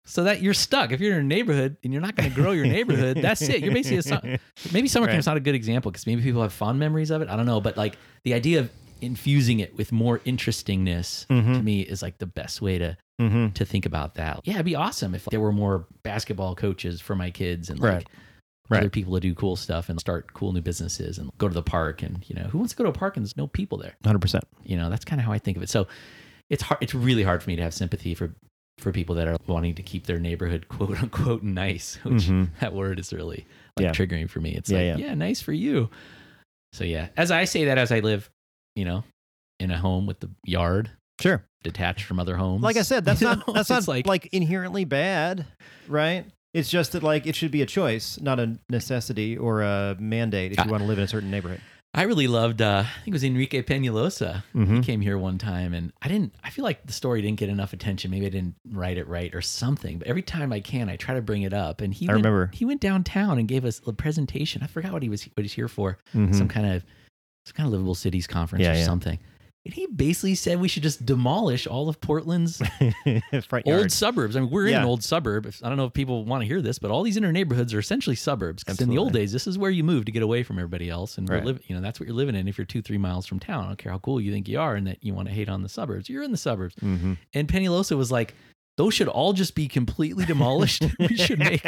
So 0.07 0.25
that 0.25 0.43
you're 0.43 0.53
stuck. 0.53 0.93
If 0.93 1.01
you're 1.01 1.15
in 1.15 1.21
a 1.21 1.23
neighborhood 1.23 1.79
and 1.83 1.91
you're 1.91 2.03
not 2.03 2.15
going 2.15 2.29
to 2.29 2.35
grow 2.35 2.53
your 2.53 2.67
neighborhood, 2.67 3.17
that's 3.23 3.41
it. 3.41 3.63
You're 3.63 3.73
basically 3.73 4.13
a, 4.13 4.39
maybe 4.73 4.87
summer 4.87 5.07
Right. 5.07 5.13
camp's 5.13 5.25
not 5.27 5.39
a 5.39 5.41
good 5.41 5.55
example 5.55 5.91
because 5.91 6.07
maybe 6.07 6.21
people 6.21 6.43
have 6.43 6.53
fond 6.53 6.79
memories 6.79 7.11
of 7.11 7.23
it. 7.23 7.31
I 7.31 7.37
don't 7.37 7.47
know, 7.47 7.59
but 7.63 7.79
like 7.79 7.97
the 8.23 8.35
idea 8.35 8.61
of 8.61 8.71
infusing 9.01 9.61
it 9.61 9.75
with 9.79 9.93
more 9.93 10.21
interestingness 10.27 11.25
to 11.31 11.35
Mhm. 11.35 11.65
me 11.65 11.81
is 11.81 12.03
like 12.03 12.19
the 12.19 12.27
best 12.27 12.61
way 12.61 12.77
to 12.77 12.99
Mm-hmm. 13.21 13.51
to 13.51 13.65
think 13.65 13.87
about 13.87 14.17
that. 14.17 14.41
Yeah, 14.45 14.55
it'd 14.55 14.67
be 14.67 14.75
awesome 14.75 15.15
if 15.15 15.25
there 15.27 15.39
were 15.41 15.53
more 15.53 15.87
basketball 16.03 16.55
coaches 16.57 17.01
for 17.01 17.15
my 17.15 17.31
kids 17.31 17.71
and 17.71 17.79
like 17.79 17.93
Right. 17.93 18.07
Right. 18.71 18.79
other 18.79 18.91
people 18.91 19.15
to 19.15 19.21
do 19.21 19.35
cool 19.35 19.55
stuff 19.57 19.89
and 19.89 20.01
start 20.01 20.33
cool 20.33 20.53
new 20.53 20.61
businesses 20.63 21.19
and 21.19 21.31
go 21.39 21.47
to 21.47 21.55
the 21.55 21.63
park. 21.63 22.03
And 22.03 22.25
you 22.29 22.35
know, 22.35 22.45
who 22.49 22.59
wants 22.59 22.73
to 22.73 22.77
go 22.77 22.85
to 22.85 22.91
a 22.91 22.93
park 22.95 23.17
and 23.17 23.25
there's 23.25 23.37
no 23.37 23.47
people 23.47 23.79
there? 23.79 23.95
100%. 24.05 24.41
You 24.65 24.77
know, 24.77 24.91
that's 24.91 25.05
kind 25.05 25.21
of 25.21 25.27
how 25.27 25.33
I 25.33 25.39
think 25.39 25.57
of 25.57 25.63
it. 25.63 25.69
So 25.69 25.87
it's 26.51 26.63
hard. 26.63 26.83
It's 26.83 26.95
really 26.95 27.23
hard 27.23 27.43
for 27.43 27.51
me 27.51 27.57
to 27.57 27.63
have 27.63 27.75
sympathy 27.75 28.15
for 28.15 28.35
for 28.79 28.91
people 28.91 29.15
that 29.15 29.29
are 29.29 29.37
wanting 29.47 29.77
to 29.77 29.83
keep 29.85 30.07
their 30.07 30.19
neighborhood 30.19 30.67
quote 30.69 31.01
unquote 31.01 31.43
nice, 31.45 31.95
which 32.03 32.25
Mhm. 32.25 32.49
that 32.61 32.73
word 32.75 32.99
is 32.99 33.13
really 33.13 33.47
like 33.77 33.85
Yeah. 33.85 33.93
triggering 33.93 34.29
for 34.29 34.41
me. 34.41 34.51
It's 34.57 34.69
Yeah, 34.71 34.79
like, 34.79 34.99
yeah. 34.99 35.07
yeah. 35.09 35.15
nice 35.15 35.41
for 35.41 35.53
you. 35.53 35.89
So 36.73 36.83
yeah, 36.83 37.09
as 37.17 37.31
I 37.31 37.45
say 37.45 37.67
that, 37.67 37.79
as 37.79 37.93
I 37.93 38.01
live, 38.01 38.29
you 38.75 38.85
know, 38.85 39.05
in 39.61 39.71
a 39.71 39.79
home 39.79 40.07
with 40.07 40.19
the 40.19 40.31
yard 40.45 40.91
Sure. 41.21 41.45
Detached 41.65 42.05
from 42.05 42.21
other 42.21 42.37
homes. 42.37 42.63
Like 42.63 42.77
I 42.77 42.83
said, 42.83 43.05
that's 43.05 43.21
not 43.21 43.43
that's 43.55 43.71
not 43.71 43.89
like, 43.89 44.07
like 44.07 44.27
inherently 44.33 44.85
bad, 44.85 45.47
right? 45.89 46.25
It's 46.53 46.69
just 46.71 46.93
that 46.93 47.03
like 47.03 47.27
it 47.27 47.35
should 47.35 47.51
be 47.51 47.63
a 47.63 47.67
choice, 47.67 48.21
not 48.21 48.39
a 48.39 48.57
necessity 48.71 49.37
or 49.37 49.63
a 49.63 49.97
mandate 49.99 50.53
if 50.53 50.65
you 50.65 50.71
want 50.71 50.83
to 50.83 50.87
live 50.87 50.99
in 50.99 51.05
a 51.05 51.09
certain 51.09 51.31
neighborhood. 51.33 51.61
I 51.97 52.03
really 52.03 52.27
loved. 52.27 52.61
Uh, 52.61 52.83
I 52.85 52.99
think 53.05 53.09
it 53.09 53.13
was 53.13 53.23
Enrique 53.23 53.63
Peñalosa. 53.63 54.43
Mm-hmm. 54.53 54.77
He 54.77 54.83
came 54.83 55.01
here 55.01 55.17
one 55.17 55.39
time, 55.39 55.73
and 55.75 55.93
I 56.03 56.09
didn't. 56.09 56.35
I 56.43 56.51
feel 56.51 56.65
like 56.65 56.85
the 56.87 56.93
story 56.93 57.23
didn't 57.23 57.39
get 57.39 57.49
enough 57.49 57.73
attention. 57.73 58.11
Maybe 58.11 58.27
I 58.27 58.31
didn't 58.31 58.57
write 58.69 58.99
it 58.99 59.07
right 59.07 59.33
or 59.33 59.41
something. 59.41 59.99
But 59.99 60.09
every 60.09 60.23
time 60.23 60.53
I 60.53 60.59
can, 60.59 60.89
I 60.89 60.97
try 60.97 61.15
to 61.15 61.23
bring 61.23 61.43
it 61.43 61.53
up. 61.53 61.81
And 61.81 61.95
he 61.95 62.09
I 62.09 62.13
went, 62.15 62.25
remember. 62.25 62.51
he 62.53 62.65
went 62.65 62.81
downtown 62.81 63.39
and 63.39 63.47
gave 63.47 63.65
us 63.65 63.81
a 63.87 63.93
presentation. 63.93 64.63
I 64.65 64.67
forgot 64.67 64.93
what 64.93 65.05
he 65.05 65.09
was 65.09 65.23
what 65.35 65.43
he's 65.45 65.53
here 65.53 65.69
for. 65.69 65.99
Mhm. 66.15 66.35
Some 66.35 66.49
kind 66.49 66.67
of 66.67 66.85
some 67.47 67.55
kind 67.55 67.67
of 67.69 67.73
livable 67.73 67.95
cities 67.95 68.27
conference 68.27 68.65
Yeah, 68.65 68.73
or 68.73 68.77
yeah. 68.77 68.85
something. 68.85 69.19
And 69.67 69.73
he 69.73 69.87
basically 69.87 70.35
said 70.35 70.61
we 70.61 70.69
should 70.69 70.83
just 70.83 71.07
demolish 71.07 71.67
all 71.67 71.89
of 71.89 71.99
Portland's 72.01 72.61
old 73.67 73.91
suburbs. 73.93 74.37
I 74.37 74.41
mean, 74.41 74.51
we're 74.51 74.67
in 74.67 74.75
an 74.75 74.85
old 74.85 75.03
suburb. 75.03 75.51
I 75.63 75.69
don't 75.69 75.79
know 75.79 75.87
if 75.87 75.95
people 75.95 76.25
want 76.27 76.43
to 76.43 76.47
hear 76.47 76.61
this, 76.61 76.79
but 76.79 76.91
all 76.91 77.03
these 77.03 77.17
inner 77.17 77.33
neighborhoods 77.33 77.73
are 77.73 77.79
essentially 77.79 78.17
suburbs. 78.17 78.63
Because 78.63 78.81
in 78.81 78.91
the 78.91 78.99
old 78.99 79.13
days, 79.15 79.33
this 79.33 79.47
is 79.47 79.57
where 79.57 79.71
you 79.71 79.83
move 79.83 80.05
to 80.05 80.13
get 80.13 80.23
away 80.23 80.43
from 80.43 80.59
everybody 80.59 80.91
else, 80.91 81.17
and 81.17 81.29
Right. 81.29 81.43
live, 81.45 81.61
you 81.67 81.75
know 81.75 81.81
that's 81.81 81.99
what 81.99 82.07
you're 82.07 82.17
living 82.17 82.35
in. 82.35 82.47
If 82.47 82.59
you're 82.59 82.67
two, 82.67 82.83
three 82.83 82.99
miles 82.99 83.27
from 83.27 83.41
town, 83.41 83.65
I 83.65 83.69
don't 83.69 83.79
care 83.79 83.91
how 83.93 83.99
cool 84.01 84.21
you 84.21 84.33
think 84.33 84.49
you 84.49 84.61
are, 84.61 84.75
and 84.77 84.87
that 84.87 84.99
you 85.03 85.15
want 85.15 85.29
to 85.29 85.35
hate 85.35 85.49
on 85.49 85.63
the 85.63 85.69
suburbs, 85.71 86.11
you're 86.11 86.23
in 86.23 86.31
the 86.31 86.37
suburbs. 86.37 86.75
Mhm. 86.83 87.17
And 87.33 87.49
Peñalosa 87.49 87.97
was 87.97 88.13
like, 88.13 88.35
"Those 88.77 88.93
should 88.93 89.09
all 89.09 89.33
just 89.33 89.55
be 89.55 89.67
completely 89.67 90.27
demolished. 90.27 90.85
we 90.99 91.17
should 91.17 91.39
make." 91.39 91.65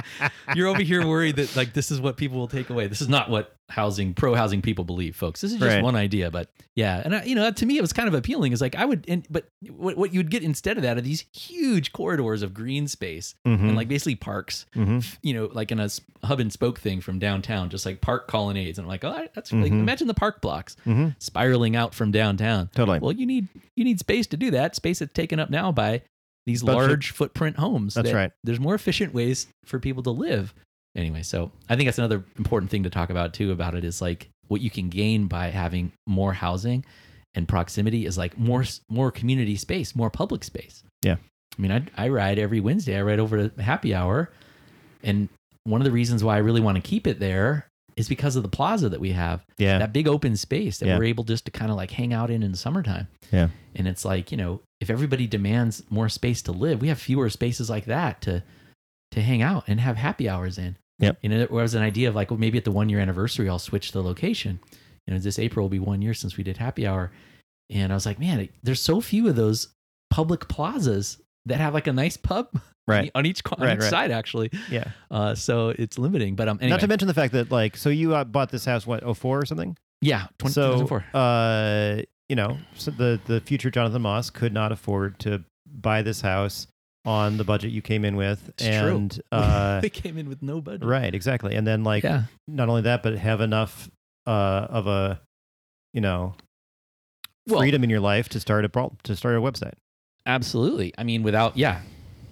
You're 0.54 0.68
over 0.68 0.82
here 0.82 1.06
worried 1.06 1.36
that 1.36 1.54
like 1.56 1.72
this 1.74 1.90
is 1.90 2.00
what 2.00 2.16
people 2.16 2.38
will 2.38 2.48
take 2.48 2.70
away. 2.70 2.86
This 2.86 3.00
is 3.02 3.08
not 3.08 3.28
what 3.28 3.53
housing 3.70 4.12
pro 4.14 4.34
housing 4.34 4.60
people 4.60 4.84
believe, 4.84 5.16
folks. 5.16 5.40
This 5.40 5.52
is 5.52 5.58
just 5.58 5.66
Right. 5.74 5.82
one 5.82 5.96
idea, 5.96 6.30
but 6.30 6.50
yeah, 6.76 7.00
and 7.04 7.16
I, 7.16 7.24
you 7.24 7.34
know 7.34 7.50
to 7.50 7.66
me 7.66 7.78
it 7.78 7.80
was 7.80 7.92
kind 7.94 8.06
of 8.08 8.14
appealing. 8.14 8.52
Is 8.52 8.60
like 8.60 8.74
I 8.74 8.84
would, 8.84 9.04
and, 9.08 9.26
but 9.30 9.46
what 9.70 9.96
what 9.96 10.12
you'd 10.12 10.30
get 10.30 10.42
instead 10.42 10.76
of 10.76 10.82
that 10.82 10.98
are 10.98 11.00
these 11.00 11.24
huge 11.32 11.92
corridors 11.92 12.42
of 12.42 12.52
green 12.52 12.86
space 12.88 13.34
Mhm. 13.46 13.60
and 13.60 13.76
like 13.76 13.88
basically 13.88 14.16
parks. 14.16 14.66
Mhm. 14.76 15.04
You 15.22 15.34
know, 15.34 15.50
like 15.52 15.72
in 15.72 15.80
a 15.80 15.88
hub 16.22 16.40
and 16.40 16.52
spoke 16.52 16.78
thing 16.78 17.00
from 17.00 17.18
downtown, 17.18 17.70
just 17.70 17.86
like 17.86 18.00
park 18.00 18.28
colonnades. 18.28 18.78
And 18.78 18.84
I'm 18.84 18.88
like, 18.88 19.04
oh, 19.04 19.26
that's 19.34 19.52
like, 19.52 19.72
Mhm. 19.72 19.80
imagine 19.80 20.08
the 20.08 20.14
park 20.14 20.40
blocks 20.42 20.76
Mhm. 20.86 21.14
spiraling 21.18 21.74
out 21.74 21.94
from 21.94 22.10
downtown. 22.10 22.68
Totally. 22.74 22.98
Well, 22.98 23.12
you 23.12 23.26
need 23.26 23.48
you 23.76 23.84
need 23.84 23.98
space 23.98 24.26
to 24.28 24.36
do 24.36 24.50
that. 24.52 24.76
Space 24.76 24.98
that's 24.98 25.12
taken 25.14 25.38
up 25.40 25.48
now 25.50 25.72
by 25.72 26.02
these 26.46 26.62
large 26.62 27.10
footprint 27.12 27.56
homes. 27.56 27.94
That's 27.94 28.10
that 28.10 28.14
right. 28.14 28.30
There's 28.44 28.60
more 28.60 28.74
efficient 28.74 29.14
ways 29.14 29.46
for 29.64 29.80
people 29.80 30.02
to 30.02 30.10
live. 30.10 30.52
Anyway, 30.96 31.22
so 31.22 31.50
I 31.68 31.76
think 31.76 31.86
that's 31.88 31.98
another 31.98 32.24
important 32.38 32.70
thing 32.70 32.84
to 32.84 32.90
talk 32.90 33.10
about 33.10 33.34
too. 33.34 33.50
About 33.52 33.74
it 33.74 33.84
is 33.84 34.00
like 34.00 34.28
what 34.48 34.60
you 34.60 34.70
can 34.70 34.88
gain 34.88 35.26
by 35.26 35.48
having 35.48 35.92
more 36.06 36.32
housing 36.32 36.84
and 37.34 37.48
proximity 37.48 38.06
is 38.06 38.16
like 38.16 38.38
more 38.38 38.64
more 38.88 39.10
community 39.10 39.56
space, 39.56 39.96
more 39.96 40.10
public 40.10 40.44
space. 40.44 40.82
Yeah. 41.02 41.16
I 41.58 41.62
mean, 41.62 41.72
I 41.72 41.82
I 41.96 42.08
ride 42.08 42.38
every 42.38 42.60
Wednesday. 42.60 42.96
I 42.96 43.02
ride 43.02 43.20
over 43.20 43.48
to 43.48 43.62
Happy 43.62 43.94
Hour, 43.94 44.30
and 45.02 45.28
one 45.64 45.80
of 45.80 45.84
the 45.84 45.90
reasons 45.90 46.22
why 46.22 46.36
I 46.36 46.38
really 46.38 46.60
want 46.60 46.76
to 46.76 46.82
keep 46.82 47.06
it 47.06 47.18
there 47.18 47.66
is 47.96 48.08
because 48.08 48.34
of 48.34 48.42
the 48.42 48.48
plaza 48.48 48.88
that 48.88 49.00
we 49.00 49.12
have 49.12 49.44
yeah. 49.56 49.78
that 49.78 49.92
big 49.92 50.08
open 50.08 50.36
space 50.36 50.78
that 50.78 50.86
Yeah. 50.86 50.98
we're 50.98 51.04
able 51.04 51.22
just 51.22 51.44
to 51.44 51.52
kind 51.52 51.70
of 51.70 51.76
like 51.76 51.92
hang 51.92 52.12
out 52.12 52.28
in 52.28 52.42
in 52.42 52.50
the 52.50 52.56
summertime. 52.58 53.06
Yeah. 53.32 53.48
And 53.76 53.86
it's 53.86 54.04
like, 54.04 54.32
you 54.32 54.36
know, 54.36 54.60
if 54.80 54.90
everybody 54.90 55.28
demands 55.28 55.82
more 55.90 56.08
space 56.08 56.42
to 56.42 56.52
live, 56.52 56.80
we 56.80 56.88
have 56.88 56.98
fewer 57.00 57.30
spaces 57.30 57.70
like 57.70 57.84
that 57.84 58.20
to 58.22 58.42
to 59.12 59.22
hang 59.22 59.42
out 59.42 59.64
and 59.68 59.78
have 59.80 59.96
happy 59.96 60.28
hours 60.28 60.58
in. 60.58 60.76
Yep. 61.00 61.18
And 61.22 61.32
it 61.32 61.50
was 61.50 61.74
an 61.74 61.82
idea 61.82 62.08
of 62.08 62.14
like, 62.14 62.30
well, 62.30 62.38
maybe 62.38 62.58
at 62.58 62.64
the 62.64 62.70
one 62.70 62.88
year 62.88 63.00
anniversary, 63.00 63.48
I'll 63.48 63.58
switch 63.58 63.92
the 63.92 64.02
location. 64.02 64.60
You 65.06 65.14
know, 65.14 65.20
this 65.20 65.38
April 65.38 65.64
will 65.64 65.70
be 65.70 65.78
one 65.80 66.00
year 66.02 66.14
since 66.14 66.36
we 66.36 66.44
did 66.44 66.56
happy 66.56 66.86
hour. 66.86 67.10
And 67.70 67.92
I 67.92 67.94
was 67.96 68.06
like, 68.06 68.18
man, 68.18 68.48
there's 68.62 68.80
so 68.80 69.00
few 69.00 69.28
of 69.28 69.36
those 69.36 69.68
public 70.10 70.48
plazas 70.48 71.18
that 71.46 71.58
have 71.58 71.74
like 71.74 71.86
a 71.86 71.92
nice 71.92 72.16
pub 72.16 72.48
right. 72.88 73.10
on 73.14 73.26
each, 73.26 73.42
on 73.50 73.60
Right, 73.66 73.74
each 73.76 73.82
right. 73.82 73.90
side, 73.90 74.10
actually. 74.12 74.50
Yeah. 74.70 74.84
Uh, 75.10 75.34
so 75.34 75.70
it's 75.70 75.98
limiting. 75.98 76.36
But 76.36 76.48
um, 76.48 76.58
anyway, 76.60 76.70
Not 76.70 76.80
to 76.80 76.88
mention 76.88 77.08
the 77.08 77.14
fact 77.14 77.32
that 77.32 77.50
like 77.50 77.76
so 77.76 77.90
you 77.90 78.14
uh, 78.14 78.24
bought 78.24 78.50
this 78.50 78.64
house 78.64 78.86
what 78.86 79.02
04 79.16 79.38
or 79.40 79.44
something? 79.46 79.76
yeah, 80.00 80.26
20, 80.38 80.52
so 80.52 80.72
2004. 80.80 81.04
uh 81.14 82.02
you 82.28 82.36
know, 82.36 82.56
so 82.74 82.90
the 82.90 83.20
the 83.26 83.40
future 83.40 83.70
Jonathan 83.70 84.02
Maus 84.02 84.32
could 84.32 84.52
not 84.52 84.72
afford 84.72 85.18
to 85.20 85.44
buy 85.66 86.00
this 86.02 86.20
house 86.22 86.66
on 87.04 87.36
the 87.36 87.44
budget 87.44 87.70
you 87.70 87.82
came 87.82 88.04
in 88.04 88.16
with 88.16 88.48
It's 88.50 88.64
true. 88.64 88.72
and 88.96 89.20
uh 89.32 89.80
they 89.80 89.90
came 89.90 90.16
in 90.18 90.28
with 90.28 90.42
no 90.42 90.60
budget. 90.60 90.84
right, 90.84 91.14
exactly. 91.14 91.54
And 91.54 91.66
then 91.66 91.84
like 91.84 92.02
yeah. 92.04 92.24
not 92.48 92.68
only 92.68 92.82
that 92.82 93.02
but 93.02 93.16
have 93.18 93.40
enough 93.40 93.90
uh 94.26 94.66
of 94.70 94.86
a 94.86 95.20
you 95.92 96.00
know 96.00 96.34
Well, 97.46 97.60
freedom 97.60 97.84
in 97.84 97.90
your 97.90 98.00
life 98.00 98.28
to 98.30 98.40
start 98.40 98.64
a 98.64 98.68
pro- 98.68 98.96
to 99.02 99.14
start 99.16 99.36
a 99.36 99.40
website. 99.40 99.74
Absolutely. 100.26 100.94
I 100.96 101.04
mean, 101.04 101.22
without 101.22 101.56
yeah, 101.56 101.80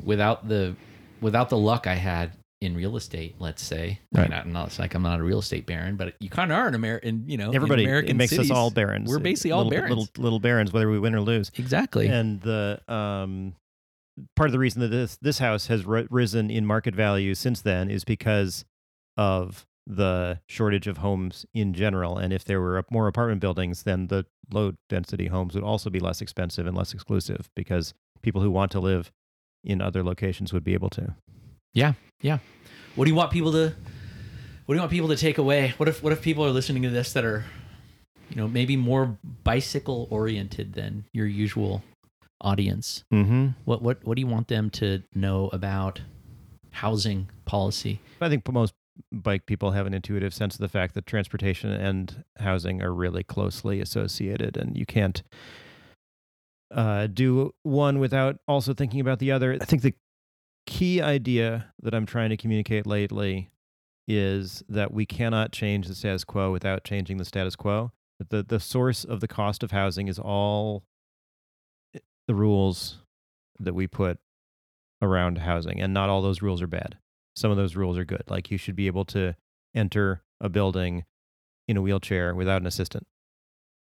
without 0.03 0.49
the 0.49 0.75
without 1.21 1.51
the 1.51 1.59
luck 1.59 1.87
I 1.87 1.95
had 1.95 2.33
in 2.63 2.75
real 2.77 2.97
estate, 2.97 3.35
let's 3.39 3.63
say. 3.63 3.99
Right. 4.15 4.23
I 4.23 4.29
mean, 4.29 4.33
I'm 4.39 4.53
not, 4.53 4.69
it's 4.69 4.79
like 4.79 4.95
I'm 4.95 5.03
not 5.03 5.21
a 5.21 5.23
real 5.23 5.41
estate 5.41 5.67
baron, 5.67 5.97
but 5.97 6.15
you 6.21 6.31
kind 6.31 6.51
of 6.53 6.57
are 6.59 6.69
in 6.69 6.75
American. 6.75 7.25
You 7.29 7.37
know, 7.37 7.51
in 7.51 7.57
Everybody 7.57 7.85
American 7.85 8.13
it 8.13 8.15
makes 8.15 8.31
cities. 8.31 8.51
us 8.51 8.57
all 8.57 8.71
barons. 8.71 9.11
We're 9.11 9.19
basically 9.19 9.51
all 9.53 9.65
little, 9.65 9.71
barons. 9.73 9.91
Little 9.91 10.09
little 10.23 10.41
barons 10.41 10.73
whether 10.73 10.89
we 10.89 10.99
win 10.99 11.15
or 11.15 11.21
lose. 11.21 11.51
Exactly. 11.59 12.07
And 12.07 12.41
the 12.41 12.81
um, 12.89 13.55
part 14.37 14.49
of 14.49 14.53
the 14.53 14.59
reason 14.59 14.81
that 14.81 14.89
this 14.89 15.19
this 15.21 15.39
house 15.39 15.67
has 15.69 15.85
ri- 15.85 16.07
risen 16.11 16.51
in 16.51 16.67
market 16.67 16.95
value 16.95 17.35
since 17.35 17.61
then 17.61 17.91
is 17.91 18.05
because 18.05 18.65
of 19.17 19.67
the 19.87 20.41
shortage 20.49 20.87
of 20.87 20.99
homes 20.99 21.45
in 21.55 21.75
general. 21.75 22.17
And 22.17 22.33
if 22.33 22.45
there 22.45 22.61
were 22.61 22.85
more 22.91 23.09
apartment 23.09 23.41
buildings, 23.41 23.83
then 23.83 24.07
the 24.07 24.27
low 24.53 24.75
density 24.89 25.27
homes 25.27 25.55
would 25.55 25.65
also 25.65 25.91
be 25.91 25.99
less 25.99 26.21
expensive 26.21 26.67
and 26.67 26.77
less 26.77 26.95
exclusive 26.95 27.51
because 27.57 27.95
people 28.23 28.43
who 28.43 28.51
want 28.51 28.71
to 28.73 28.81
live 28.81 29.11
in 29.65 29.81
other 29.81 30.03
locations 30.03 30.53
would 30.53 30.65
be 30.65 30.75
able 30.75 30.91
to. 30.91 31.15
Yeah, 31.75 31.95
yeah. 32.21 32.39
What 32.95 33.07
do 33.07 33.11
you 33.11 33.15
want 33.15 33.31
people 33.31 33.53
to? 33.53 33.75
What 34.67 34.75
do 34.75 34.77
you 34.77 34.81
want 34.81 34.93
people 34.93 35.09
to 35.09 35.17
take 35.17 35.39
away? 35.39 35.75
What 35.77 35.89
if 35.89 36.03
what 36.03 36.13
if 36.13 36.23
people 36.23 36.45
are 36.45 36.51
listening 36.51 36.83
to 36.83 36.91
this 36.91 37.13
that 37.15 37.25
are, 37.25 37.45
you 38.31 38.37
know, 38.37 38.47
maybe 38.47 38.77
more 38.77 39.19
bicycle 39.43 40.07
oriented 40.11 40.75
than 40.75 41.05
your 41.13 41.27
usual 41.27 41.83
audience? 42.43 43.05
Mm-hmm. 43.13 43.49
What 43.65 43.83
what 43.83 44.05
what 44.05 44.17
do 44.17 44.21
you 44.21 44.27
want 44.27 44.49
them 44.49 44.71
to 44.71 45.03
know 45.15 45.49
about 45.53 46.01
housing 46.71 47.31
policy? 47.45 48.01
I 48.21 48.29
think 48.29 48.51
most 48.53 48.75
bike 49.11 49.47
people 49.47 49.71
have 49.71 49.87
an 49.87 49.95
intuitive 49.95 50.35
sense 50.35 50.55
of 50.55 50.61
the 50.61 50.69
fact 50.69 50.95
that 50.95 51.07
transportation 51.07 51.71
and 51.71 52.25
housing 52.39 52.83
are 52.83 52.93
really 52.93 53.23
closely 53.23 53.81
associated, 53.81 54.57
and 54.57 54.77
you 54.77 54.85
can't 54.85 55.23
uh, 56.71 57.07
do 57.07 57.55
one 57.63 57.99
without 57.99 58.39
also 58.49 58.75
thinking 58.75 59.01
about 59.01 59.19
the 59.19 59.33
other. 59.33 59.57
I 59.61 59.65
think 59.65 59.83
the 59.83 59.95
key 60.67 61.01
idea 61.01 61.73
that 61.83 61.95
I'm 61.95 62.07
trying 62.07 62.31
to 62.31 62.37
communicate 62.37 62.87
lately 62.87 63.51
is 64.09 64.63
that 64.69 64.93
we 64.93 65.07
cannot 65.07 65.53
change 65.53 65.87
the 65.87 65.95
status 65.95 66.25
quo 66.25 66.51
without 66.51 66.85
changing 66.85 67.19
the 67.19 67.25
status 67.25 67.57
quo. 67.57 67.93
The 68.31 68.43
the 68.43 68.61
source 68.61 69.05
of 69.05 69.21
the 69.21 69.29
cost 69.29 69.63
of 69.63 69.71
housing 69.71 70.09
is 70.09 70.19
all 70.19 70.85
the 72.33 72.39
rules 72.39 72.99
that 73.59 73.75
we 73.75 73.87
put 73.87 74.19
around 75.01 75.39
housing, 75.39 75.81
and 75.81 75.93
not 75.93 76.09
all 76.09 76.23
those 76.23 76.43
rules 76.43 76.63
are 76.63 76.67
bad 76.67 76.97
some 77.35 77.51
of 77.51 77.57
those 77.57 77.77
rules 77.77 77.99
are 77.99 78.05
good. 78.05 78.25
Like 78.29 78.51
you 78.51 78.59
should 78.59 78.77
be 78.77 78.87
able 78.87 79.05
to 79.07 79.35
enter 79.75 80.23
a 80.41 80.49
building 80.49 81.05
in 81.69 81.77
a 81.77 81.83
wheelchair 81.83 82.35
without 82.35 82.61
an 82.61 82.67
assistant. 82.67 83.07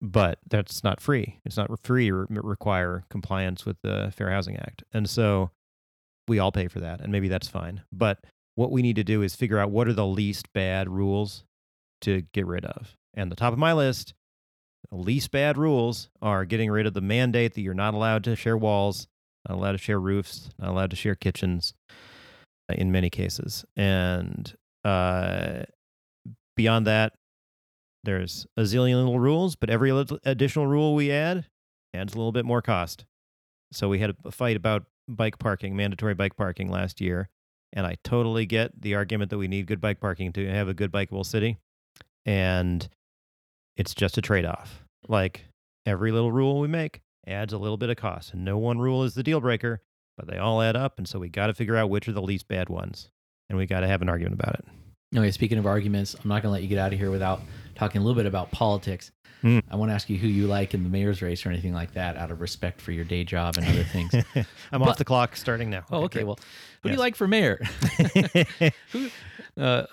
But 0.01 0.39
that's 0.49 0.84
not 0.84 1.01
free. 1.01 1.41
It's 1.45 1.57
not 1.57 1.70
free 1.82 2.11
require 2.11 3.05
compliance 3.09 3.64
with 3.64 3.76
the 3.82 4.12
Fair 4.14 4.30
Housing 4.30 4.57
Act. 4.57 4.82
And 4.93 5.09
so 5.09 5.51
we 6.28 6.39
all 6.39 6.53
pay 6.53 6.68
for 6.68 6.80
that, 6.80 7.01
and 7.01 7.11
maybe 7.11 7.28
that's 7.28 7.49
fine. 7.49 7.82
But 7.93 8.18
what 8.57 8.70
we 8.70 8.82
need 8.82 8.97
to 8.97 9.05
do 9.05 9.22
is 9.22 9.34
figure 9.34 9.59
out 9.59 9.70
what 9.70 9.89
are 9.89 9.95
the 9.95 10.07
least 10.07 10.53
bad 10.53 10.89
rules 10.89 11.45
to 12.03 12.22
get 12.32 12.47
rid 12.47 12.64
of. 12.64 12.97
And 13.14 13.32
the 13.32 13.37
top 13.37 13.53
of 13.53 13.59
my 13.59 13.72
list, 13.72 14.12
least 14.93 15.30
bad 15.30 15.59
rules 15.59 16.09
are 16.22 16.45
getting 16.45 16.70
rid 16.70 16.87
of 16.87 16.95
the 16.95 17.01
mandate 17.01 17.55
that 17.55 17.61
you're 17.61 17.74
not 17.74 17.95
allowed 17.95 18.24
to 18.24 18.37
share 18.37 18.57
walls, 18.57 19.09
not 19.49 19.59
allowed 19.59 19.72
to 19.72 19.78
share 19.78 20.01
roofs, 20.01 20.51
not 20.59 20.70
allowed 20.70 20.91
to 20.91 20.97
share 20.97 21.14
kitchens 21.14 21.74
in 22.68 22.93
many 22.93 23.11
cases. 23.11 23.64
And 23.76 24.55
uh, 24.84 25.64
beyond 26.57 26.87
that, 26.87 27.14
there's 28.05 28.47
a 28.57 28.62
zillion 28.62 28.97
little 28.97 29.18
rules, 29.18 29.57
but 29.57 29.70
every 29.70 29.91
additional 30.24 30.66
rule 30.66 30.95
we 30.95 31.11
add 31.11 31.47
adds 31.93 32.14
a 32.14 32.16
little 32.16 32.32
bit 32.32 32.45
more 32.45 32.62
cost. 32.62 33.05
So 33.72 33.89
we 33.89 33.99
had 33.99 34.14
a 34.24 34.30
fight 34.30 34.57
about 34.57 34.84
bike 35.09 35.39
parking, 35.39 35.76
mandatory 35.76 36.14
bike 36.14 36.37
parking 36.37 36.70
last 36.70 37.01
year. 37.01 37.28
And 37.72 37.87
I 37.87 37.97
totally 38.05 38.47
get 38.47 38.80
the 38.80 38.95
argument 38.95 39.30
that 39.30 39.39
we 39.39 39.49
need 39.49 39.66
good 39.66 39.80
bike 39.80 40.01
parking 40.01 40.32
to 40.34 40.49
have 40.49 40.68
a 40.68 40.74
good 40.74 40.93
bikeable 40.93 41.26
city. 41.26 41.59
And 42.24 42.89
it's 43.77 43.95
just 43.95 44.18
a 44.18 44.22
trade 44.22 44.45
off. 44.45 44.85
Like 45.09 45.45
every 45.85 46.12
little 46.12 46.33
rule 46.33 46.61
we 46.61 46.68
make 46.68 47.01
adds 47.27 47.53
a 47.53 47.59
little 47.59 47.77
bit 47.77 47.91
of 47.91 47.97
cost. 47.97 48.33
And 48.35 48.45
no 48.45 48.59
one 48.59 48.79
rule 48.79 49.03
is 49.05 49.14
the 49.14 49.22
deal 49.22 49.41
breaker, 49.41 49.83
but 50.16 50.27
they 50.29 50.39
all 50.39 50.62
add 50.62 50.77
up. 50.77 50.99
And 50.99 51.09
so 51.09 51.18
we 51.18 51.29
got 51.29 51.49
to 51.49 51.55
figure 51.55 51.77
out 51.77 51.91
which 51.91 52.09
are 52.09 52.12
the 52.12 52.22
least 52.22 52.49
bad 52.49 52.68
ones. 52.68 53.11
And 53.49 53.59
we 53.59 53.66
got 53.66 53.81
to 53.81 53.87
have 53.89 54.03
an 54.03 54.09
argument 54.09 54.41
about 54.41 54.55
it. 54.57 54.64
Okay, 55.16 55.31
speaking 55.31 55.59
of 55.59 55.66
arguments, 55.66 56.14
I'm 56.14 56.29
not 56.29 56.43
going 56.43 56.51
to 56.51 56.53
let 56.53 56.62
you 56.62 56.68
get 56.68 56.79
out 56.79 56.93
of 56.93 56.99
here 56.99 57.11
without 57.12 57.41
talking 57.77 58.01
a 58.01 58.05
little 58.05 58.16
bit 58.16 58.27
about 58.27 58.51
politics. 58.51 59.12
Hmm. 59.43 59.61
I 59.70 59.77
want 59.77 59.91
to 59.91 59.95
ask 59.95 60.11
you 60.11 60.16
who 60.18 60.27
you 60.27 60.47
like 60.47 60.74
in 60.74 60.83
the 60.83 60.89
mayor's 60.89 61.22
race 61.22 61.47
or 61.47 61.51
anything 61.51 61.72
like 61.72 61.93
that 61.95 62.16
out 62.16 62.31
of 62.33 62.41
respect 62.41 62.81
for 62.81 62.91
your 62.91 63.05
day 63.05 63.22
job 63.22 63.57
and 63.57 63.66
other 63.68 63.85
things. 63.85 64.12
I'm 64.72 64.81
But- 64.81 64.89
off 64.89 64.99
the 64.99 65.05
clock 65.05 65.37
starting 65.37 65.70
now. 65.70 65.85
oh, 65.93 66.05
okay. 66.05 66.20
great. 66.20 66.27
Well, 66.27 66.39
who 66.83 66.89
do 66.89 66.95
you 66.95 67.01
like 67.01 67.14
for 67.14 67.29
mayor? 67.29 67.59
who, 68.93 69.09
uh, 69.57 69.87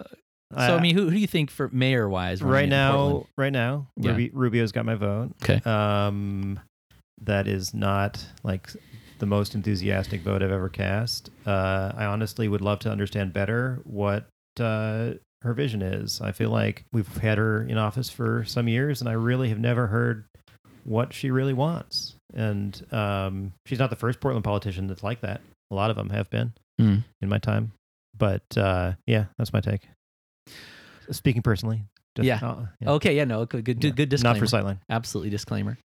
so, 0.56 0.78
I 0.78 0.80
mean, 0.82 0.96
who, 0.96 1.06
who 1.06 1.12
do 1.12 1.18
you 1.20 1.28
think 1.28 1.50
for 1.52 1.70
mayor 1.72 2.08
wise? 2.10 2.42
right 2.42 2.68
now, 2.70 3.26
right 3.38 3.52
now, 3.52 3.88
Yeah. 3.98 4.12
Ruby, 4.12 4.30
Rubio's 4.34 4.72
got 4.72 4.86
my 4.86 4.96
vote. 4.96 5.32
Okay. 5.44 5.60
Um, 5.70 6.60
that 7.22 7.48
is 7.48 7.74
not 7.74 8.26
like 8.44 8.70
the 9.20 9.26
most 9.26 9.56
enthusiastic 9.56 10.22
vote 10.22 10.44
I've 10.44 10.52
ever 10.52 10.70
cast. 10.70 11.30
Uh, 11.46 11.92
I 11.96 12.06
honestly 12.06 12.48
would 12.48 12.62
love 12.62 12.80
to 12.80 12.92
understand 12.92 13.32
better 13.34 13.80
what 13.86 14.28
uh, 14.60 15.12
her 15.42 15.54
vision 15.54 15.82
is. 15.82 16.20
I 16.22 16.32
feel 16.34 16.50
like 16.50 16.84
we've 16.92 17.08
had 17.18 17.38
her 17.38 17.64
in 17.64 17.78
office 17.78 18.10
for 18.10 18.44
some 18.46 18.68
years, 18.68 19.00
and 19.02 19.10
I 19.10 19.14
really 19.14 19.50
have 19.50 19.60
never 19.60 19.88
heard 19.88 20.26
what 20.84 21.14
she 21.14 21.32
really 21.32 21.54
wants. 21.54 22.16
And 22.34 22.86
um, 22.92 23.54
she's 23.66 23.80
not 23.80 23.90
the 23.90 23.96
first 23.96 24.20
Portland 24.20 24.44
politician 24.44 24.88
that's 24.88 25.04
like 25.04 25.22
that. 25.22 25.40
A 25.72 25.76
lot 25.76 25.90
of 25.90 25.96
them 25.96 26.10
have 26.10 26.30
been 26.30 26.52
Hmm. 26.80 26.98
in 27.22 27.30
my 27.30 27.38
time. 27.38 27.72
But 28.18 28.44
uh, 28.58 28.94
yeah, 29.08 29.26
that's 29.38 29.54
my 29.54 29.62
take. 29.62 29.88
Speaking 31.12 31.42
personally. 31.42 31.84
just- 32.16 32.26
Yeah. 32.28 32.40
uh, 32.42 32.66
Okay, 32.96 33.16
yeah, 33.16 33.24
no, 33.24 33.46
good, 33.46 33.66
good, 33.66 33.84
Yeah. 33.84 33.90
good 33.92 34.10
disclaimer. 34.10 34.40
Not 34.40 34.50
for 34.50 34.56
Sightline. 34.58 34.78
Absolutely 34.90 35.32
disclaimer. 35.32 35.78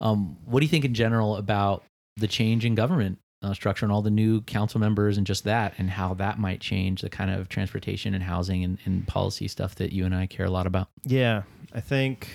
Um, 0.00 0.36
what 0.46 0.60
do 0.60 0.64
you 0.66 0.70
think 0.70 0.84
in 0.86 0.94
general 0.94 1.36
about 1.36 1.84
the 2.16 2.26
change 2.28 2.64
in 2.64 2.74
government 2.74 3.18
uh, 3.42 3.52
structure 3.54 3.84
and 3.84 3.92
all 3.92 4.00
the 4.02 4.10
new 4.10 4.40
council 4.40 4.80
members 4.80 5.16
and 5.18 5.26
just 5.26 5.44
that, 5.44 5.74
and 5.78 5.90
how 5.90 6.14
that 6.14 6.38
might 6.40 6.60
change 6.60 7.02
the 7.02 7.10
kind 7.10 7.30
of 7.30 7.48
transportation 7.48 8.14
and 8.14 8.24
housing 8.24 8.64
and, 8.64 8.78
and 8.84 9.06
policy 9.06 9.46
stuff 9.46 9.74
that 9.76 9.92
you 9.92 10.04
and 10.06 10.14
I 10.14 10.26
care 10.26 10.46
a 10.46 10.50
lot 10.50 10.66
about? 10.66 10.88
Yeah, 11.04 11.42
I 11.72 11.80
think 11.80 12.28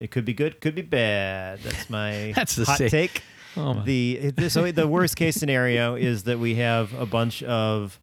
it 0.00 0.10
could 0.10 0.24
be 0.24 0.32
good, 0.34 0.60
could 0.60 0.74
be 0.74 0.82
bad. 0.82 1.60
That's 1.60 1.88
my 1.90 2.32
That's 2.36 2.56
the 2.56 2.64
hot 2.64 2.78
take. 2.78 3.22
Oh, 3.56 3.74
my. 3.74 3.84
The 3.84 4.32
so 4.48 4.72
the 4.72 4.88
worst 4.88 5.14
case 5.16 5.36
scenario 5.40 5.94
is 5.94 6.24
that 6.24 6.40
we 6.40 6.56
have 6.56 6.92
a 6.94 7.06
bunch 7.06 7.40
of 7.44 8.00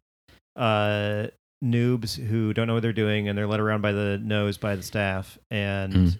uh, 0.56 1.26
noobs 1.62 2.16
who 2.16 2.52
don't 2.52 2.66
know 2.66 2.74
what 2.74 2.82
they're 2.82 2.92
doing 2.92 3.28
and 3.28 3.38
they're 3.38 3.46
led 3.46 3.60
around 3.60 3.80
by 3.82 3.92
the 3.92 4.18
nose 4.22 4.58
by 4.58 4.74
the 4.76 4.82
staff 4.82 5.38
and 5.50 5.92
Mm. 5.92 6.18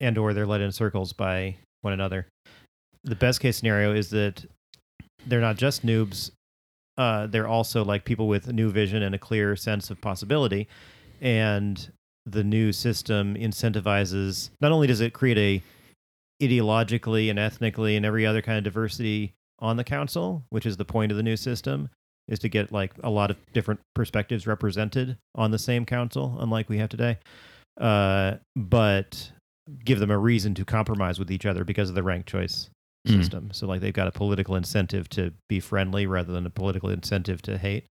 and 0.00 0.18
or 0.18 0.34
they're 0.34 0.46
led 0.46 0.60
in 0.60 0.72
circles 0.72 1.12
by 1.12 1.56
one 1.80 1.92
another. 1.92 2.26
The 3.04 3.14
best 3.16 3.40
case 3.40 3.56
scenario 3.56 3.94
is 3.94 4.10
that 4.10 4.44
they're 5.26 5.40
not 5.40 5.56
just 5.56 5.84
noobs. 5.86 6.30
Uh, 6.98 7.26
they're 7.26 7.48
also 7.48 7.84
like 7.84 8.04
people 8.04 8.28
with 8.28 8.46
a 8.48 8.52
new 8.52 8.70
vision 8.70 9.02
and 9.02 9.14
a 9.14 9.18
clear 9.18 9.56
sense 9.56 9.90
of 9.90 10.00
possibility. 10.00 10.68
And 11.20 11.90
the 12.26 12.44
new 12.44 12.72
system 12.72 13.34
incentivizes 13.34 14.50
not 14.60 14.72
only 14.72 14.86
does 14.86 15.00
it 15.00 15.12
create 15.12 15.38
a 15.38 15.62
ideologically 16.42 17.30
and 17.30 17.38
ethnically 17.38 17.96
and 17.96 18.04
every 18.04 18.26
other 18.26 18.42
kind 18.42 18.58
of 18.58 18.64
diversity 18.64 19.32
on 19.60 19.76
the 19.76 19.84
council, 19.84 20.44
which 20.50 20.66
is 20.66 20.76
the 20.76 20.84
point 20.84 21.10
of 21.12 21.16
the 21.16 21.22
new 21.22 21.36
system, 21.36 21.88
is 22.28 22.38
to 22.40 22.48
get 22.48 22.72
like 22.72 22.92
a 23.02 23.10
lot 23.10 23.30
of 23.30 23.36
different 23.52 23.80
perspectives 23.94 24.46
represented 24.46 25.16
on 25.34 25.50
the 25.50 25.58
same 25.58 25.84
council, 25.84 26.36
unlike 26.40 26.68
we 26.68 26.78
have 26.78 26.88
today. 26.88 27.18
Uh, 27.80 28.34
but 28.56 29.30
give 29.84 29.98
them 29.98 30.10
a 30.10 30.18
reason 30.18 30.54
to 30.54 30.64
compromise 30.64 31.18
with 31.18 31.30
each 31.30 31.46
other 31.46 31.64
because 31.64 31.88
of 31.88 31.94
the 31.94 32.02
ranked 32.02 32.28
choice 32.28 32.68
Mm. 33.06 33.18
system. 33.18 33.48
So 33.52 33.66
like 33.66 33.82
they've 33.82 33.92
got 33.92 34.08
a 34.08 34.12
political 34.12 34.56
incentive 34.56 35.10
to 35.10 35.34
be 35.46 35.60
friendly 35.60 36.06
rather 36.06 36.32
than 36.32 36.46
a 36.46 36.50
political 36.50 36.88
incentive 36.88 37.42
to 37.42 37.58
hate. 37.58 37.84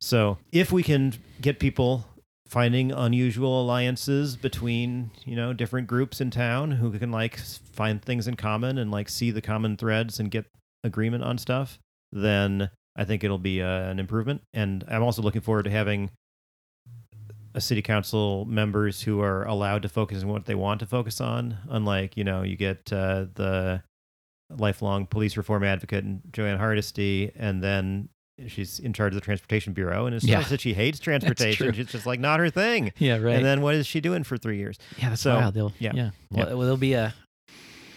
So 0.00 0.38
if 0.50 0.72
we 0.72 0.82
can 0.82 1.14
get 1.40 1.60
people 1.60 2.04
finding 2.48 2.90
unusual 2.90 3.62
alliances 3.62 4.34
between 4.36 5.12
you 5.24 5.36
know 5.36 5.52
different 5.52 5.86
groups 5.86 6.20
in 6.20 6.32
town 6.32 6.72
who 6.72 6.90
can 6.98 7.12
like 7.12 7.38
find 7.38 8.02
things 8.02 8.26
in 8.26 8.34
common 8.34 8.76
and 8.76 8.90
like 8.90 9.08
see 9.08 9.30
the 9.30 9.40
common 9.40 9.76
threads 9.76 10.18
and 10.18 10.32
get 10.32 10.46
agreement 10.82 11.22
on 11.22 11.38
stuff 11.38 11.78
then 12.12 12.68
i 12.96 13.04
think 13.04 13.22
it'll 13.22 13.38
be 13.38 13.62
uh, 13.62 13.66
an 13.90 13.98
improvement 13.98 14.40
and 14.52 14.84
i'm 14.88 15.02
also 15.02 15.22
looking 15.22 15.40
forward 15.40 15.64
to 15.64 15.70
having 15.70 16.10
a 17.54 17.60
city 17.60 17.80
council 17.82 18.44
members 18.44 19.00
who 19.02 19.20
are 19.20 19.44
allowed 19.44 19.82
to 19.82 19.88
focus 19.88 20.22
on 20.22 20.28
what 20.28 20.44
they 20.44 20.54
want 20.54 20.80
to 20.80 20.86
focus 20.86 21.20
on 21.20 21.56
unlike 21.70 22.16
you 22.16 22.24
know 22.24 22.42
you 22.42 22.56
get 22.56 22.92
uh, 22.92 23.26
the 23.34 23.82
lifelong 24.50 25.06
police 25.06 25.36
reform 25.36 25.64
advocate 25.64 26.04
and 26.04 26.20
Jo 26.32 26.44
Ann 26.44 26.58
Hardesty 26.58 27.32
and 27.34 27.62
then 27.62 28.08
she's 28.46 28.78
in 28.78 28.92
charge 28.92 29.12
of 29.12 29.14
the 29.14 29.24
transportation 29.24 29.72
bureau 29.72 30.04
and 30.06 30.14
it's 30.14 30.24
Yeah. 30.24 30.40
not 30.40 30.50
that 30.50 30.60
she 30.60 30.74
hates 30.74 30.98
transportation 31.08 31.74
it's 31.74 31.90
just 31.92 32.04
like 32.06 32.20
not 32.20 32.38
her 32.40 32.50
thing 32.50 32.92
yeah, 32.98 33.16
right. 33.16 33.36
and 33.36 33.44
then 33.44 33.62
what 33.62 33.74
is 33.74 33.86
she 33.86 34.00
doing 34.00 34.22
for 34.22 34.36
three 34.36 34.58
years 34.58 34.76
yeah, 34.98 35.08
that's 35.08 35.22
so, 35.22 35.36
wild. 35.36 35.54
They'll, 35.54 35.72
yeah, 35.78 35.92
yeah, 35.94 36.10
yeah. 36.30 36.44
Well, 36.44 36.46
well, 36.48 36.60
there'll 36.60 36.76
be 36.76 36.92
a 36.92 37.14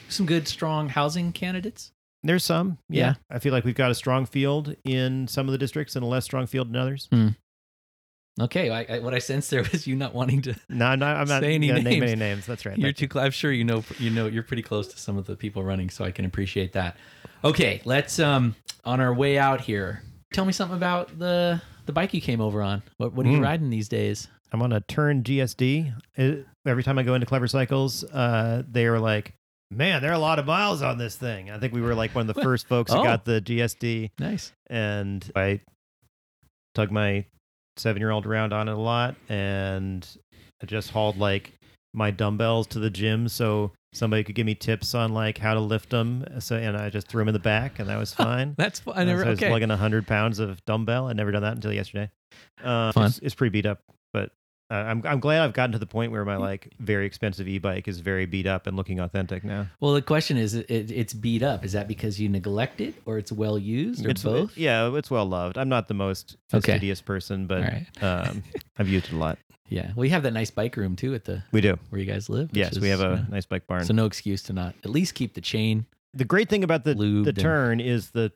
some 0.07 0.25
good, 0.25 0.47
strong 0.47 0.89
housing 0.89 1.31
candidates. 1.33 1.91
There's 2.23 2.43
some 2.43 2.77
yeah. 2.89 2.99
Yeah. 3.07 3.13
i 3.29 3.39
feel 3.39 3.53
like 3.53 3.63
we've 3.63 3.75
got 3.75 3.91
a 3.91 3.95
strong 3.95 4.25
field 4.25 4.75
in 4.83 5.27
some 5.27 5.47
of 5.47 5.51
the 5.53 5.57
districts 5.57 5.95
and 5.95 6.03
a 6.03 6.07
less 6.07 6.25
strong 6.25 6.47
field 6.47 6.67
in 6.69 6.75
others 6.75 7.07
Okay, 8.41 8.69
I, 8.69 8.85
I, 8.95 8.99
what 8.99 9.13
I 9.13 9.19
sensed 9.19 9.49
there 9.49 9.63
was 9.69 9.85
you 9.85 9.97
not 9.97 10.13
wanting 10.15 10.41
to. 10.43 10.55
no 10.69 10.85
i'm 10.85 10.99
not 10.99 11.17
i'm 11.17 11.27
not 11.27 11.41
Say 11.41 11.55
any 11.55 11.67
gonna 11.67 11.81
name 11.81 11.99
names. 11.99 12.11
any 12.11 12.19
names 12.19 12.45
that's 12.45 12.65
right 12.65 12.77
You're 12.77 12.93
too. 12.93 13.07
cl- 13.11 13.25
I'm 13.25 13.31
sure 13.31 13.51
you 13.51 13.65
know. 13.65 13.83
You 13.97 14.09
know. 14.11 14.27
You're 14.27 14.43
pretty 14.43 14.63
close 14.63 14.87
to 14.89 14.97
some 14.97 15.17
of 15.17 15.25
the 15.25 15.35
people 15.35 15.61
running, 15.63 15.89
so 15.89 16.05
I 16.05 16.11
can 16.11 16.23
appreciate 16.25 16.71
that. 16.73 16.95
Okay, 17.43 17.81
let's 17.83 18.17
um 18.19 18.55
on 18.85 19.01
our 19.01 19.13
way 19.13 19.37
out 19.37 19.59
here. 19.61 20.03
Tell 20.33 20.45
me 20.45 20.53
something 20.53 20.77
about 20.77 21.19
the 21.19 21.61
the 21.85 21.91
bike 21.91 22.13
you 22.13 22.21
came 22.21 22.39
over 22.39 22.61
on. 22.61 22.81
What 22.97 23.13
what 23.13 23.25
are 23.25 23.29
you 23.29 23.39
Mm. 23.39 23.43
riding 23.43 23.69
these 23.69 23.89
days? 23.89 24.27
i'm 24.51 24.63
on 24.63 24.71
a 24.73 24.79
Tern 24.81 25.21
GSD 25.21 25.93
It- 26.15 26.47
every 26.65 26.81
time 26.83 26.97
i 26.97 27.03
go 27.03 27.13
into 27.13 27.27
clever 27.27 27.47
cycles 27.47 28.03
uh 28.05 28.63
they 28.67 28.85
are 28.87 28.99
like 28.99 29.33
man 29.71 30.01
there 30.01 30.11
are 30.11 30.15
a 30.15 30.19
lot 30.19 30.39
of 30.39 30.45
miles 30.45 30.81
on 30.81 30.97
this 30.97 31.15
thing 31.15 31.51
i 31.51 31.59
think 31.59 31.73
we 31.73 31.81
were 31.81 31.93
like 31.93 32.13
one 32.15 32.27
of 32.27 32.35
the 32.35 32.41
first 32.41 32.67
folks 32.67 32.91
who 32.91 32.99
Oh. 32.99 33.03
got 33.03 33.23
the 33.25 33.39
GSD 33.41 34.11
Nice. 34.19 34.51
and 34.67 35.29
I 35.35 35.61
tug 36.75 36.91
my 36.91 37.25
seven 37.77 38.01
year 38.01 38.11
old 38.11 38.25
around 38.25 38.51
on 38.53 38.67
it 38.67 38.73
a 38.73 38.77
lot, 38.77 39.15
and 39.29 40.05
I 40.61 40.65
just 40.65 40.91
hauled 40.91 41.17
like 41.17 41.53
my 41.93 42.11
dumbbells 42.11 42.67
to 42.67 42.79
the 42.79 42.89
gym 42.89 43.27
so 43.27 43.71
somebody 43.93 44.23
could 44.23 44.35
give 44.35 44.45
me 44.45 44.53
tips 44.55 44.93
on 44.93 45.13
like 45.13 45.37
how 45.37 45.53
to 45.53 45.59
lift 45.59 45.89
them. 45.89 46.25
So 46.39 46.55
and 46.57 46.75
I 46.77 46.89
just 46.89 47.07
threw 47.07 47.21
them 47.21 47.29
in 47.29 47.33
the 47.33 47.39
back, 47.39 47.79
and 47.79 47.89
that 47.89 47.97
was 47.97 48.13
fine. 48.27 48.53
That's 48.57 48.79
fun. 48.81 48.95
I 48.97 49.03
never. 49.05 49.21
so 49.21 49.27
I 49.27 49.29
was 49.31 49.39
okay. 49.39 49.51
lugging 49.51 49.69
hundred 49.69 50.05
pounds 50.07 50.39
of 50.39 50.63
dumbbell. 50.65 51.07
I'd 51.07 51.15
never 51.17 51.31
done 51.31 51.41
that 51.43 51.53
until 51.53 51.73
yesterday. 51.73 52.09
Uh, 52.63 52.91
Fun. 52.91 53.07
It's, 53.07 53.19
it's 53.19 53.35
pretty 53.35 53.51
beat 53.51 53.65
up. 53.65 53.79
Uh, 54.71 54.75
I'm 54.75 55.01
I'm 55.05 55.19
glad 55.19 55.41
I've 55.41 55.53
gotten 55.53 55.71
to 55.71 55.79
the 55.79 55.87
point 55.87 56.11
where 56.11 56.23
my 56.23 56.35
like 56.35 56.71
very 56.79 57.05
expensive 57.07 57.47
e-bike 57.47 57.87
is 57.87 57.99
very 58.01 58.25
beat 58.27 58.45
up 58.45 58.67
and 58.67 58.77
looking 58.77 58.99
authentic 58.99 59.43
now. 59.43 59.65
well, 59.79 59.93
the 59.93 60.01
question 60.01 60.37
is, 60.37 60.53
it, 60.53 60.69
it's 60.69 61.13
beat 61.13 61.41
up. 61.41 61.65
Is 61.65 61.71
that 61.71 61.87
because 61.87 62.19
you 62.19 62.29
neglect 62.29 62.79
it, 62.79 62.93
or 63.07 63.17
it's 63.17 63.31
well 63.31 63.57
used, 63.57 64.05
or 64.05 64.09
it's 64.09 64.21
both? 64.23 64.55
yeah, 64.57 64.93
it's 64.95 65.09
well 65.09 65.25
loved. 65.25 65.57
I'm 65.57 65.69
not 65.69 65.87
the 65.87 65.95
most 65.95 66.37
Okay. 66.53 66.73
fastidious 66.73 67.01
person, 67.01 67.47
but 67.47 67.61
right. 67.63 67.87
um, 68.03 68.43
I've 68.77 68.87
used 68.89 69.07
it 69.07 69.13
a 69.13 69.17
lot. 69.17 69.39
Yeah. 69.69 69.91
Well, 69.95 70.05
you 70.05 70.11
have 70.11 70.23
that 70.23 70.33
nice 70.33 70.51
bike 70.51 70.77
room 70.77 70.95
too 70.95 71.13
at 71.15 71.25
the 71.25 71.43
We 71.51 71.61
do. 71.61 71.77
where 71.89 71.99
you 71.99 72.05
guys 72.11 72.29
live. 72.29 72.49
Yes, 72.53 72.77
we 72.79 72.89
have 72.89 73.01
a 73.01 73.11
uh, 73.13 73.23
nice 73.29 73.45
bike 73.45 73.65
barn. 73.67 73.85
So 73.85 73.93
no 73.93 74.05
excuse 74.05 74.41
to 74.43 74.53
not 74.53 74.75
at 74.83 74.89
least 74.91 75.13
keep 75.15 75.33
the 75.33 75.41
chain. 75.41 75.85
the 76.13 76.25
great 76.25 76.47
thing 76.49 76.63
about 76.63 76.83
the 76.85 76.93
the 76.93 77.29
and- 77.29 77.37
Tern 77.37 77.79
is 77.79 78.11
the 78.11 78.31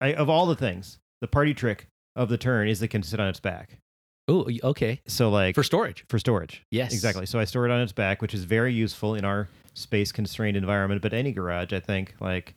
I, 0.00 0.12
of 0.12 0.28
all 0.28 0.44
the 0.46 0.56
things, 0.56 0.98
the 1.22 1.26
party 1.28 1.54
trick 1.54 1.88
of 2.16 2.28
the 2.28 2.36
Tern 2.36 2.68
is 2.68 2.82
it 2.82 2.88
can 2.88 3.02
sit 3.02 3.18
on 3.20 3.28
its 3.28 3.40
back. 3.40 3.78
Oh, 4.26 4.48
okay. 4.64 5.00
So 5.06 5.28
like 5.30 5.54
For 5.54 5.62
storage. 5.62 6.04
for, 6.08 6.18
storage. 6.18 6.62
Yes. 6.70 6.92
Exactly. 6.94 7.26
So 7.26 7.38
I 7.38 7.44
store 7.44 7.66
it 7.66 7.70
on 7.70 7.80
its 7.80 7.92
back, 7.92 8.22
which 8.22 8.32
is 8.34 8.44
very 8.44 8.72
useful 8.72 9.14
in 9.14 9.24
our 9.24 9.48
space 9.74 10.12
constrained 10.12 10.56
environment. 10.56 11.02
But 11.02 11.12
any 11.12 11.32
garage, 11.32 11.72
I 11.72 11.80
think, 11.80 12.14
like 12.20 12.54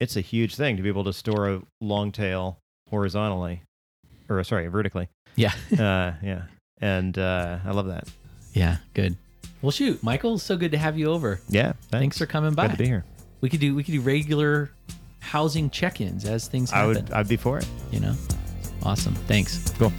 it's 0.00 0.16
a 0.16 0.20
huge 0.20 0.56
thing 0.56 0.76
to 0.76 0.82
be 0.82 0.88
able 0.88 1.04
to 1.04 1.12
store 1.12 1.48
a 1.54 1.62
long 1.80 2.12
tail 2.12 2.58
horizontally, 2.90 3.62
or 4.28 4.42
sorry, 4.44 4.66
vertically. 4.68 5.08
Yeah. 5.36 5.52
uh, 5.72 6.12
yeah, 6.22 6.42
and 6.80 7.16
uh, 7.18 7.58
I 7.64 7.70
love 7.70 7.86
that. 7.86 8.08
yeah. 8.52 8.76
Good. 8.92 9.16
Well, 9.62 9.70
shoot, 9.70 10.02
Michael, 10.02 10.36
so 10.38 10.58
good 10.58 10.72
to 10.72 10.78
have 10.78 10.98
you 10.98 11.10
over. 11.10 11.40
Yeah, 11.48 11.72
Thanks 11.88 12.18
for 12.18 12.26
coming 12.26 12.52
by. 12.52 12.66
Glad 12.66 12.76
to 12.76 12.82
be 12.82 12.86
here. 12.86 13.04
We 13.40 13.48
could 13.48 13.60
do 13.60 13.74
we 13.74 13.82
could 13.82 13.92
do 13.92 14.02
regular 14.02 14.70
housing 15.20 15.70
check-ins 15.70 16.26
as 16.26 16.46
things 16.48 16.70
happen. 16.70 16.84
I 16.84 16.86
would. 17.00 17.12
I'd 17.12 17.28
be 17.28 17.36
for 17.36 17.56
it. 17.56 17.66
you 17.90 18.00
know, 18.00 18.14
awesome. 18.82 19.14
Thanks. 19.14 19.70
Cool. 19.78 19.92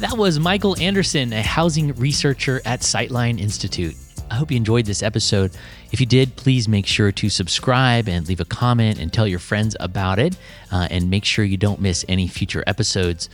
That 0.00 0.18
was 0.18 0.40
Michael 0.40 0.76
Andersen, 0.80 1.32
a 1.32 1.40
housing 1.40 1.94
researcher 1.94 2.60
at 2.64 2.80
Sightline 2.80 3.38
Institute. 3.38 3.94
I 4.28 4.34
hope 4.34 4.50
you 4.50 4.56
enjoyed 4.56 4.86
this 4.86 5.04
episode. 5.04 5.52
If 5.92 6.00
you 6.00 6.06
did, 6.06 6.34
please 6.34 6.66
make 6.66 6.84
sure 6.84 7.12
to 7.12 7.30
subscribe 7.30 8.08
and 8.08 8.26
leave 8.26 8.40
a 8.40 8.44
comment 8.44 8.98
and 8.98 9.12
tell 9.12 9.28
your 9.28 9.38
friends 9.38 9.76
about 9.78 10.18
it. 10.18 10.36
Uh, 10.72 10.88
and 10.90 11.08
make 11.10 11.24
sure 11.24 11.44
you 11.44 11.56
don't 11.56 11.80
miss 11.80 12.04
any 12.08 12.26
future 12.26 12.64
episodes. 12.66 13.30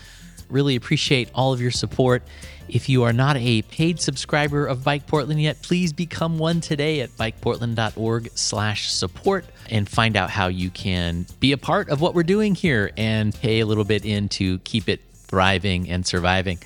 Really 0.51 0.77
appreciate 0.77 1.31
all 1.35 1.55
of 1.55 1.63
your 1.63 1.71
support. 1.71 2.23
If 2.69 2.91
you 2.91 3.05
are 3.05 3.13
not 3.15 3.39
a 3.39 3.63
paid 3.63 3.99
subscriber 3.99 4.67
of 4.67 4.85
Bike 4.85 5.07
Portland 5.07 5.41
yet, 5.41 5.63
please 5.63 5.95
become 5.95 6.39
one 6.39 6.61
today 6.61 7.01
at 7.01 7.09
bikeportland.org 7.17 8.33
slash 8.35 8.93
support 8.93 9.47
and 9.71 9.89
find 9.89 10.15
out 10.15 10.29
how 10.29 10.49
you 10.49 10.69
can 10.69 11.25
be 11.41 11.53
a 11.53 11.59
part 11.59 11.89
of 11.89 12.03
what 12.03 12.15
we're 12.15 12.23
doing 12.23 12.55
here 12.55 12.91
and 12.99 13.35
pay 13.35 13.61
a 13.61 13.67
little 13.67 13.85
bit 13.85 14.05
in 14.05 14.29
to 14.29 14.59
keep 14.59 14.89
it 14.89 15.01
thriving 15.31 15.89
and 15.89 16.05
surviving. 16.05 16.59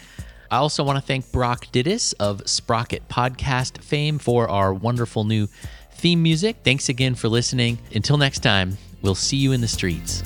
I 0.51 0.57
also 0.57 0.83
want 0.83 0.97
to 0.97 1.05
thank 1.05 1.31
Brock 1.31 1.67
Didis 1.73 2.15
of 2.19 2.49
Sprocket 2.49 3.09
Podcast 3.09 3.83
fame 3.83 4.19
for 4.19 4.49
our 4.49 4.73
wonderful 4.73 5.25
new 5.25 5.49
theme 5.93 6.23
music. 6.23 6.57
Thanks 6.65 6.89
again 6.89 7.15
for 7.15 7.29
listening. 7.29 7.79
Until 7.95 8.17
next 8.17 8.41
time, 8.41 8.79
we'll 9.03 9.15
see 9.15 9.37
you 9.37 9.53
in 9.53 9.61
the 9.61 9.69
streets. 9.69 10.23